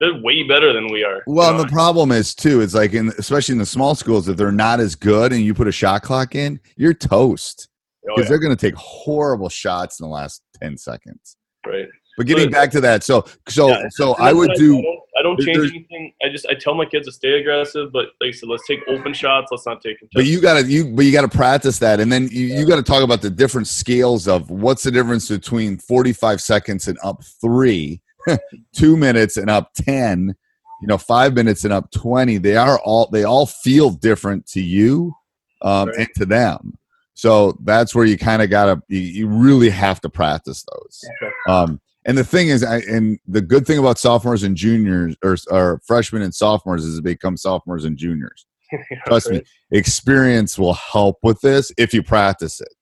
they're 0.00 0.20
way 0.22 0.42
better 0.42 0.72
than 0.72 0.90
we 0.92 1.04
are. 1.04 1.22
Well, 1.26 1.46
you 1.46 1.50
and 1.50 1.58
know? 1.58 1.64
the 1.64 1.70
problem 1.72 2.10
is 2.12 2.34
too. 2.34 2.60
It's 2.60 2.74
like 2.74 2.92
in 2.94 3.12
especially 3.18 3.52
in 3.52 3.58
the 3.58 3.66
small 3.66 3.94
schools, 3.94 4.28
if 4.28 4.36
they're 4.36 4.50
not 4.52 4.80
as 4.80 4.94
good 4.96 5.32
and 5.32 5.42
you 5.42 5.54
put 5.54 5.68
a 5.68 5.72
shot 5.72 6.02
clock 6.02 6.34
in, 6.34 6.60
you're 6.76 6.94
toast 6.94 7.68
Oh, 8.06 8.12
because 8.16 8.24
yeah, 8.24 8.28
they're 8.30 8.38
going 8.38 8.54
to 8.54 8.60
take 8.60 8.74
horrible 8.74 9.48
shots 9.48 10.00
in 10.00 10.04
the 10.04 10.10
last 10.12 10.42
ten 10.60 10.76
seconds. 10.76 11.36
right. 11.66 11.86
But 12.16 12.26
getting 12.26 12.48
back 12.50 12.70
to 12.72 12.80
that, 12.82 13.02
so 13.02 13.24
so 13.48 13.68
Yeah, 13.70 13.88
so 13.90 14.14
I 14.14 14.32
would 14.32 14.48
what 14.50 14.56
do. 14.58 14.78
I 14.78 14.82
don't, 14.82 14.98
I 15.18 15.22
don't 15.22 15.40
change 15.40 15.58
anything. 15.70 16.12
I 16.24 16.28
just 16.28 16.46
I 16.46 16.54
tell 16.54 16.74
my 16.74 16.84
kids 16.84 17.06
to 17.06 17.12
stay 17.12 17.40
aggressive, 17.40 17.90
but 17.92 18.06
like 18.20 18.28
I 18.28 18.30
said, 18.30 18.48
let's 18.48 18.64
take 18.68 18.80
open 18.86 19.12
shots. 19.14 19.48
Let's 19.50 19.66
not 19.66 19.80
take. 19.80 19.96
But 20.12 20.24
you 20.26 20.40
gotta 20.40 20.64
you 20.64 20.84
but 20.84 21.04
you 21.06 21.12
gotta 21.12 21.28
practice 21.28 21.78
that, 21.80 21.98
and 21.98 22.12
then 22.12 22.28
you, 22.30 22.46
you 22.46 22.68
gotta 22.68 22.84
talk 22.84 23.02
about 23.02 23.20
the 23.20 23.30
different 23.30 23.66
scales 23.66 24.28
of 24.28 24.48
what's 24.50 24.82
the 24.84 24.92
difference 24.92 25.28
between 25.28 25.76
forty 25.78 26.12
five 26.12 26.40
seconds 26.40 26.86
and 26.86 26.96
up 27.02 27.24
three, 27.40 28.00
two 28.72 28.96
minutes 28.96 29.36
and 29.36 29.50
up 29.50 29.72
ten, 29.74 30.34
you 30.80 30.88
know, 30.88 30.98
five 30.98 31.34
minutes 31.34 31.64
and 31.64 31.72
up 31.72 31.90
twenty. 31.90 32.38
They 32.38 32.56
are 32.56 32.78
all 32.80 33.08
they 33.10 33.24
all 33.24 33.46
feel 33.46 33.90
different 33.90 34.46
to 34.48 34.60
you, 34.60 35.14
um, 35.62 35.88
Right. 35.88 35.98
and 35.98 36.08
to 36.16 36.26
them. 36.26 36.74
So 37.14 37.56
that's 37.62 37.94
where 37.94 38.04
you 38.04 38.18
kind 38.18 38.42
of 38.42 38.50
gotta 38.50 38.82
you, 38.88 39.00
you 39.00 39.28
really 39.28 39.70
have 39.70 40.00
to 40.02 40.08
practice 40.08 40.64
those. 40.72 41.04
Um, 41.48 41.80
and 42.06 42.18
the 42.18 42.24
thing 42.24 42.48
is, 42.48 42.62
I, 42.62 42.78
and 42.80 43.18
the 43.26 43.40
good 43.40 43.66
thing 43.66 43.78
about 43.78 43.98
sophomores 43.98 44.42
and 44.42 44.56
juniors, 44.56 45.16
or, 45.22 45.36
or 45.50 45.80
freshmen 45.86 46.20
and 46.22 46.34
sophomores, 46.34 46.84
is 46.84 46.96
they 47.00 47.12
become 47.14 47.36
sophomores 47.36 47.84
and 47.86 47.96
juniors. 47.96 48.44
Trust 49.06 49.30
me, 49.30 49.42
experience 49.70 50.58
will 50.58 50.74
help 50.74 51.18
with 51.22 51.40
this 51.40 51.72
if 51.78 51.94
you 51.94 52.02
practice 52.02 52.60
it. 52.60 52.74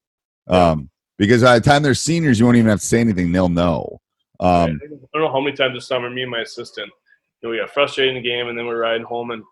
Um, 0.52 0.90
because 1.18 1.42
by 1.42 1.58
the 1.58 1.64
time 1.64 1.82
they're 1.82 1.94
seniors, 1.94 2.40
you 2.40 2.46
won't 2.46 2.56
even 2.56 2.70
have 2.70 2.80
to 2.80 2.86
say 2.86 2.98
anything; 3.00 3.30
they'll 3.30 3.48
know. 3.48 4.00
Um, 4.40 4.80
I 4.82 4.88
don't 5.18 5.22
know 5.22 5.32
how 5.32 5.40
many 5.40 5.56
times 5.56 5.74
this 5.74 5.86
summer, 5.86 6.10
me 6.10 6.22
and 6.22 6.30
my 6.30 6.40
assistant, 6.40 6.88
you 7.40 7.48
know, 7.48 7.50
we 7.50 7.58
got 7.58 7.70
frustrated 7.70 8.16
in 8.16 8.22
the 8.22 8.28
game, 8.28 8.48
and 8.48 8.58
then 8.58 8.66
we're 8.66 8.80
riding 8.80 9.04
home, 9.06 9.30
and 9.30 9.42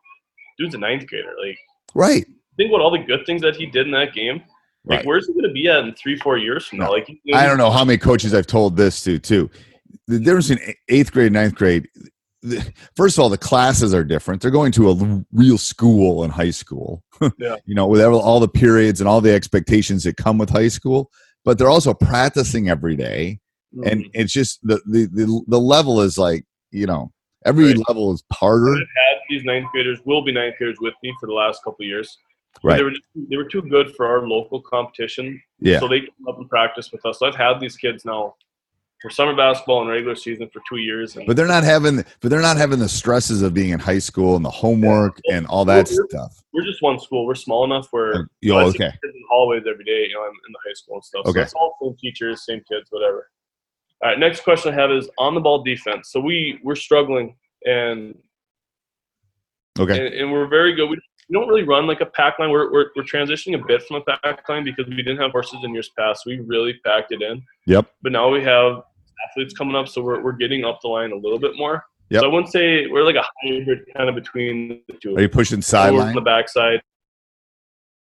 dude's 0.59 0.75
a 0.75 0.79
ninth 0.79 1.07
grader. 1.07 1.33
Like, 1.47 1.59
right, 1.95 2.27
think 2.57 2.71
about 2.71 2.81
all 2.81 2.91
the 2.91 2.99
good 2.99 3.25
things 3.27 3.43
that 3.43 3.57
he 3.57 3.67
did 3.67 3.87
in 3.87 3.93
that 3.93 4.13
game. 4.15 4.43
Like, 4.85 4.99
right. 4.99 5.07
where's 5.07 5.27
he 5.27 5.35
going 5.35 5.45
to 5.45 5.53
be 5.53 5.69
at 5.69 5.85
in 5.85 5.95
three, 5.95 6.17
four 6.17 6.39
years 6.39 6.67
from 6.67 6.79
now? 6.79 6.87
No. 6.87 6.93
Like, 6.93 7.07
he- 7.07 7.35
I 7.35 7.47
don't 7.47 7.59
know 7.59 7.71
how 7.71 7.85
many 7.85 7.99
coaches 7.99 8.33
I've 8.35 8.47
told 8.47 8.77
this 8.77 9.03
to 9.05 9.19
too. 9.19 9.51
The 10.07 10.19
difference 10.19 10.51
in 10.51 10.59
eighth 10.89 11.13
grade, 11.13 11.33
ninth 11.33 11.55
grade. 11.55 11.87
First 12.97 13.19
of 13.19 13.23
all, 13.23 13.29
the 13.29 13.37
classes 13.37 13.93
are 13.93 14.03
different. 14.05 14.41
They're 14.41 14.51
going 14.51 14.73
to 14.73 14.91
a 14.91 15.25
real 15.33 15.59
school 15.59 16.25
in 16.25 16.31
high 16.31 16.51
school. 16.51 17.03
Yeah. 17.39 17.57
you 17.67 17.75
know, 17.75 17.87
with 17.87 18.01
all 18.03 18.41
the 18.41 18.49
periods 18.49 18.99
and 19.01 19.07
all 19.09 19.21
the 19.21 19.35
expectations 19.35 20.05
that 20.05 20.17
come 20.17 20.39
with 20.39 20.49
high 20.49 20.69
school. 20.69 21.11
But 21.45 21.59
they're 21.59 21.69
also 21.69 21.93
practicing 21.93 22.71
every 22.71 22.97
day, 22.97 23.41
and 23.85 24.05
Mhm. 24.05 24.11
it's 24.15 24.33
just 24.33 24.61
the 24.63 24.81
the 24.87 25.07
the, 25.07 25.43
the 25.49 25.59
level 25.61 26.01
is 26.01 26.19
like 26.19 26.45
you 26.71 26.87
know 26.87 27.13
every 27.47 27.67
Right. 27.67 27.89
level 27.89 28.13
is 28.13 28.23
harder. 28.33 28.75
Had 28.75 29.19
these 29.29 29.45
ninth 29.45 29.67
graders, 29.73 29.99
will 30.05 30.23
be 30.23 30.33
ninth 30.33 30.57
graders 30.59 30.79
with 30.81 30.95
me 31.03 31.15
for 31.21 31.27
the 31.27 31.33
last 31.33 31.63
couple 31.65 31.83
of 31.85 31.89
years. 31.89 32.19
Right. 32.63 32.77
They 32.79 32.83
were 32.83 32.91
just, 32.91 33.03
they 33.15 33.37
were 33.37 33.45
too 33.45 33.63
good 33.63 33.95
for 33.95 34.07
our 34.07 34.27
local 34.29 34.61
competition, 34.61 35.41
Yeah. 35.61 35.79
so 35.81 35.89
they 35.89 36.01
come 36.01 36.29
up 36.29 36.39
and 36.39 36.49
practice 36.51 36.91
with 36.93 37.07
us. 37.07 37.19
So 37.21 37.27
I've 37.27 37.37
had 37.37 37.61
these 37.61 37.77
kids 37.77 38.05
now 38.05 38.35
for 39.01 39.09
summer 39.09 39.35
basketball 39.35 39.81
and 39.81 39.89
regular 39.89 40.15
season 40.17 40.51
for 40.53 40.61
two 40.69 40.77
years. 40.77 41.17
And 41.17 41.27
but 41.27 41.35
they're 41.37 41.47
not 41.47 41.65
having 41.65 42.05
but 42.21 42.29
they're 42.29 42.43
not 42.43 42.59
having 42.59 42.79
the 42.81 42.89
stresses 42.89 43.41
of 43.41 43.55
being 43.55 43.71
in 43.71 43.79
high 43.81 44.01
school 44.01 44.37
and 44.37 44.45
the 44.45 44.51
homework 44.51 45.19
and 45.31 45.47
all 45.47 45.65
that 45.65 45.89
Well, 45.91 46.07
stuff. 46.11 46.43
we're 46.53 46.65
just 46.67 46.83
one 46.83 46.99
school. 47.01 47.25
We're 47.25 47.35
small 47.37 47.65
enough 47.65 47.89
where 47.93 48.29
Yo, 48.43 48.59
I 48.59 48.65
see 48.65 48.69
okay. 48.71 48.91
kids 48.91 48.99
in 49.05 49.13
the 49.13 49.27
hallways 49.31 49.63
every 49.67 49.85
day, 49.85 50.07
you 50.09 50.15
know, 50.15 50.25
in, 50.25 50.33
in 50.33 50.53
the 50.53 50.59
high 50.67 50.75
school 50.75 50.97
and 50.97 51.05
stuff. 51.05 51.23
Okay. 51.25 51.39
So 51.39 51.43
it's 51.45 51.55
all 51.55 51.77
same 51.83 51.97
teachers, 51.99 52.45
same 52.45 52.63
kids, 52.71 52.89
whatever. 52.91 53.31
All 54.03 54.11
right, 54.11 54.19
next 54.19 54.45
question 54.45 54.73
I 54.73 54.77
have 54.81 54.91
is 54.91 55.11
on 55.19 55.35
the 55.35 55.41
ball 55.41 55.63
defense. 55.63 56.11
So 56.11 56.21
we 56.21 56.59
we're 56.63 56.77
struggling 56.77 57.37
and 57.67 58.17
Okay. 59.79 60.07
and, 60.07 60.15
and 60.15 60.33
we're 60.33 60.47
very 60.47 60.75
good. 60.75 60.89
We, 60.89 60.99
we 61.29 61.35
don't 61.35 61.49
really 61.49 61.63
run 61.63 61.87
like 61.87 62.01
a 62.01 62.07
pack 62.07 62.39
line. 62.39 62.51
We're, 62.51 62.73
we're 62.73 62.87
we're 62.97 63.05
transitioning 63.05 63.63
a 63.63 63.67
bit 63.67 63.83
from 63.83 63.97
a 63.97 64.01
pack 64.01 64.49
line 64.49 64.65
because 64.65 64.87
we 64.89 64.97
didn't 64.97 65.19
have 65.19 65.31
horses 65.33 65.59
in 65.63 65.73
years 65.73 65.91
past. 65.99 66.25
We 66.27 66.41
really 66.41 66.75
packed 66.85 67.13
it 67.13 67.23
in. 67.23 67.43
Yep. 67.67 67.91
But 68.03 68.13
now 68.13 68.31
we 68.31 68.43
have 68.43 68.83
athletes 69.29 69.55
coming 69.55 69.77
up, 69.77 69.87
so 69.89 70.03
we're 70.03 70.21
we're 70.23 70.33
getting 70.33 70.65
up 70.65 70.81
the 70.83 70.89
line 70.89 71.13
a 71.13 71.17
little 71.17 71.39
bit 71.39 71.53
more. 71.57 71.85
Yep. 72.09 72.23
So 72.23 72.29
I 72.29 72.33
wouldn't 72.33 72.51
say 72.53 72.87
we're 72.89 73.05
like 73.05 73.17
a 73.17 73.25
hybrid 73.43 73.85
kind 73.97 74.09
of 74.09 74.15
between 74.17 74.81
the 74.89 74.95
two. 74.95 75.15
Are 75.17 75.21
you 75.21 75.29
pushing 75.29 75.63
sideline? 75.63 76.09
on 76.09 76.15
the 76.15 76.21
backside, 76.21 76.81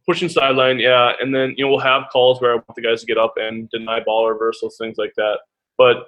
pushing 0.08 0.30
sideline, 0.30 0.80
yeah, 0.80 1.14
and 1.22 1.34
then 1.36 1.54
you 1.58 1.66
know 1.66 1.72
we'll 1.72 1.80
have 1.80 2.06
calls 2.12 2.42
where 2.42 2.52
I 2.54 2.56
want 2.56 2.76
the 2.76 2.82
guys 2.82 3.02
to 3.02 3.06
get 3.06 3.18
up 3.20 3.34
and 3.38 3.70
deny 3.70 4.00
ball 4.04 4.28
reversals, 4.28 4.78
things 4.78 4.98
like 4.98 5.14
that. 5.18 5.40
But 5.80 6.08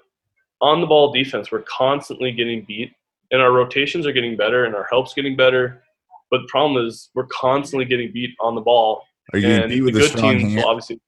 on 0.60 0.81
the 0.81 0.86
ball 0.86 1.12
defense, 1.12 1.49
we're 1.51 1.63
constantly 1.63 2.31
getting 2.34 2.63
beat, 2.67 2.91
and 3.31 3.41
our 3.41 3.51
rotations 3.53 4.05
are 4.05 4.12
getting 4.12 4.36
better, 4.38 4.65
and 4.65 4.75
our 4.75 4.86
help's 4.91 5.13
getting 5.15 5.36
better. 5.36 5.81
But 6.29 6.41
the 6.41 6.47
problem 6.49 6.86
is 6.86 7.10
we're 7.15 7.25
constantly 7.27 7.86
getting 7.86 8.12
beat 8.12 8.31
on 8.41 8.53
the 8.53 8.62
ball, 8.62 9.03
Are 9.34 9.39
you 9.39 9.47
getting 9.47 9.63
and 9.63 9.69
beat 9.71 9.81
with 9.81 9.93
the 9.95 10.03
strong 10.10 10.38
teams 10.39 10.53
hand? 10.53 10.65
obviously. 10.65 10.99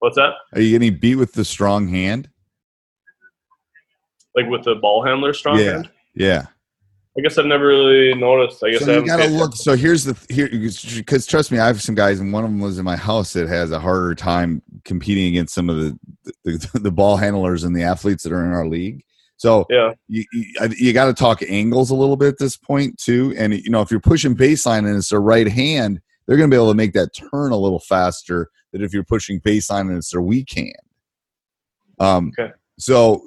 What's 0.00 0.16
that? 0.16 0.32
Are 0.54 0.60
you 0.60 0.70
getting 0.78 0.98
beat 0.98 1.14
with 1.14 1.32
the 1.32 1.44
strong 1.44 1.86
hand? 1.88 2.28
Like 4.34 4.48
with 4.48 4.64
the 4.64 4.74
ball 4.76 5.04
handler 5.04 5.32
strong 5.32 5.58
Yeah. 5.58 5.72
hand? 5.72 5.90
Yeah. 6.14 6.46
I 7.18 7.22
guess 7.22 7.38
I've 7.38 7.46
never 7.46 7.66
really 7.66 8.14
noticed. 8.14 8.62
I 8.62 8.70
guess 8.70 8.84
so 8.84 8.92
I 8.92 9.00
you 9.00 9.06
gotta 9.06 9.26
look. 9.26 9.56
So 9.56 9.76
here's 9.76 10.04
the 10.04 10.16
here 10.32 10.48
because 10.48 11.26
trust 11.26 11.50
me, 11.50 11.58
I 11.58 11.66
have 11.66 11.82
some 11.82 11.96
guys, 11.96 12.20
and 12.20 12.32
one 12.32 12.44
of 12.44 12.50
them 12.50 12.60
lives 12.60 12.78
in 12.78 12.84
my 12.84 12.96
house 12.96 13.32
that 13.32 13.48
has 13.48 13.72
a 13.72 13.80
harder 13.80 14.14
time 14.14 14.62
competing 14.84 15.26
against 15.26 15.54
some 15.54 15.68
of 15.68 15.76
the 15.76 15.98
the, 16.44 16.70
the 16.80 16.90
ball 16.92 17.16
handlers 17.16 17.64
and 17.64 17.74
the 17.74 17.82
athletes 17.82 18.22
that 18.22 18.32
are 18.32 18.44
in 18.46 18.52
our 18.52 18.66
league. 18.66 19.02
So 19.38 19.66
Yeah. 19.70 19.92
you 20.06 20.24
you, 20.32 20.44
you 20.76 20.92
got 20.92 21.06
to 21.06 21.14
talk 21.14 21.42
angles 21.42 21.90
a 21.90 21.94
little 21.96 22.16
bit 22.16 22.28
at 22.28 22.38
this 22.38 22.56
point 22.56 22.96
too. 22.98 23.34
And 23.36 23.54
you 23.54 23.70
know 23.70 23.80
if 23.80 23.90
you're 23.90 23.98
pushing 23.98 24.36
baseline 24.36 24.86
and 24.86 24.96
it's 24.96 25.08
their 25.08 25.20
right 25.20 25.48
hand, 25.48 26.00
they're 26.26 26.36
going 26.36 26.48
to 26.48 26.54
be 26.54 26.58
able 26.58 26.70
to 26.70 26.76
make 26.76 26.92
that 26.92 27.10
turn 27.14 27.50
a 27.50 27.56
little 27.56 27.80
faster 27.80 28.50
than 28.72 28.84
if 28.84 28.92
you're 28.94 29.02
pushing 29.02 29.40
baseline 29.40 29.88
and 29.88 29.96
it's 29.96 30.10
their 30.12 30.22
weak 30.22 30.52
hand. 30.54 30.74
Um, 31.98 32.32
Okay. 32.38 32.52
So 32.80 33.22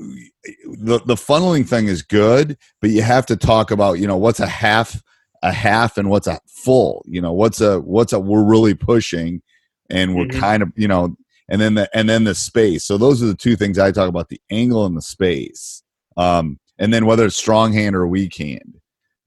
the 0.80 1.00
the 1.06 1.16
funneling 1.16 1.68
thing 1.68 1.88
is 1.88 2.02
good, 2.02 2.58
but 2.82 2.90
you 2.90 3.04
have 3.04 3.26
to 3.28 3.36
talk 3.36 3.70
about 3.72 4.00
you 4.00 4.08
know 4.08 4.18
what's 4.18 4.40
a 4.40 4.48
half 4.48 5.02
a 5.44 5.52
half 5.52 5.98
and 5.98 6.10
what's 6.10 6.26
a 6.28 6.40
full. 6.48 7.06
You 7.08 7.22
know 7.22 7.34
what's 7.34 7.62
a 7.62 7.80
what's 7.80 8.14
a 8.14 8.20
we're 8.20 8.44
really 8.44 8.74
pushing, 8.74 9.42
and 9.90 10.16
we're 10.16 10.26
Mhm. 10.26 10.40
kind 10.40 10.64
of 10.64 10.72
you 10.76 10.88
know 10.88 11.16
and 11.50 11.62
then 11.62 11.76
the 11.76 11.88
and 11.96 12.10
then 12.10 12.24
the 12.24 12.34
space. 12.34 12.84
So 12.84 12.98
those 12.98 13.22
are 13.22 13.28
the 13.28 13.36
two 13.36 13.56
things 13.56 13.78
I 13.78 13.92
talk 13.92 14.10
about: 14.10 14.30
the 14.30 14.42
angle 14.50 14.88
and 14.88 14.98
the 14.98 15.02
space, 15.04 15.84
um, 16.18 16.60
and 16.80 16.92
then 16.92 17.06
whether 17.06 17.26
it's 17.26 17.38
strong 17.38 17.74
hand 17.74 17.96
or 17.96 18.08
weak 18.08 18.36
hand. 18.36 18.80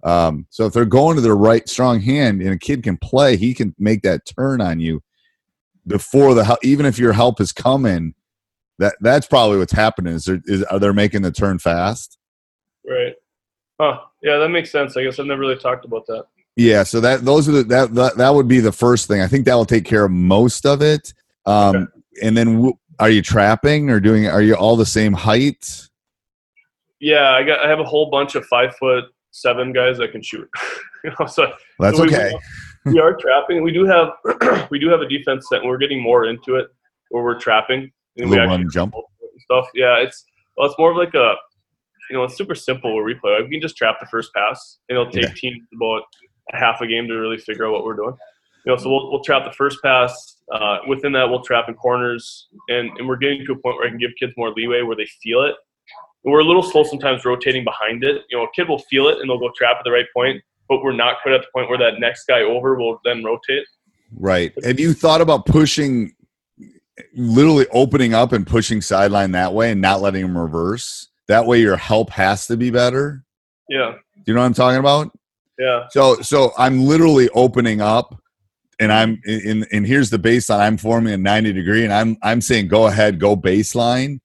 Um, 0.03 0.47
so 0.51 0.67
if 0.67 0.73
they're 0.73 0.85
going 0.85 1.15
to 1.17 1.23
their 1.23 1.37
right 1.37 1.69
strong 1.69 2.01
hand 2.01 2.41
and 2.43 2.51
a 2.51 2.59
kid 2.59 2.83
can 2.83 2.97
play, 2.97 3.37
he 3.37 3.55
can 3.55 3.75
make 3.79 4.03
that 4.03 4.23
turn 4.27 4.61
on 4.61 4.81
you 4.81 5.03
before 5.87 6.35
the 6.35 6.45
hel- 6.45 6.59
even 6.63 6.85
if 6.85 6.99
your 6.99 7.13
help 7.13 7.41
is 7.41 7.53
coming. 7.53 8.15
That 8.79 8.97
that's 9.01 9.27
probably 9.27 9.59
what's 9.59 9.73
happening. 9.73 10.15
Is, 10.15 10.25
there, 10.27 10.41
is 10.45 10.63
are 10.65 10.79
they 10.79 10.93
making 10.93 11.23
the 11.23 11.33
turn 11.33 11.59
fast? 11.59 12.19
Right. 12.89 13.15
Huh. 13.81 14.01
Yeah, 14.23 14.39
that 14.39 14.49
makes 14.51 14.71
sense. 14.71 14.97
I 14.97 15.05
guess 15.05 15.19
I've 15.19 15.27
never 15.27 15.41
really 15.41 15.57
talked 15.57 15.85
about 15.85 16.07
that. 16.07 16.27
Yeah, 16.57 16.83
so 16.85 17.01
that 17.01 17.25
those 17.25 17.49
are 17.49 17.53
the, 17.53 17.63
that, 17.65 17.95
that 17.95 18.17
that 18.17 18.35
would 18.35 18.49
be 18.49 18.61
the 18.61 18.73
first 18.73 19.09
thing. 19.09 19.21
I 19.21 19.27
think 19.27 19.45
that 19.45 19.55
will 19.55 19.67
take 19.67 19.85
care 19.85 20.05
of 20.07 20.11
most 20.11 20.65
of 20.67 20.83
it. 20.83 21.13
Um, 21.45 21.77
Okay. 21.77 21.87
And 22.23 22.35
then, 22.35 22.55
w- 22.55 22.79
are 22.99 23.11
you 23.11 23.21
trapping 23.21 23.91
or 23.91 24.01
doing? 24.01 24.27
Are 24.27 24.41
you 24.41 24.55
all 24.55 24.75
the 24.75 24.87
same 24.87 25.13
height? 25.13 25.87
Yeah, 26.99 27.31
I 27.33 27.43
got. 27.43 27.61
I 27.61 27.69
have 27.69 27.79
a 27.81 27.85
whole 27.85 28.11
bunch 28.11 28.35
of 28.37 28.47
five 28.47 28.75
foot 28.77 29.05
seven 29.33 29.71
guys 29.73 29.99
that 29.99 30.13
can 30.13 30.23
shoot. 30.23 30.49
you 31.05 31.11
know, 31.21 31.27
so 31.27 31.53
That's 31.79 31.99
so 31.99 32.05
we- 32.05 32.09
okay. 32.09 32.33
we 32.87 32.99
are 32.99 33.15
trapping. 33.15 33.63
We 33.63 33.71
do 33.73 33.85
have 33.85 34.69
we 34.71 34.79
do 34.79 34.89
have 34.89 35.01
a 35.03 35.09
defense 35.09 35.47
that 35.51 35.63
we're 35.63 35.77
getting 35.77 36.01
more 36.03 36.25
into 36.25 36.57
it 36.57 36.69
where 37.11 37.23
we're 37.23 37.39
trapping 37.39 37.93
and 38.19 38.31
Little 38.31 38.47
run 38.47 38.69
jump. 38.71 38.95
stuff. 39.41 39.67
Yeah, 39.75 39.99
it's 39.99 40.25
well, 40.57 40.67
it's 40.69 40.79
more 40.79 40.91
of 40.91 40.97
like 40.97 41.15
a 41.15 41.35
you 42.11 42.17
know 42.17 42.25
it's 42.25 42.37
super 42.37 42.55
simple 42.55 42.95
where 42.95 43.05
we 43.05 43.15
play. 43.15 43.33
Like, 43.33 43.45
we 43.45 43.51
can 43.51 43.61
just 43.61 43.77
trap 43.77 43.97
the 44.01 44.07
first 44.07 44.33
pass, 44.35 44.79
and 44.89 44.97
it'll 44.99 45.11
take 45.11 45.25
Yeah. 45.25 45.33
teams 45.37 45.63
about 45.75 46.03
half 46.53 46.81
a 46.81 46.87
game 46.87 47.07
to 47.09 47.15
really 47.15 47.39
figure 47.39 47.67
out 47.67 47.73
what 47.73 47.85
we're 47.85 47.97
doing. 47.97 48.15
You 48.65 48.73
know, 48.73 48.77
so 48.79 48.89
we'll 48.91 49.11
we'll 49.11 49.23
trap 49.25 49.45
the 49.45 49.53
first 49.53 49.79
pass. 49.83 50.37
Uh, 50.53 50.79
within 50.89 51.13
that, 51.13 51.29
we'll 51.29 51.43
trap 51.43 51.69
in 51.69 51.75
corners, 51.75 52.49
and 52.69 52.91
and 52.99 53.07
we're 53.09 53.17
getting 53.17 53.45
to 53.47 53.53
a 53.53 53.57
point 53.57 53.77
where 53.77 53.87
I 53.87 53.91
can 53.91 53.99
give 53.99 54.11
kids 54.19 54.33
more 54.37 54.53
leeway 54.53 54.83
where 54.83 54.97
they 54.97 55.07
feel 55.23 55.43
it. 55.43 55.55
And 56.25 56.33
we're 56.33 56.41
a 56.41 56.45
little 56.45 56.63
slow 56.63 56.83
sometimes 56.83 57.25
rotating 57.25 57.65
behind 57.65 58.03
it. 58.03 58.23
You 58.31 58.39
know, 58.39 58.45
a 58.45 58.49
kid 58.55 58.69
will 58.69 58.81
feel 58.91 59.09
it 59.09 59.19
and 59.21 59.31
they'll 59.31 59.39
go 59.39 59.51
trap 59.57 59.77
at 59.79 59.85
the 59.85 59.93
right 59.93 60.07
point, 60.15 60.43
but 60.69 60.83
we're 60.83 60.93
not 60.93 61.23
quite 61.23 61.35
at 61.35 61.43
the 61.43 61.47
point 61.55 61.69
where 61.69 61.79
that 61.79 62.01
next 62.01 62.25
guy 62.27 62.43
over 62.43 62.75
will 62.75 62.99
then 63.05 63.23
rotate. 63.23 63.65
Right. 64.13 64.53
Have 64.65 64.81
you 64.81 64.93
thought 64.93 65.21
about 65.21 65.47
pushing, 65.47 66.13
literally 67.15 67.67
opening 67.73 68.15
up 68.15 68.33
and 68.33 68.47
pushing 68.47 68.81
sideline 68.81 69.33
that 69.33 69.53
way 69.53 69.71
and 69.73 69.81
not 69.81 70.01
letting 70.01 70.23
them 70.23 70.37
reverse? 70.39 71.09
That 71.29 71.47
way, 71.47 71.61
your 71.61 71.77
help 71.77 72.11
has 72.11 72.47
to 72.47 72.57
be 72.57 72.71
better. 72.71 73.25
Yeah, 73.69 73.95
Do 74.15 74.23
you 74.27 74.35
know 74.35 74.41
what 74.41 74.47
I'm 74.47 74.55
talking 74.55 74.79
about? 74.79 75.11
yeah, 75.59 75.87
So, 75.91 76.21
so 76.21 76.53
I'm 76.57 76.85
literally 76.85 77.29
opening 77.31 77.81
up, 77.81 78.15
and 78.79 78.93
I'm 78.93 79.21
in. 79.27 79.67
And 79.73 79.87
here's 79.87 80.11
the 80.11 80.19
baseline. 80.19 80.61
I'm 80.61 80.77
forming 80.77 81.15
a 81.15 81.17
90 81.17 81.53
degree, 81.53 81.83
and 81.85 81.93
I'm 81.93 82.17
I'm 82.23 82.41
saying 82.41 82.69
go 82.69 82.87
ahead, 82.87 83.19
go 83.19 83.37
baseline. 83.37 84.21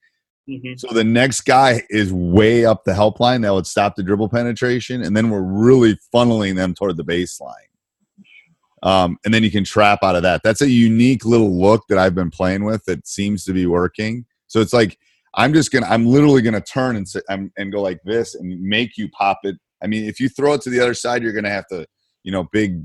hmm 0.47 0.73
So 0.77 0.89
the 0.93 1.03
next 1.03 1.41
guy 1.41 1.81
is 1.89 2.11
way 2.13 2.65
up 2.65 2.83
the 2.83 2.93
help 2.93 3.19
line 3.19 3.41
that 3.41 3.53
would 3.53 3.65
stop 3.65 3.95
the 3.95 4.03
dribble 4.03 4.29
penetration, 4.29 5.01
and 5.03 5.15
then 5.17 5.29
we're 5.31 5.41
really 5.41 5.97
funneling 6.13 6.55
them 6.55 6.73
toward 6.75 6.97
the 6.97 7.03
baseline. 7.05 7.70
Um, 8.83 9.17
and 9.25 9.33
then 9.33 9.43
you 9.43 9.51
can 9.51 9.63
trap 9.63 9.99
out 10.03 10.15
of 10.15 10.23
that. 10.23 10.41
That's 10.43 10.61
a 10.61 10.69
unique 10.69 11.23
little 11.25 11.55
look 11.59 11.83
that 11.89 11.97
I've 11.97 12.15
been 12.15 12.31
playing 12.31 12.63
with 12.63 12.83
that 12.85 13.07
seems 13.07 13.45
to 13.45 13.53
be 13.53 13.65
working. 13.67 14.25
So 14.47 14.59
it's 14.59 14.73
like 14.73 14.97
I'm 15.35 15.53
just 15.53 15.71
gonna, 15.71 15.85
I'm 15.87 16.05
literally 16.05 16.41
gonna 16.41 16.61
turn 16.61 16.95
and 16.95 17.07
sit, 17.07 17.23
I'm, 17.29 17.51
and 17.57 17.71
go 17.71 17.81
like 17.81 17.99
this 18.03 18.35
and 18.35 18.59
make 18.61 18.97
you 18.97 19.07
pop 19.09 19.39
it. 19.43 19.55
I 19.83 19.87
mean, 19.87 20.05
if 20.05 20.19
you 20.19 20.27
throw 20.29 20.53
it 20.53 20.61
to 20.61 20.69
the 20.69 20.79
other 20.79 20.93
side, 20.93 21.23
you're 21.23 21.31
gonna 21.33 21.49
have 21.49 21.67
to, 21.67 21.85
you 22.23 22.31
know, 22.31 22.45
big, 22.51 22.83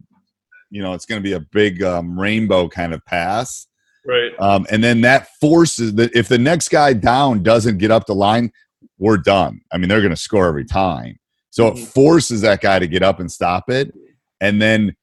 you 0.70 0.82
know, 0.82 0.92
it's 0.92 1.06
gonna 1.06 1.20
be 1.22 1.32
a 1.32 1.40
big 1.40 1.82
um, 1.82 2.18
rainbow 2.18 2.68
kind 2.68 2.92
of 2.94 3.04
pass. 3.06 3.66
right. 4.04 4.32
Um, 4.38 4.66
and 4.70 4.84
then 4.84 5.00
that 5.00 5.28
forces 5.40 5.94
that 5.94 6.14
if 6.14 6.28
the 6.28 6.38
next 6.38 6.68
guy 6.68 6.92
down 6.92 7.42
doesn't 7.42 7.78
get 7.78 7.90
up 7.90 8.06
the 8.06 8.14
line, 8.14 8.52
we're 8.98 9.16
done. 9.18 9.60
I 9.72 9.78
mean, 9.78 9.88
they're 9.88 10.00
going 10.00 10.10
to 10.14 10.16
score 10.16 10.46
every 10.46 10.64
time. 10.64 11.18
So 11.50 11.66
it 11.68 11.74
Mhm. 11.74 11.86
forces 11.88 12.40
that 12.42 12.60
guy 12.60 12.78
to 12.78 12.86
get 12.86 13.02
up 13.02 13.18
and 13.18 13.30
stop 13.32 13.68
it. 13.68 13.92
And 14.40 14.62
then 14.62 14.94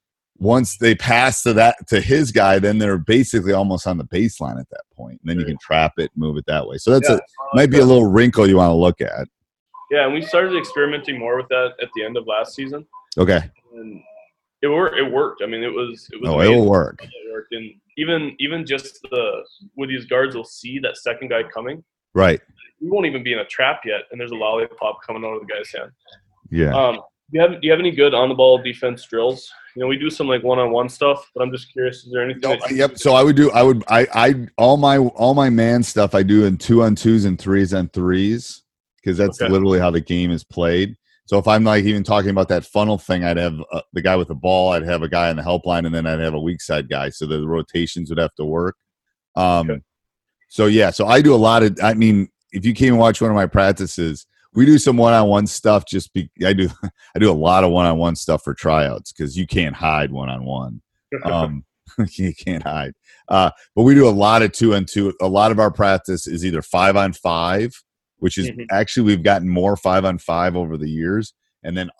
once 0.43 0.77
they 0.77 0.93
pass 0.93 1.41
to 1.41 1.53
that 1.53 1.87
to 1.87 2.01
his 2.01 2.31
guy, 2.31 2.59
then 2.59 2.77
they're 2.77 2.97
basically 2.97 3.53
almost 3.53 3.87
on 3.87 3.97
the 3.97 4.03
baseline 4.03 4.59
at 4.59 4.69
that 4.69 4.83
point. 4.95 5.19
And 5.21 5.29
then 5.29 5.39
you 5.39 5.45
can 5.45 5.57
trap 5.61 5.93
it, 5.97 6.11
move 6.15 6.35
it 6.37 6.45
that 6.47 6.67
way. 6.67 6.77
So 6.77 6.91
that's 6.91 7.09
Yeah, 7.09 7.15
a 7.15 7.55
might 7.55 7.71
be 7.71 7.79
a 7.79 7.85
little 7.85 8.05
wrinkle 8.05 8.47
you 8.47 8.57
want 8.57 8.69
to 8.69 8.75
look 8.75 8.99
at. 8.99 9.27
Yeah, 9.89 10.05
and 10.05 10.13
we 10.13 10.21
started 10.21 10.57
experimenting 10.57 11.17
more 11.17 11.37
with 11.37 11.47
that 11.47 11.73
at 11.81 11.87
the 11.95 12.03
end 12.03 12.17
of 12.17 12.27
last 12.27 12.55
season, 12.55 12.85
Okay. 13.17 13.39
and 13.75 14.01
it 14.61 14.67
worked. 14.67 14.97
It 14.97 15.09
worked. 15.09 15.41
I 15.43 15.45
mean, 15.45 15.63
it 15.63 15.73
was 15.73 16.09
it 16.11 16.19
was. 16.19 16.29
Oh, 16.29 16.39
it 16.39 16.47
amazing 16.47 16.59
will 16.59 16.69
work. 16.69 17.03
It 17.03 17.31
worked, 17.31 17.53
and 17.53 17.71
even 17.97 18.35
even 18.39 18.65
just 18.65 19.01
the 19.11 19.45
with 19.77 19.89
these 19.89 20.05
guards 20.05 20.35
will 20.35 20.43
see 20.43 20.77
that 20.79 20.97
second 20.97 21.29
guy 21.29 21.43
coming. 21.43 21.83
Right. 22.13 22.41
We 22.81 22.89
won't 22.89 23.05
even 23.05 23.23
be 23.23 23.33
in 23.33 23.39
a 23.39 23.45
trap 23.45 23.81
yet, 23.85 24.01
and 24.11 24.19
there's 24.19 24.31
a 24.31 24.35
lollipop 24.35 24.99
coming 25.05 25.23
out 25.23 25.35
of 25.35 25.47
the 25.47 25.53
guy's 25.53 25.71
hand. 25.71 25.91
Yeah. 26.49 26.75
Um, 26.75 26.95
do 26.95 27.01
you 27.31 27.41
have 27.41 27.51
do 27.51 27.59
you 27.61 27.71
have 27.71 27.79
any 27.79 27.91
good 27.91 28.13
on 28.13 28.29
the 28.29 28.35
ball 28.35 28.57
defense 28.57 29.05
drills? 29.05 29.49
You 29.75 29.81
know, 29.81 29.87
we 29.87 29.97
do 29.97 30.09
some 30.09 30.27
like 30.27 30.43
one 30.43 30.59
on 30.59 30.71
one 30.71 30.87
stuff, 30.87 31.29
but 31.33 31.41
I'm 31.41 31.51
just 31.51 31.71
curious. 31.71 32.03
Is 32.03 32.11
there 32.11 32.23
anything? 32.23 32.41
No, 32.41 32.57
yep. 32.69 32.97
So 32.97 33.13
I 33.13 33.23
would 33.23 33.35
do. 33.35 33.51
I 33.51 33.63
would. 33.63 33.83
I. 33.87 34.07
I. 34.13 34.47
All 34.57 34.77
my. 34.77 34.97
All 34.97 35.33
my 35.33 35.49
man 35.49 35.81
stuff. 35.81 36.13
I 36.13 36.21
do 36.23 36.45
in 36.45 36.57
two 36.57 36.83
on 36.83 36.95
twos 36.95 37.25
and 37.25 37.39
threes 37.39 37.73
on 37.73 37.89
threes 37.89 38.63
because 38.97 39.17
that's 39.17 39.41
Okay. 39.41 39.51
literally 39.51 39.79
how 39.79 39.89
the 39.91 40.01
game 40.01 40.31
is 40.31 40.43
played. 40.43 40.95
So 41.25 41.39
if 41.39 41.47
I'm 41.47 41.63
like 41.63 41.85
even 41.85 42.03
talking 42.03 42.29
about 42.29 42.49
that 42.49 42.65
funnel 42.65 42.97
thing, 42.97 43.23
I'd 43.23 43.37
have 43.37 43.55
uh, 43.71 43.81
the 43.93 44.01
guy 44.01 44.15
with 44.15 44.27
the 44.27 44.35
ball. 44.35 44.73
I'd 44.73 44.83
have 44.83 45.01
a 45.03 45.09
guy 45.09 45.29
on 45.29 45.37
the 45.37 45.43
help 45.43 45.65
line, 45.65 45.85
and 45.85 45.95
then 45.95 46.05
I'd 46.05 46.19
have 46.19 46.33
a 46.33 46.39
weak 46.39 46.61
side 46.61 46.89
guy. 46.89 47.09
So 47.09 47.25
the 47.25 47.47
rotations 47.47 48.09
would 48.09 48.19
have 48.19 48.35
to 48.35 48.45
work. 48.45 48.75
Um. 49.35 49.69
Okay. 49.71 49.81
So 50.49 50.67
yeah. 50.67 50.91
So 50.91 51.07
I 51.07 51.21
do 51.21 51.33
a 51.33 51.37
lot 51.37 51.63
of. 51.63 51.79
I 51.81 51.95
mean, 51.95 52.29
if 52.51 52.63
you 52.63 52.73
came 52.73 52.89
and 52.93 52.99
watch 52.99 53.21
one 53.21 53.31
of 53.31 53.35
my 53.35 53.47
practices, 53.47 54.27
we 54.55 54.65
do 54.65 54.77
some 54.77 54.97
one-on-one 54.97 55.47
stuff. 55.47 55.85
Just 55.85 56.13
be. 56.13 56.29
I 56.45 56.53
do. 56.53 56.69
I 57.15 57.19
do 57.19 57.31
a 57.31 57.33
lot 57.33 57.63
of 57.63 57.71
one-on-one 57.71 58.15
stuff 58.15 58.43
for 58.43 58.53
tryouts 58.53 59.11
because 59.11 59.37
you 59.37 59.45
can't 59.47 59.75
hide 59.75 60.11
one-on-one 60.11 60.81
um 61.25 61.63
you 62.13 62.33
can't 62.33 62.63
hide 62.63 62.93
uh 63.27 63.51
but 63.75 63.83
we 63.83 63.93
do 63.93 64.07
a 64.07 64.09
lot 64.09 64.41
of 64.41 64.51
two 64.51 64.73
on 64.73 64.83
two 64.83 65.13
a 65.21 65.27
lot 65.27 65.51
of 65.51 65.59
our 65.59 65.69
practice 65.69 66.25
is 66.25 66.43
either 66.43 66.61
five 66.63 66.95
on 66.95 67.13
five 67.13 67.71
which 68.17 68.37
is 68.39 68.49
Mhm. 68.49 68.65
actually 68.71 69.03
we've 69.03 69.21
gotten 69.21 69.47
more 69.47 69.75
five 69.77 70.05
on 70.05 70.17
five 70.17 70.55
over 70.55 70.75
the 70.75 70.89
years 70.89 71.35
and 71.61 71.77
then 71.77 71.91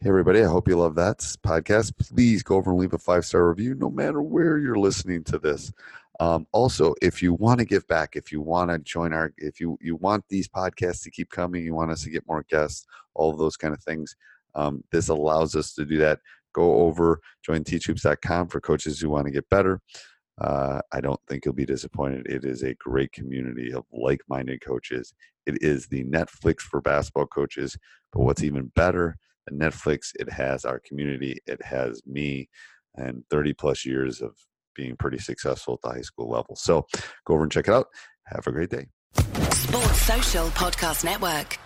hey 0.00 0.10
everybody 0.10 0.42
i 0.42 0.46
hope 0.46 0.68
you 0.68 0.76
love 0.76 0.94
that 0.94 1.18
podcast 1.44 1.92
please 1.98 2.44
go 2.44 2.54
over 2.54 2.70
and 2.70 2.78
leave 2.78 2.92
a 2.94 2.98
five 2.98 3.24
star 3.24 3.48
review 3.48 3.74
no 3.74 3.90
matter 3.90 4.22
where 4.22 4.58
you're 4.58 4.78
listening 4.78 5.24
to 5.24 5.38
this 5.40 5.72
um, 6.20 6.46
also 6.52 6.94
if 7.02 7.22
you 7.22 7.34
want 7.34 7.58
to 7.58 7.64
give 7.64 7.86
back 7.88 8.16
if 8.16 8.32
you 8.32 8.40
want 8.40 8.70
to 8.70 8.78
join 8.78 9.12
our 9.12 9.32
if 9.38 9.60
you 9.60 9.78
you 9.80 9.96
want 9.96 10.24
these 10.28 10.48
podcasts 10.48 11.02
to 11.02 11.10
keep 11.10 11.30
coming 11.30 11.64
you 11.64 11.74
want 11.74 11.90
us 11.90 12.02
to 12.02 12.10
get 12.10 12.26
more 12.26 12.44
guests 12.48 12.86
all 13.14 13.30
of 13.30 13.38
those 13.38 13.56
kind 13.56 13.74
of 13.74 13.82
things 13.82 14.16
um, 14.56 14.82
this 14.90 15.08
allows 15.08 15.54
us 15.54 15.74
to 15.74 15.84
do 15.84 15.98
that. 15.98 16.18
Go 16.54 16.80
over 16.80 17.20
join 17.44 17.62
teachhoops.com 17.62 18.48
for 18.48 18.60
coaches 18.60 18.98
who 18.98 19.10
want 19.10 19.26
to 19.26 19.32
get 19.32 19.48
better. 19.50 19.80
Uh, 20.38 20.82
i 20.92 21.00
don't 21.00 21.20
think 21.28 21.44
you'll 21.44 21.54
be 21.54 21.64
disappointed. 21.64 22.26
It 22.26 22.44
is 22.44 22.62
a 22.62 22.74
great 22.74 23.12
community 23.12 23.72
of 23.72 23.84
like-minded 23.92 24.60
coaches. 24.60 25.14
It 25.46 25.62
is 25.62 25.86
the 25.86 26.04
netflix 26.04 26.60
for 26.60 26.80
basketball 26.80 27.26
coaches 27.26 27.78
but 28.12 28.22
what's 28.22 28.42
even 28.42 28.72
better 28.74 29.16
than 29.46 29.58
netflix 29.58 30.10
it 30.18 30.30
has 30.30 30.64
our 30.64 30.80
community 30.80 31.38
it 31.46 31.62
has 31.64 32.02
me 32.04 32.48
and 32.96 33.22
30 33.30 33.54
plus 33.54 33.84
years 33.84 34.20
of 34.20 34.34
being 34.76 34.96
pretty 34.96 35.18
successful 35.18 35.74
at 35.74 35.80
the 35.82 35.94
high 35.94 36.02
school 36.02 36.30
level 36.30 36.54
so 36.56 36.86
go 37.24 37.34
over 37.34 37.42
and 37.42 37.52
check 37.52 37.68
it 37.68 37.74
out 37.74 37.86
have 38.26 38.46
a 38.46 38.52
great 38.52 38.70
day 38.70 38.86
Sports 39.52 40.02
Social 40.02 40.46
Podcast 40.48 41.04
Network. 41.04 41.58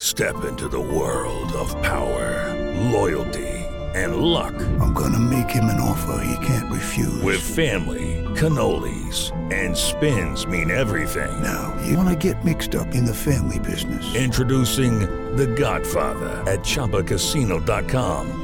Step 0.00 0.44
into 0.44 0.68
the 0.68 0.80
world 0.80 1.52
of 1.52 1.70
power, 1.82 2.52
loyalty, 2.90 3.48
and 3.94 4.16
luck. 4.16 4.54
I'm 4.80 4.92
gonna 4.92 5.18
make 5.18 5.48
him 5.50 5.64
an 5.64 5.80
offer 5.80 6.24
he 6.24 6.46
can't 6.46 6.70
refuse. 6.72 7.22
With 7.22 7.40
family, 7.40 8.22
cannolis, 8.34 9.32
and 9.52 9.76
spins 9.76 10.46
mean 10.46 10.70
everything. 10.70 11.42
Now, 11.42 11.76
you 11.86 11.96
wanna 11.96 12.16
get 12.16 12.44
mixed 12.44 12.74
up 12.74 12.94
in 12.94 13.04
the 13.04 13.14
family 13.14 13.58
business. 13.58 14.14
Introducing 14.14 15.00
The 15.36 15.46
Godfather 15.46 16.42
at 16.50 16.60
ChumbaCasino.com. 16.60 18.43